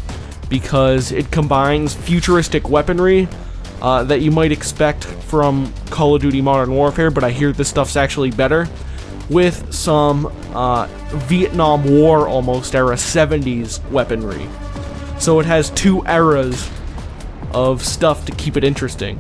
because 0.50 1.12
it 1.12 1.32
combines 1.32 1.94
futuristic 1.94 2.70
weaponry 2.70 3.28
uh, 3.82 4.04
that 4.06 4.22
you 4.22 4.32
might 4.32 4.52
expect 4.52 5.06
from 5.06 5.74
Call 5.90 6.16
of 6.16 6.22
Duty 6.22 6.42
Modern 6.42 6.72
Warfare, 6.72 7.12
but 7.12 7.24
I 7.24 7.32
hear 7.32 7.52
this 7.52 7.70
stuff's 7.70 7.96
actually 7.96 8.32
better, 8.32 8.68
with 9.30 9.74
some 9.74 10.26
uh, 10.54 10.88
Vietnam 11.28 11.84
War 11.84 12.28
almost 12.28 12.76
era 12.76 12.96
70s 12.96 13.88
weaponry. 13.92 14.48
So 15.20 15.40
it 15.40 15.46
has 15.46 15.70
two 15.72 16.04
eras 16.06 16.70
of 17.54 17.84
stuff 17.84 18.26
to 18.26 18.32
keep 18.34 18.58
it 18.58 18.64
interesting. 18.64 19.20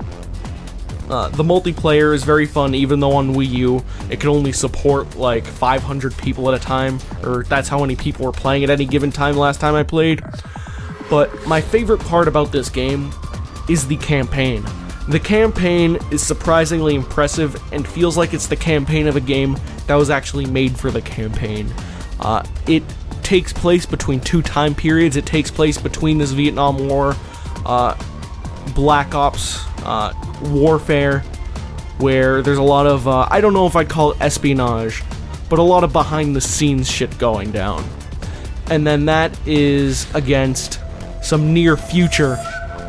Uh, 1.10 1.28
the 1.30 1.44
multiplayer 1.44 2.14
is 2.14 2.24
very 2.24 2.46
fun, 2.46 2.76
even 2.76 3.00
though 3.00 3.14
on 3.14 3.34
Wii 3.34 3.50
U 3.50 3.84
it 4.10 4.20
can 4.20 4.30
only 4.30 4.52
support 4.52 5.16
like 5.16 5.46
500 5.46 6.16
people 6.18 6.48
at 6.54 6.60
a 6.60 6.64
time, 6.64 7.00
or 7.24 7.44
that's 7.46 7.68
how 7.68 7.80
many 7.80 7.96
people 7.96 8.26
were 8.26 8.32
playing 8.32 8.64
at 8.64 8.70
any 8.70 8.86
given 8.86 9.12
time 9.12 9.36
last 9.36 9.60
time 9.60 9.74
I 9.74 9.84
played. 9.84 10.22
But 11.10 11.48
my 11.48 11.62
favorite 11.62 12.02
part 12.02 12.28
about 12.28 12.52
this 12.52 12.70
game 12.70 13.12
is 13.68 13.88
the 13.88 13.98
campaign. 13.98 14.64
The 15.08 15.20
campaign 15.20 15.98
is 16.12 16.22
surprisingly 16.22 16.94
impressive 16.94 17.60
and 17.74 17.88
feels 17.88 18.16
like 18.16 18.36
it's 18.36 18.46
the 18.46 18.56
campaign 18.56 19.08
of 19.08 19.16
a 19.16 19.22
game 19.22 19.58
that 19.88 19.96
was 19.96 20.12
actually 20.12 20.46
made 20.46 20.78
for 20.78 20.92
the 20.92 21.02
campaign. 21.02 21.74
Uh, 22.20 22.46
it 22.68 22.84
takes 23.24 23.52
place 23.52 23.88
between 23.88 24.20
two 24.20 24.44
time 24.44 24.76
periods. 24.76 25.16
It 25.16 25.26
takes 25.26 25.50
place 25.50 25.80
between 25.80 26.20
this 26.20 26.32
Vietnam 26.32 26.88
War, 26.88 27.16
uh, 27.66 27.96
Black 28.74 29.14
Ops, 29.14 29.66
uh, 29.84 30.14
warfare, 30.44 31.20
where 31.98 32.42
there's 32.42 32.58
a 32.58 32.64
lot 32.64 32.88
of, 32.88 33.08
uh, 33.08 33.28
I 33.30 33.42
don't 33.42 33.54
know 33.54 33.68
if 33.68 33.76
I'd 33.76 33.90
call 33.90 34.12
it 34.12 34.22
espionage, 34.22 35.04
but 35.50 35.60
a 35.60 35.64
lot 35.64 35.84
of 35.84 35.92
behind 35.92 36.36
the 36.36 36.42
scenes 36.42 36.90
shit 36.90 37.18
going 37.18 37.52
down. 37.52 37.84
And 38.70 38.86
then 38.86 39.06
that 39.06 39.38
is 39.48 40.08
against 40.14 40.80
some 41.22 41.54
near 41.54 41.76
future 41.76 42.38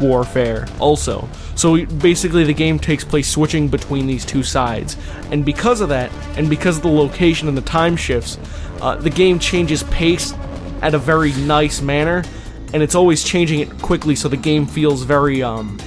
warfare 0.00 0.66
also. 0.78 1.28
So 1.54 1.84
basically, 1.84 2.44
the 2.44 2.54
game 2.54 2.78
takes 2.78 3.04
place 3.04 3.28
switching 3.28 3.68
between 3.68 4.06
these 4.06 4.24
two 4.24 4.42
sides. 4.42 4.96
And 5.30 5.44
because 5.44 5.80
of 5.80 5.88
that, 5.90 6.10
and 6.36 6.48
because 6.48 6.78
of 6.78 6.82
the 6.82 6.90
location 6.90 7.48
and 7.48 7.56
the 7.56 7.62
time 7.62 7.96
shifts, 7.96 8.38
uh, 8.80 8.96
the 8.96 9.10
game 9.10 9.38
changes 9.38 9.82
pace 9.84 10.32
at 10.80 10.94
a 10.94 10.98
very 10.98 11.32
nice 11.32 11.82
manner. 11.82 12.24
And 12.72 12.82
it's 12.82 12.94
always 12.94 13.24
changing 13.24 13.60
it 13.60 13.82
quickly, 13.82 14.14
so 14.14 14.28
the 14.28 14.36
game 14.36 14.66
feels 14.66 15.02
very, 15.02 15.42
um, 15.42 15.78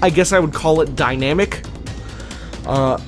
I 0.00 0.10
guess 0.10 0.32
I 0.32 0.38
would 0.38 0.52
call 0.52 0.80
it 0.80 0.96
dynamic. 0.96 1.62
Uh, 2.66 3.00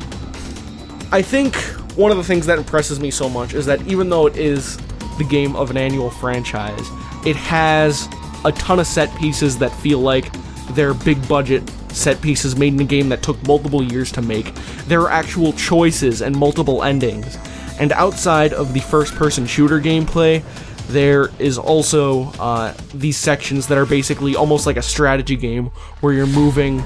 I 1.10 1.22
think 1.22 1.56
one 1.96 2.10
of 2.10 2.16
the 2.16 2.24
things 2.24 2.46
that 2.46 2.58
impresses 2.58 2.98
me 3.00 3.10
so 3.10 3.28
much 3.28 3.54
is 3.54 3.66
that 3.66 3.84
even 3.86 4.08
though 4.08 4.26
it 4.26 4.36
is 4.36 4.76
the 5.18 5.26
game 5.28 5.54
of 5.56 5.70
an 5.70 5.76
annual 5.76 6.10
franchise, 6.10 6.88
it 7.24 7.36
has 7.36 8.08
a 8.44 8.52
ton 8.52 8.78
of 8.78 8.86
set 8.86 9.14
pieces 9.18 9.58
that 9.58 9.70
feel 9.80 10.00
like 10.00 10.30
they're 10.70 10.94
big 10.94 11.26
budget 11.28 11.68
set 11.90 12.20
pieces 12.20 12.56
made 12.56 12.74
in 12.74 12.80
a 12.80 12.84
game 12.84 13.08
that 13.08 13.22
took 13.22 13.40
multiple 13.46 13.82
years 13.82 14.10
to 14.12 14.22
make. 14.22 14.54
There 14.86 15.00
are 15.02 15.10
actual 15.10 15.52
choices 15.52 16.22
and 16.22 16.36
multiple 16.36 16.82
endings. 16.82 17.38
And 17.78 17.92
outside 17.92 18.52
of 18.52 18.72
the 18.72 18.80
first 18.80 19.14
person 19.14 19.46
shooter 19.46 19.80
gameplay, 19.80 20.42
there 20.88 21.30
is 21.38 21.58
also 21.58 22.24
uh, 22.38 22.74
these 22.92 23.16
sections 23.16 23.66
that 23.68 23.78
are 23.78 23.86
basically 23.86 24.36
almost 24.36 24.66
like 24.66 24.76
a 24.76 24.82
strategy 24.82 25.36
game 25.36 25.66
where 26.00 26.12
you're 26.12 26.26
moving 26.26 26.80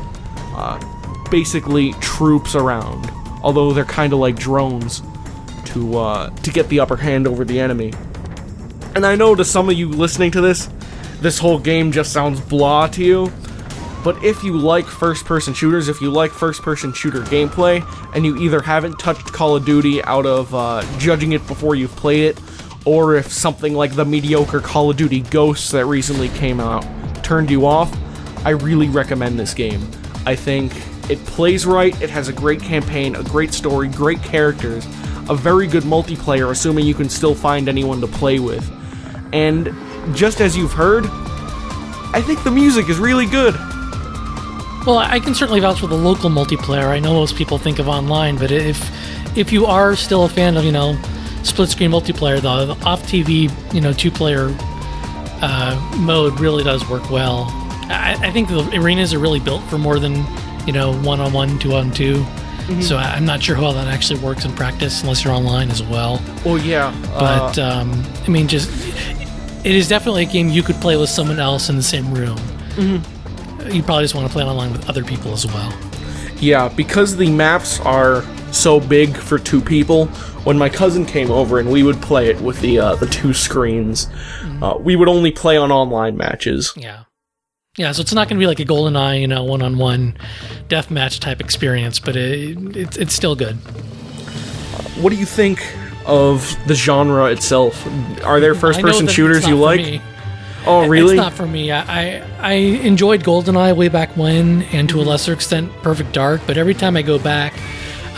uh, 0.55 0.81
basically 1.31 1.93
troops 1.95 2.55
around, 2.55 3.11
although 3.43 3.73
they're 3.73 3.85
kind 3.85 4.13
of 4.13 4.19
like 4.19 4.37
drones 4.37 5.03
to 5.67 5.99
uh, 5.99 6.31
to 6.31 6.51
get 6.51 6.69
the 6.69 6.81
upper 6.81 6.97
hand 6.97 7.27
over 7.27 7.45
the 7.45 7.59
enemy. 7.59 7.93
And 8.95 9.05
I 9.05 9.15
know 9.15 9.35
to 9.35 9.45
some 9.45 9.69
of 9.69 9.77
you 9.77 9.89
listening 9.89 10.31
to 10.33 10.41
this, 10.41 10.69
this 11.21 11.39
whole 11.39 11.59
game 11.59 11.93
just 11.93 12.13
sounds 12.13 12.41
blah 12.41 12.87
to 12.89 13.05
you. 13.05 13.33
But 14.05 14.23
if 14.25 14.43
you 14.45 14.57
like 14.57 14.87
first 14.87 15.25
person 15.25 15.53
shooters, 15.55 15.89
if 15.89 16.01
you 16.01 16.11
like 16.11 16.31
first 16.31 16.63
person 16.63 16.93
shooter 16.93 17.21
gameplay, 17.23 17.85
and 18.15 18.25
you 18.25 18.37
either 18.39 18.63
haven't 18.63 18.99
touched 18.99 19.33
Call 19.33 19.57
of 19.57 19.65
Duty 19.65 20.03
out 20.05 20.25
of 20.25 20.55
uh, 20.55 20.83
judging 20.99 21.33
it 21.33 21.47
before 21.47 21.75
you've 21.75 21.95
played 21.97 22.25
it, 22.25 22.41
or 22.89 23.17
if 23.17 23.31
something 23.31 23.75
like 23.75 23.95
the 23.95 24.05
mediocre 24.07 24.61
Call 24.61 24.91
of 24.91 24.97
Duty 24.97 25.21
Ghosts 25.21 25.73
that 25.73 25.85
recently 25.85 26.31
came 26.31 26.59
out 26.59 26.87
turned 27.23 27.51
you 27.51 27.67
off, 27.67 27.95
I 28.47 28.51
really 28.51 28.89
recommend 28.89 29.39
this 29.39 29.53
game. 29.53 29.87
I 30.25 30.35
think 30.35 30.73
it 31.11 31.23
plays 31.27 31.67
right, 31.67 32.01
it 32.01 32.09
has 32.09 32.29
a 32.29 32.33
great 32.33 32.63
campaign, 32.63 33.15
a 33.15 33.23
great 33.23 33.53
story, 33.53 33.89
great 33.89 34.23
characters, 34.23 34.87
a 35.29 35.35
very 35.35 35.67
good 35.67 35.83
multiplayer, 35.83 36.51
assuming 36.51 36.87
you 36.87 36.95
can 36.95 37.11
still 37.11 37.35
find 37.35 37.69
anyone 37.69 38.01
to 38.01 38.07
play 38.07 38.39
with. 38.39 38.67
And 39.35 39.71
just 40.17 40.41
as 40.41 40.57
you've 40.57 40.73
heard, 40.73 41.05
I 42.15 42.23
think 42.25 42.43
the 42.43 42.51
music 42.51 42.89
is 42.89 42.99
really 42.99 43.27
good. 43.27 43.53
Well, 44.87 44.97
I 44.97 45.21
can 45.23 45.35
certainly 45.35 45.61
vouch 45.61 45.81
for 45.81 45.89
the 45.89 45.95
local 45.95 46.31
multiplayer. 46.31 46.87
I 46.87 47.01
know 47.01 47.13
most 47.13 47.37
people 47.37 47.59
think 47.59 47.81
of 47.81 47.87
online, 47.87 48.39
but 48.39 48.51
if 48.51 48.81
if 49.37 49.53
you 49.53 49.67
are 49.67 49.95
still 49.95 50.25
a 50.25 50.29
fan 50.31 50.57
of 50.57 50.65
you 50.65 50.73
know 50.73 50.99
split 51.43 51.69
screen 51.69 51.91
multiplayer, 51.91 52.41
the, 52.41 52.75
the 52.75 52.85
off 52.85 53.03
TV 53.05 53.51
you 53.75 53.81
know 53.81 53.93
two 53.93 54.11
player 54.11 54.55
uh, 55.41 55.95
mode 55.99 56.39
really 56.41 56.65
does 56.65 56.89
work 56.89 57.11
well. 57.11 57.47
I, 57.91 58.17
I 58.21 58.31
think 58.33 58.49
the 58.49 58.69
arenas 58.75 59.15
are 59.15 59.19
really 59.19 59.41
built 59.41 59.63
for 59.65 59.79
more 59.79 59.99
than 59.99 60.25
you 60.67 60.73
know 60.73 60.95
one 61.01 61.21
on 61.21 61.33
one, 61.33 61.59
two 61.59 61.75
on 61.75 61.91
2 61.93 62.25
So 62.83 62.97
I- 62.97 63.15
I'm 63.15 63.25
not 63.25 63.43
sure 63.43 63.57
how 63.57 63.73
that 63.73 63.87
actually 63.89 64.21
works 64.21 64.45
in 64.45 64.53
practice 64.53 65.01
unless 65.03 65.25
you're 65.25 65.33
online 65.33 65.71
as 65.71 65.83
well. 65.83 66.21
Oh 66.45 66.57
yeah, 66.57 66.93
But 67.19 67.59
um, 67.59 68.05
I 68.27 68.29
mean, 68.29 68.47
just 68.49 68.69
it 69.65 69.75
is 69.75 69.89
definitely 69.89 70.23
a 70.25 70.27
game 70.27 70.49
you 70.51 70.63
could 70.63 70.77
play 70.77 70.97
with 70.97 71.09
someone 71.09 71.41
else 71.41 71.69
in 71.71 71.77
the 71.77 71.83
same 71.83 72.13
room. 72.13 72.39
You 73.73 73.83
probably 73.83 74.05
just 74.05 74.15
want 74.15 74.27
to 74.27 74.33
play 74.33 74.43
it 74.43 74.47
online 74.47 74.73
with 74.73 74.89
other 74.89 75.03
people 75.05 75.33
as 75.33 75.47
well. 75.47 75.73
Yeah, 76.41 76.69
because 76.69 77.17
the 77.17 77.29
maps 77.31 77.81
are 77.81 78.23
so 78.53 78.81
big 78.81 79.17
for 79.17 79.39
two 79.39 79.61
people. 79.61 80.07
When 80.45 80.57
my 80.57 80.69
cousin 80.69 81.05
came 81.05 81.31
over 81.31 81.59
and 81.59 81.71
we 81.71 81.83
would 81.83 82.01
play 82.01 82.29
it 82.29 82.41
with 82.41 82.61
the 82.61 82.79
uh, 82.79 82.95
the 82.97 83.07
two 83.07 83.35
screens, 83.35 84.09
uh, 84.63 84.77
we 84.79 84.97
would 84.97 85.09
only 85.09 85.31
play 85.31 85.57
on 85.57 85.71
online 85.71 86.17
matches. 86.17 86.73
Yeah. 86.77 87.05
Yeah, 87.77 87.93
so 87.93 88.01
it's 88.01 88.13
not 88.13 88.29
going 88.29 88.39
to 88.39 88.43
be 88.43 88.49
like 88.49 88.59
a 88.59 88.65
GoldenEye, 88.65 89.21
you 89.21 89.29
know, 89.29 89.45
one-on-one 89.45 90.19
death 90.67 90.91
match 90.91 91.21
type 91.21 91.41
experience, 91.41 92.01
but 92.01 92.17
it, 92.17 92.77
it, 92.77 92.97
it's 92.97 93.15
still 93.15 93.37
good. 93.37 93.55
What 95.01 95.11
do 95.11 95.17
you 95.17 95.27
think 95.27 95.63
of 96.05 96.57
the 96.67 96.75
genre 96.75 97.27
itself? 97.27 97.87
Are 98.25 98.41
there 98.41 98.55
first-person 98.57 99.07
shooters 99.07 99.47
you 99.47 99.55
like? 99.55 99.81
me. 99.81 100.03
Oh, 100.67 100.89
really? 100.89 101.15
It's 101.15 101.23
not 101.23 101.35
for 101.35 101.47
me. 101.47 101.71
I, 101.71 101.81
I 101.81 102.23
I 102.41 102.53
enjoyed 102.53 103.23
GoldenEye 103.23 103.77
way 103.77 103.89
back 103.89 104.17
when, 104.17 104.63
and 104.65 104.89
to 104.89 105.01
a 105.01 105.05
lesser 105.05 105.33
extent, 105.33 105.73
Perfect 105.83 106.13
Dark. 106.13 106.41
But 106.47 106.59
every 106.59 106.75
time 106.75 106.97
I 106.97 107.03
go 107.03 107.19
back, 107.19 107.55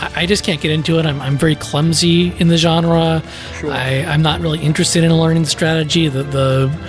I, 0.01 0.21
I 0.21 0.25
just 0.25 0.43
can't 0.43 0.59
get 0.59 0.71
into 0.71 0.99
it. 0.99 1.05
I'm, 1.05 1.21
I'm 1.21 1.37
very 1.37 1.55
clumsy 1.55 2.33
in 2.39 2.47
the 2.47 2.57
genre. 2.57 3.23
Sure. 3.59 3.71
I, 3.71 4.03
I'm 4.03 4.21
not 4.21 4.41
really 4.41 4.59
interested 4.59 5.03
in 5.03 5.13
learning 5.13 5.43
the 5.43 5.49
strategy. 5.49 6.07
The 6.07 6.23
the 6.23 6.79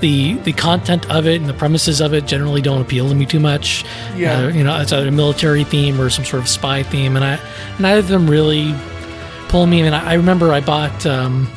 the 0.00 0.34
the 0.34 0.52
content 0.52 1.10
of 1.10 1.26
it 1.26 1.40
and 1.40 1.48
the 1.48 1.54
premises 1.54 2.00
of 2.00 2.14
it 2.14 2.26
generally 2.26 2.62
don't 2.62 2.80
appeal 2.80 3.08
to 3.08 3.14
me 3.14 3.26
too 3.26 3.40
much. 3.40 3.84
Yeah. 4.16 4.38
Uh, 4.38 4.48
you 4.48 4.64
know, 4.64 4.80
it's 4.80 4.92
either 4.92 5.08
a 5.08 5.12
military 5.12 5.64
theme 5.64 6.00
or 6.00 6.08
some 6.10 6.24
sort 6.24 6.42
of 6.42 6.48
spy 6.48 6.82
theme, 6.82 7.16
and 7.16 7.24
I 7.24 7.40
neither 7.78 8.00
of 8.00 8.08
them 8.08 8.28
really 8.30 8.74
pull 9.48 9.66
me. 9.66 9.80
I 9.80 9.84
mean, 9.84 9.94
I, 9.94 10.10
I 10.10 10.14
remember 10.14 10.52
I 10.52 10.60
bought. 10.60 11.04
Um, 11.06 11.48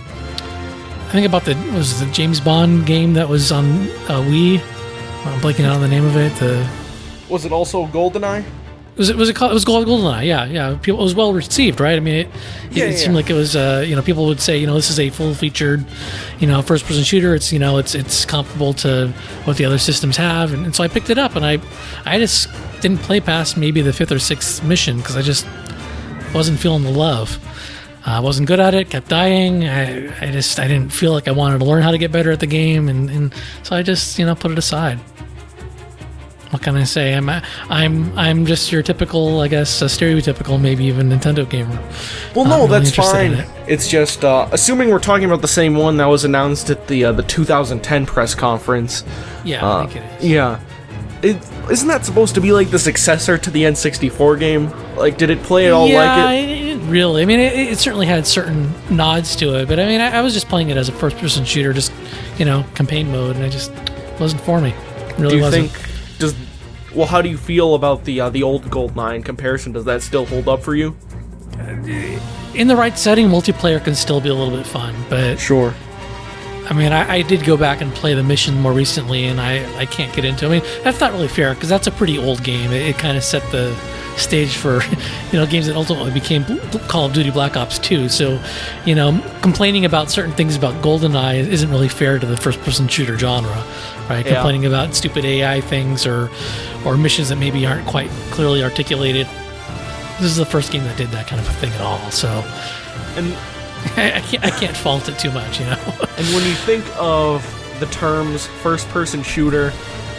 I 1.08 1.12
think 1.12 1.28
about 1.28 1.46
the 1.46 1.56
was 1.76 2.00
the 2.00 2.12
James 2.12 2.40
Bond 2.40 2.88
game 2.88 3.14
that 3.14 3.30
was 3.30 3.52
on 3.52 3.66
uh, 4.10 4.24
Wii. 4.26 4.60
I'm 5.26 5.40
blanking 5.40 5.66
out 5.66 5.76
on 5.76 5.82
the 5.82 5.88
name 5.88 6.06
of 6.06 6.18
it. 6.18 6.36
The 6.38 6.68
Was 7.30 7.46
it 7.46 7.52
also 7.52 7.86
GoldenEye? 7.88 8.44
Was 8.98 9.10
it 9.10 9.16
was 9.16 9.30
it 9.30 9.36
called 9.36 9.52
it 9.52 9.54
was 9.54 9.66
GoldenEye? 9.66 10.26
Yeah, 10.26 10.46
yeah. 10.46 10.78
People 10.82 11.00
it 11.00 11.04
was 11.04 11.16
well 11.16 11.34
received, 11.34 11.80
right? 11.80 11.96
I 11.96 12.00
mean, 12.00 12.16
it, 12.16 12.28
Yeah, 12.72 12.86
it, 12.86 12.92
yeah. 12.92 12.98
seemed 12.98 13.16
like 13.16 13.30
it 13.30 13.34
was. 13.34 13.56
Uh, 13.56 13.84
you 13.88 13.96
know, 13.96 14.02
people 14.02 14.26
would 14.28 14.40
say, 14.40 14.58
you 14.58 14.68
know, 14.68 14.76
this 14.76 14.90
is 14.90 15.00
a 15.00 15.10
full 15.10 15.34
featured, 15.34 15.84
you 16.40 16.48
know, 16.48 16.62
first 16.62 16.86
person 16.86 17.04
shooter. 17.04 17.34
It's 17.36 17.52
you 17.52 17.60
know, 17.60 17.78
it's 17.78 17.96
it's 17.96 18.26
comparable 18.26 18.74
to 18.76 19.08
what 19.46 19.58
the 19.58 19.66
other 19.66 19.78
systems 19.78 20.18
have, 20.18 20.54
and, 20.54 20.66
and 20.66 20.76
so 20.76 20.84
I 20.84 20.88
picked 20.88 21.10
it 21.10 21.18
up, 21.18 21.36
and 21.36 21.46
I 21.46 21.60
I 22.06 22.20
just 22.20 22.50
didn't 22.82 23.00
play 23.00 23.20
past 23.20 23.58
maybe 23.58 23.82
the 23.82 23.94
fifth 23.94 24.12
or 24.12 24.20
sixth 24.20 24.64
mission 24.64 24.98
because 24.98 25.16
I 25.16 25.22
just 25.22 25.48
wasn't 26.34 26.60
feeling 26.60 26.84
the 26.84 26.92
love. 26.92 27.40
I 28.06 28.20
wasn't 28.20 28.48
good 28.50 28.60
at 28.60 28.74
it. 28.74 28.90
Kept 28.90 29.08
dying. 29.08 29.66
I, 29.66 30.28
I 30.28 30.32
just 30.32 30.60
I 30.60 30.68
didn't 30.68 30.92
feel 30.92 31.14
like 31.14 31.28
I 31.28 31.32
wanted 31.32 31.60
to 31.60 31.66
learn 31.66 31.82
how 31.84 31.92
to 31.92 31.98
get 31.98 32.12
better 32.12 32.32
at 32.32 32.42
the 32.42 32.48
game, 32.48 32.90
and, 32.90 33.10
and 33.10 33.34
so 33.64 33.76
I 33.76 33.82
just 33.82 34.20
you 34.20 34.26
know 34.26 34.36
put 34.36 34.52
it 34.52 34.58
aside. 34.58 35.00
What 36.54 36.62
can 36.62 36.76
I 36.78 36.84
say? 36.84 37.16
I'm 37.16 37.30
I'm 37.70 38.16
I'm 38.18 38.46
just 38.46 38.72
your 38.72 38.84
typical, 38.84 39.42
I 39.42 39.48
guess, 39.48 39.82
stereotypical, 39.82 40.62
maybe 40.62 40.86
even 40.86 41.10
Nintendo 41.10 41.50
gamer. 41.50 41.80
Well, 42.36 42.46
no, 42.46 42.68
really 42.68 42.68
that's 42.68 42.96
fine. 42.96 43.34
it. 43.34 43.50
It's 43.68 43.88
just 43.90 44.24
uh, 44.24 44.48
assuming 44.52 44.90
we're 44.90 45.00
talking 45.00 45.26
about 45.26 45.42
the 45.42 45.48
same 45.48 45.76
one 45.76 45.98
that 45.98 46.06
was 46.06 46.26
announced 46.26 46.70
at 46.70 46.88
the 46.88 47.06
uh, 47.06 47.12
the 47.12 47.24
2010 47.24 48.06
press 48.06 48.36
conference. 48.36 49.04
Yeah, 49.44 49.66
Uh, 49.66 49.78
I 49.78 49.86
think 49.88 49.96
it 50.06 50.24
is. 50.24 50.30
Yeah. 50.30 50.60
It, 51.24 51.38
isn't 51.72 51.88
that 51.88 52.06
supposed 52.06 52.36
to 52.36 52.42
be 52.42 52.52
like 52.52 52.70
the 52.70 52.78
successor 52.78 53.38
to 53.38 53.50
the 53.50 53.64
N64 53.64 54.38
game? 54.38 54.70
Like, 54.98 55.18
did 55.18 55.30
it 55.30 55.42
play 55.42 55.66
at 55.68 55.72
all 55.74 55.88
yeah, 55.88 56.26
like 56.26 56.38
it? 56.44 56.50
it 56.68 56.78
really. 56.82 57.22
I 57.22 57.26
mean, 57.26 57.40
it, 57.40 57.54
it 57.72 57.80
certainly 57.80 58.06
had 58.06 58.28
certain 58.28 58.72
nods 58.92 59.36
to 59.38 59.56
it, 59.58 59.70
but 59.70 59.80
I 59.80 59.86
mean, 59.88 60.02
I, 60.02 60.18
I 60.18 60.22
was 60.22 60.34
just 60.34 60.50
playing 60.50 60.70
it 60.70 60.76
as 60.78 60.90
a 60.90 60.92
first-person 60.92 61.46
shooter, 61.46 61.72
just 61.74 61.94
you 62.38 62.44
know, 62.46 62.64
campaign 62.76 63.10
mode, 63.12 63.38
and 63.38 63.46
it 63.46 63.52
just 63.52 63.72
wasn't 64.20 64.42
for 64.42 64.60
me. 64.62 64.74
Really 65.18 65.30
Do 65.30 65.36
you 65.38 65.42
wasn't. 65.44 65.72
think 65.72 65.83
does 66.24 66.36
well? 66.96 67.08
How 67.08 67.22
do 67.22 67.30
you 67.30 67.38
feel 67.38 67.76
about 67.76 68.06
the 68.06 68.22
uh, 68.22 68.30
the 68.30 68.44
old 68.44 68.70
Gold 68.70 68.98
in 68.98 69.24
comparison? 69.24 69.74
Does 69.74 69.86
that 69.86 70.02
still 70.02 70.26
hold 70.26 70.48
up 70.48 70.62
for 70.64 70.76
you? 70.76 70.96
in 72.56 72.68
the 72.68 72.76
right 72.76 72.98
setting, 72.98 73.28
multiplayer 73.28 73.84
can 73.84 73.96
still 73.96 74.22
be 74.22 74.30
a 74.30 74.34
little 74.34 74.56
bit 74.56 74.66
fun, 74.66 74.94
but 75.10 75.40
Sure. 75.40 75.74
I 76.70 76.74
mean, 76.74 76.94
I, 76.94 77.16
I 77.16 77.22
did 77.24 77.44
go 77.44 77.58
back 77.58 77.82
and 77.82 77.92
play 77.94 78.14
the 78.14 78.24
mission 78.24 78.60
more 78.62 78.72
recently, 78.72 79.26
and 79.26 79.40
I, 79.42 79.80
I 79.80 79.86
can't 79.86 80.14
get 80.16 80.24
into. 80.24 80.46
it. 80.46 80.48
I 80.48 80.52
mean, 80.60 80.84
that's 80.84 81.00
not 81.00 81.12
really 81.12 81.28
fair 81.28 81.54
because 81.54 81.68
that's 81.70 81.88
a 81.88 81.92
pretty 81.92 82.18
old 82.18 82.42
game. 82.44 82.72
It, 82.72 82.82
it 82.84 82.98
kind 82.98 83.18
of 83.18 83.24
set 83.24 83.44
the 83.52 83.76
stage 84.18 84.56
for 84.56 84.82
you 85.32 85.40
know 85.40 85.46
games 85.46 85.66
that 85.68 85.76
ultimately 85.76 86.12
became 86.12 86.46
Call 86.88 87.06
of 87.08 87.14
Duty 87.14 87.32
Black 87.32 87.58
Ops 87.58 87.80
2. 87.80 88.08
So, 88.10 88.42
you 88.86 88.96
know, 88.96 89.22
complaining 89.42 89.84
about 89.86 90.10
certain 90.10 90.32
things 90.32 90.56
about 90.56 90.74
GoldenEye 90.84 91.40
isn't 91.48 91.70
really 91.70 91.90
fair 91.90 92.18
to 92.18 92.26
the 92.26 92.38
first-person 92.38 92.88
shooter 92.88 93.18
genre, 93.18 93.50
right? 94.10 94.26
Yeah. 94.26 94.36
Complaining 94.36 94.66
about 94.66 94.96
stupid 94.96 95.26
AI 95.26 95.60
things 95.62 96.06
or 96.06 96.30
or 96.86 96.96
missions 96.98 97.30
that 97.30 97.38
maybe 97.38 97.66
aren't 97.66 97.88
quite 97.88 98.10
clearly 98.32 98.64
articulated. 98.64 99.28
This 100.20 100.32
is 100.32 100.38
the 100.38 100.46
first 100.46 100.72
game 100.72 100.84
that 100.84 100.96
did 100.98 101.10
that 101.10 101.28
kind 101.28 101.42
of 101.42 101.50
a 101.50 101.54
thing 101.54 101.72
at 101.74 101.82
all. 101.82 102.00
So, 102.12 102.30
And 103.18 103.36
I, 103.98 104.14
I 104.16 104.20
can't 104.22 104.46
I 104.46 104.50
can't 104.52 104.76
fault 104.78 105.10
it 105.10 105.18
too 105.20 105.32
much, 105.32 105.60
you 105.60 105.66
know. 105.66 105.74
and 106.18 106.28
when 106.36 106.44
you 106.46 106.56
think 106.66 106.86
of 106.98 107.42
the 107.80 107.86
terms 107.88 108.48
first-person 108.62 109.24
shooter 109.24 109.72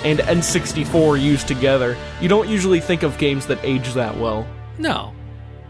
and 0.05 0.19
N64 0.21 1.21
used 1.21 1.49
together, 1.49 1.97
you 2.21 2.29
don't 2.29 2.49
usually 2.49 2.81
think 2.81 3.03
of 3.03 3.17
games 3.19 3.47
that 3.47 3.59
age 3.65 3.93
that 3.95 4.17
well. 4.19 4.47
No, 4.79 5.13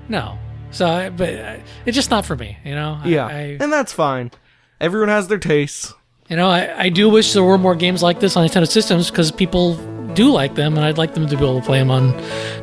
no. 0.09 0.39
So, 0.71 0.87
I- 0.87 1.11
but 1.11 1.35
uh, 1.35 1.57
it's 1.87 1.95
just 1.95 2.11
not 2.11 2.25
for 2.27 2.35
me. 2.37 2.59
You 2.65 2.75
know. 2.75 2.99
I- 3.03 3.09
Yeah, 3.09 3.27
I, 3.27 3.57
and 3.61 3.73
that's 3.73 3.93
fine. 3.93 4.33
Everyone 4.81 5.09
has 5.09 5.29
their 5.29 5.39
tastes. 5.39 5.95
you 6.29 6.37
know, 6.37 6.49
I, 6.49 6.85
I 6.85 6.89
do 6.89 7.09
wish 7.09 7.33
there 7.33 7.45
were 7.45 7.59
more 7.59 7.77
games 7.77 8.03
like 8.03 8.19
this 8.21 8.37
on 8.37 8.47
Nintendo 8.47 8.67
systems 8.69 9.09
because 9.11 9.31
people 9.31 9.75
do 10.15 10.31
like 10.31 10.55
them, 10.55 10.77
and 10.77 10.85
I'd 10.85 10.99
like 10.99 11.15
them 11.15 11.27
to 11.27 11.37
be 11.37 11.43
able 11.43 11.61
to 11.61 11.67
play 11.67 11.79
them 11.79 11.91
on 11.91 12.13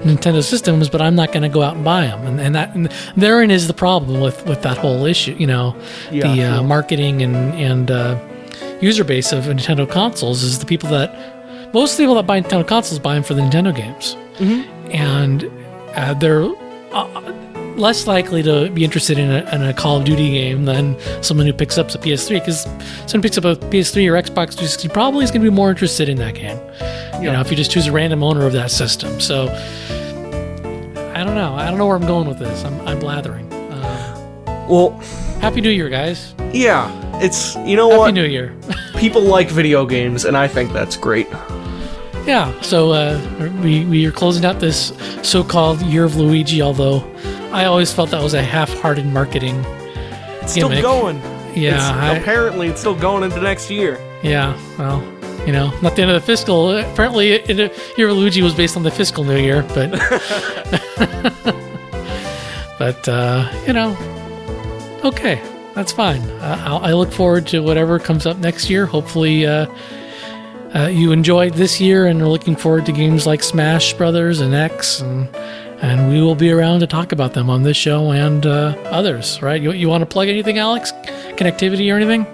Nintendo 0.03 0.43
systems. 0.43 0.89
But 0.89 1.01
I'm 1.01 1.15
not 1.15 1.31
going 1.31 1.43
to 1.43 1.49
go 1.49 1.61
out 1.61 1.75
and 1.75 1.83
buy 1.83 2.07
them, 2.07 2.25
and, 2.25 2.39
and 2.39 2.55
that 2.55 2.73
and 2.75 2.91
therein 3.15 3.51
is 3.51 3.67
the 3.67 3.73
problem 3.73 4.19
with 4.21 4.45
with 4.45 4.61
that 4.63 4.77
whole 4.77 5.05
issue. 5.05 5.35
You 5.37 5.47
know, 5.47 5.75
Yeah, 6.11 6.33
the 6.33 6.43
uh, 6.43 6.55
sure. 6.57 6.63
marketing 6.63 7.21
and 7.21 7.35
and 7.55 7.91
uh, 7.91 8.17
user 8.81 9.03
base 9.03 9.31
of 9.31 9.45
Nintendo 9.45 9.89
consoles 9.89 10.43
is 10.43 10.59
the 10.59 10.65
people 10.65 10.89
that 10.89 11.09
most 11.73 11.97
people 11.97 12.15
that 12.15 12.25
buy 12.27 12.41
Nintendo 12.41 12.67
consoles 12.67 12.99
buy 12.99 13.13
them 13.15 13.23
for 13.23 13.33
the 13.33 13.41
Nintendo 13.41 13.75
games, 13.75 14.15
and 14.91 15.49
uh, 15.95 16.13
they're 16.15 16.43
uh, 16.93 17.31
less 17.77 18.07
likely 18.07 18.43
to 18.43 18.69
be 18.71 18.83
interested 18.83 19.17
in 19.17 19.29
a, 19.31 19.49
in 19.55 19.61
a 19.63 19.73
Call 19.73 19.97
of 19.97 20.03
Duty 20.05 20.31
game 20.31 20.65
than 20.65 20.97
someone 21.23 21.45
who 21.47 21.53
picks 21.53 21.77
up 21.77 21.89
a 21.89 21.97
PS3 21.97 22.39
because 22.39 22.63
someone 23.09 23.21
picks 23.23 23.37
up 23.37 23.45
a 23.45 23.55
PS3 23.55 24.09
or 24.09 24.13
Xbox 24.21 24.53
360 24.53 24.89
probably 24.89 25.23
is 25.23 25.31
going 25.31 25.41
to 25.43 25.49
be 25.49 25.55
more 25.55 25.69
interested 25.69 26.09
in 26.09 26.17
that 26.17 26.35
game. 26.35 26.57
You 27.21 27.31
know, 27.31 27.39
if 27.41 27.49
you 27.51 27.57
just 27.57 27.71
choose 27.71 27.87
a 27.87 27.91
random 27.91 28.23
owner 28.23 28.45
of 28.45 28.53
that 28.53 28.71
system. 28.71 29.19
So 29.19 29.47
I 31.13 31.23
don't 31.23 31.35
know. 31.35 31.53
I 31.55 31.69
don't 31.69 31.77
know 31.77 31.85
where 31.87 31.95
I'm 31.95 32.05
going 32.07 32.27
with 32.27 32.39
this. 32.39 32.63
I'm, 32.63 32.79
I'm 32.87 32.99
blathering. 32.99 33.51
Uh, 33.53 34.65
Well, 34.69 34.91
Happy 35.39 35.61
New 35.61 35.69
Year, 35.69 35.89
guys. 35.89 36.33
yeah, 36.53 36.89
it's 37.21 37.55
you 37.57 37.75
know 37.75 37.89
Happy 37.89 37.97
what? 37.99 38.05
Happy 38.07 38.21
New 38.21 38.27
Year. 38.27 38.55
People 38.97 39.21
like 39.23 39.49
video 39.49 39.85
games, 39.85 40.25
and 40.25 40.35
I 40.37 40.47
think 40.47 40.71
that's 40.73 40.95
great. 40.97 41.27
Yeah, 42.25 42.59
so 42.61 42.91
uh, 42.91 43.19
we, 43.63 43.83
we 43.85 44.05
are 44.05 44.11
closing 44.11 44.45
out 44.45 44.59
this 44.59 44.93
so 45.23 45.43
called 45.43 45.81
Year 45.81 46.03
of 46.05 46.15
Luigi, 46.15 46.61
although 46.61 46.99
I 47.51 47.65
always 47.65 47.91
felt 47.91 48.11
that 48.11 48.21
was 48.21 48.35
a 48.35 48.43
half 48.43 48.71
hearted 48.79 49.07
marketing. 49.07 49.55
It's 50.41 50.51
still 50.51 50.69
Gimmick. 50.69 50.83
going. 50.83 51.17
Yeah, 51.55 51.75
It's- 51.75 51.81
I- 51.91 52.15
apparently 52.15 52.67
it's 52.67 52.79
still 52.79 52.95
going 52.95 53.23
into 53.23 53.41
next 53.41 53.69
year. 53.71 53.99
Yeah, 54.23 54.55
well, 54.77 55.01
you 55.47 55.51
know, 55.51 55.71
not 55.81 55.95
the 55.95 56.03
end 56.03 56.11
of 56.11 56.21
the 56.21 56.25
fiscal. 56.25 56.77
Apparently, 56.77 57.31
it, 57.31 57.59
it, 57.59 57.97
Year 57.97 58.09
of 58.09 58.17
Luigi 58.17 58.43
was 58.43 58.53
based 58.53 58.77
on 58.77 58.83
the 58.83 58.91
fiscal 58.91 59.23
new 59.23 59.37
year, 59.37 59.63
but. 59.73 59.89
but, 62.77 63.09
uh, 63.09 63.51
you 63.65 63.73
know, 63.73 63.97
okay, 65.03 65.41
that's 65.73 65.91
fine. 65.91 66.21
I'll, 66.41 66.77
I 66.77 66.93
look 66.93 67.11
forward 67.11 67.47
to 67.47 67.61
whatever 67.61 67.97
comes 67.97 68.27
up 68.27 68.37
next 68.37 68.69
year. 68.69 68.85
Hopefully, 68.85 69.47
uh, 69.47 69.65
uh, 70.75 70.87
you 70.87 71.11
enjoyed 71.11 71.53
this 71.53 71.79
year 71.81 72.07
and 72.07 72.21
are 72.21 72.27
looking 72.27 72.55
forward 72.55 72.85
to 72.85 72.91
games 72.91 73.25
like 73.27 73.43
Smash 73.43 73.93
Brothers 73.93 74.39
and 74.41 74.53
X, 74.53 75.01
and 75.01 75.27
and 75.81 76.09
we 76.11 76.21
will 76.21 76.35
be 76.35 76.51
around 76.51 76.79
to 76.81 76.87
talk 76.87 77.11
about 77.11 77.33
them 77.33 77.49
on 77.49 77.63
this 77.63 77.75
show 77.77 78.11
and 78.11 78.45
uh, 78.45 78.75
others. 78.85 79.41
Right? 79.41 79.61
You, 79.61 79.71
you 79.71 79.89
want 79.89 80.01
to 80.01 80.05
plug 80.05 80.27
anything, 80.27 80.57
Alex? 80.59 80.91
Connectivity 81.37 81.91
or 81.91 81.97
anything? 81.97 82.25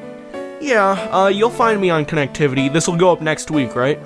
Yeah, 0.60 0.92
uh, 1.12 1.28
you'll 1.28 1.50
find 1.50 1.80
me 1.80 1.90
on 1.90 2.06
connectivity. 2.06 2.72
This 2.72 2.88
will 2.88 2.98
go 2.98 3.12
up 3.12 3.22
next 3.22 3.52
week, 3.52 3.76
right? 3.76 4.00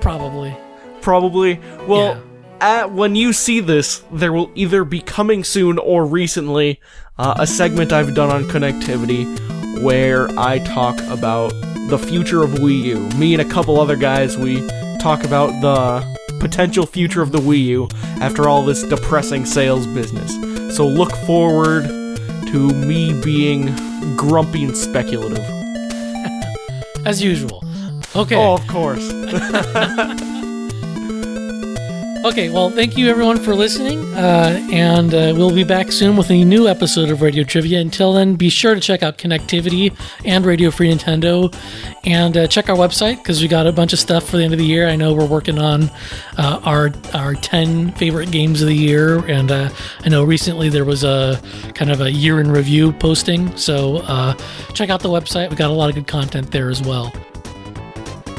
Probably. 0.00 0.54
Probably. 1.00 1.58
Well, 1.88 2.16
Yeah. 2.60 2.80
at, 2.82 2.92
when 2.92 3.14
you 3.14 3.32
see 3.32 3.60
this, 3.60 4.02
there 4.12 4.32
will 4.32 4.50
either 4.54 4.84
be 4.84 5.00
coming 5.00 5.42
soon 5.42 5.78
or 5.78 6.04
recently 6.06 6.80
uh, 7.18 7.34
a 7.38 7.46
segment 7.46 7.92
I've 7.92 8.14
done 8.14 8.30
on 8.30 8.44
connectivity 8.44 9.24
where 9.82 10.28
I 10.38 10.58
talk 10.60 10.98
about 11.10 11.52
the 11.88 11.98
future 11.98 12.42
of 12.42 12.50
Wii 12.50 12.82
U. 12.82 13.00
Me 13.18 13.34
and 13.34 13.42
a 13.42 13.44
couple 13.44 13.80
other 13.80 13.96
guys, 13.96 14.36
we 14.36 14.66
talk 14.98 15.24
about 15.24 15.48
the 15.60 16.38
potential 16.40 16.86
future 16.86 17.22
of 17.22 17.32
the 17.32 17.38
Wii 17.38 17.64
U 17.64 17.88
after 18.20 18.48
all 18.48 18.64
this 18.64 18.82
depressing 18.82 19.44
sales 19.44 19.86
business. 19.88 20.32
So 20.76 20.86
look 20.86 21.12
forward 21.26 21.84
to 21.84 22.68
me 22.70 23.20
being 23.22 23.66
grumpy 24.16 24.64
and 24.64 24.76
speculative. 24.76 25.38
As 27.06 27.22
usual. 27.22 27.62
Okay. 28.16 28.36
Oh, 28.36 28.54
of 28.54 28.66
course. 28.66 29.12
Okay, 32.24 32.48
well, 32.48 32.70
thank 32.70 32.96
you 32.96 33.10
everyone 33.10 33.38
for 33.38 33.54
listening, 33.54 34.02
uh, 34.14 34.66
and 34.72 35.12
uh, 35.12 35.34
we'll 35.36 35.54
be 35.54 35.62
back 35.62 35.92
soon 35.92 36.16
with 36.16 36.30
a 36.30 36.42
new 36.42 36.66
episode 36.68 37.10
of 37.10 37.20
Radio 37.20 37.44
Trivia. 37.44 37.80
Until 37.80 38.14
then, 38.14 38.34
be 38.34 38.48
sure 38.48 38.74
to 38.74 38.80
check 38.80 39.02
out 39.02 39.18
Connectivity 39.18 39.94
and 40.24 40.46
Radio 40.46 40.70
Free 40.70 40.90
Nintendo, 40.90 41.54
and 42.04 42.34
uh, 42.34 42.46
check 42.46 42.70
our 42.70 42.76
website 42.76 43.18
because 43.18 43.42
we 43.42 43.46
got 43.46 43.66
a 43.66 43.72
bunch 43.72 43.92
of 43.92 43.98
stuff 43.98 44.26
for 44.26 44.38
the 44.38 44.42
end 44.42 44.54
of 44.54 44.58
the 44.58 44.64
year. 44.64 44.88
I 44.88 44.96
know 44.96 45.12
we're 45.12 45.26
working 45.26 45.58
on 45.58 45.90
uh, 46.38 46.62
our 46.64 46.94
our 47.12 47.34
ten 47.34 47.92
favorite 47.92 48.30
games 48.30 48.62
of 48.62 48.68
the 48.68 48.74
year, 48.74 49.18
and 49.26 49.52
uh, 49.52 49.68
I 50.00 50.08
know 50.08 50.24
recently 50.24 50.70
there 50.70 50.86
was 50.86 51.04
a 51.04 51.38
kind 51.74 51.90
of 51.90 52.00
a 52.00 52.10
year 52.10 52.40
in 52.40 52.50
review 52.50 52.94
posting. 52.94 53.54
So 53.54 53.98
uh, 53.98 54.32
check 54.72 54.88
out 54.88 55.00
the 55.00 55.10
website. 55.10 55.50
We 55.50 55.56
got 55.56 55.68
a 55.68 55.74
lot 55.74 55.90
of 55.90 55.94
good 55.94 56.06
content 56.06 56.50
there 56.50 56.70
as 56.70 56.80
well. 56.80 57.12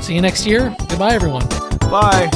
See 0.01 0.15
you 0.15 0.21
next 0.21 0.47
year. 0.47 0.75
Goodbye, 0.89 1.13
everyone. 1.13 1.47
Bye. 1.81 2.31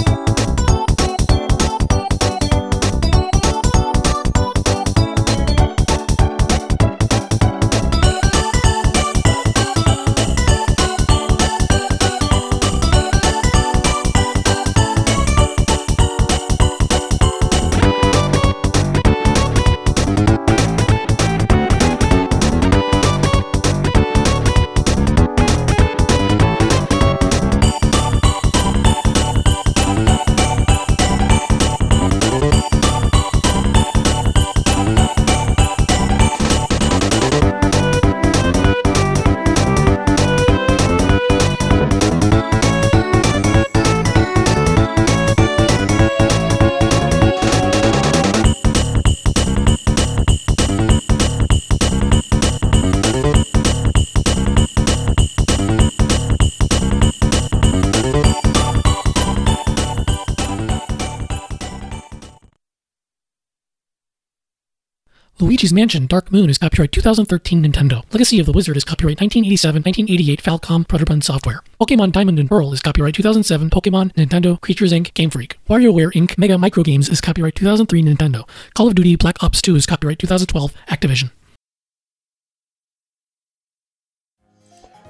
Luigi's 65.59 65.73
Mansion 65.73 66.07
Dark 66.07 66.31
Moon 66.31 66.49
is 66.49 66.57
copyright 66.57 66.93
2013 66.93 67.61
Nintendo. 67.61 68.01
Legacy 68.13 68.39
of 68.39 68.45
the 68.45 68.53
Wizard 68.53 68.77
is 68.77 68.85
copyright 68.85 69.19
1987 69.19 69.83
1988 69.83 70.41
Falcom 70.41 70.87
Prototype 70.87 71.21
Software. 71.21 71.61
Pokemon 71.81 72.13
Diamond 72.13 72.39
and 72.39 72.47
Pearl 72.47 72.71
is 72.71 72.81
copyright 72.81 73.13
2007 73.13 73.69
Pokemon 73.69 74.13
Nintendo 74.13 74.61
Creatures 74.61 74.93
Inc. 74.93 75.13
Game 75.15 75.29
Freak. 75.29 75.57
WarioWare 75.67 76.13
Inc. 76.13 76.37
Mega 76.37 76.53
Microgames 76.53 77.11
is 77.11 77.19
copyright 77.19 77.55
2003 77.55 78.01
Nintendo. 78.03 78.47
Call 78.73 78.87
of 78.87 78.95
Duty 78.95 79.17
Black 79.17 79.43
Ops 79.43 79.61
2 79.61 79.75
is 79.75 79.85
copyright 79.85 80.17
2012 80.19 80.73
Activision. 80.87 81.29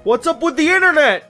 What's 0.02 0.26
up 0.26 0.42
with 0.42 0.56
the 0.56 0.68
internet? 0.68 1.29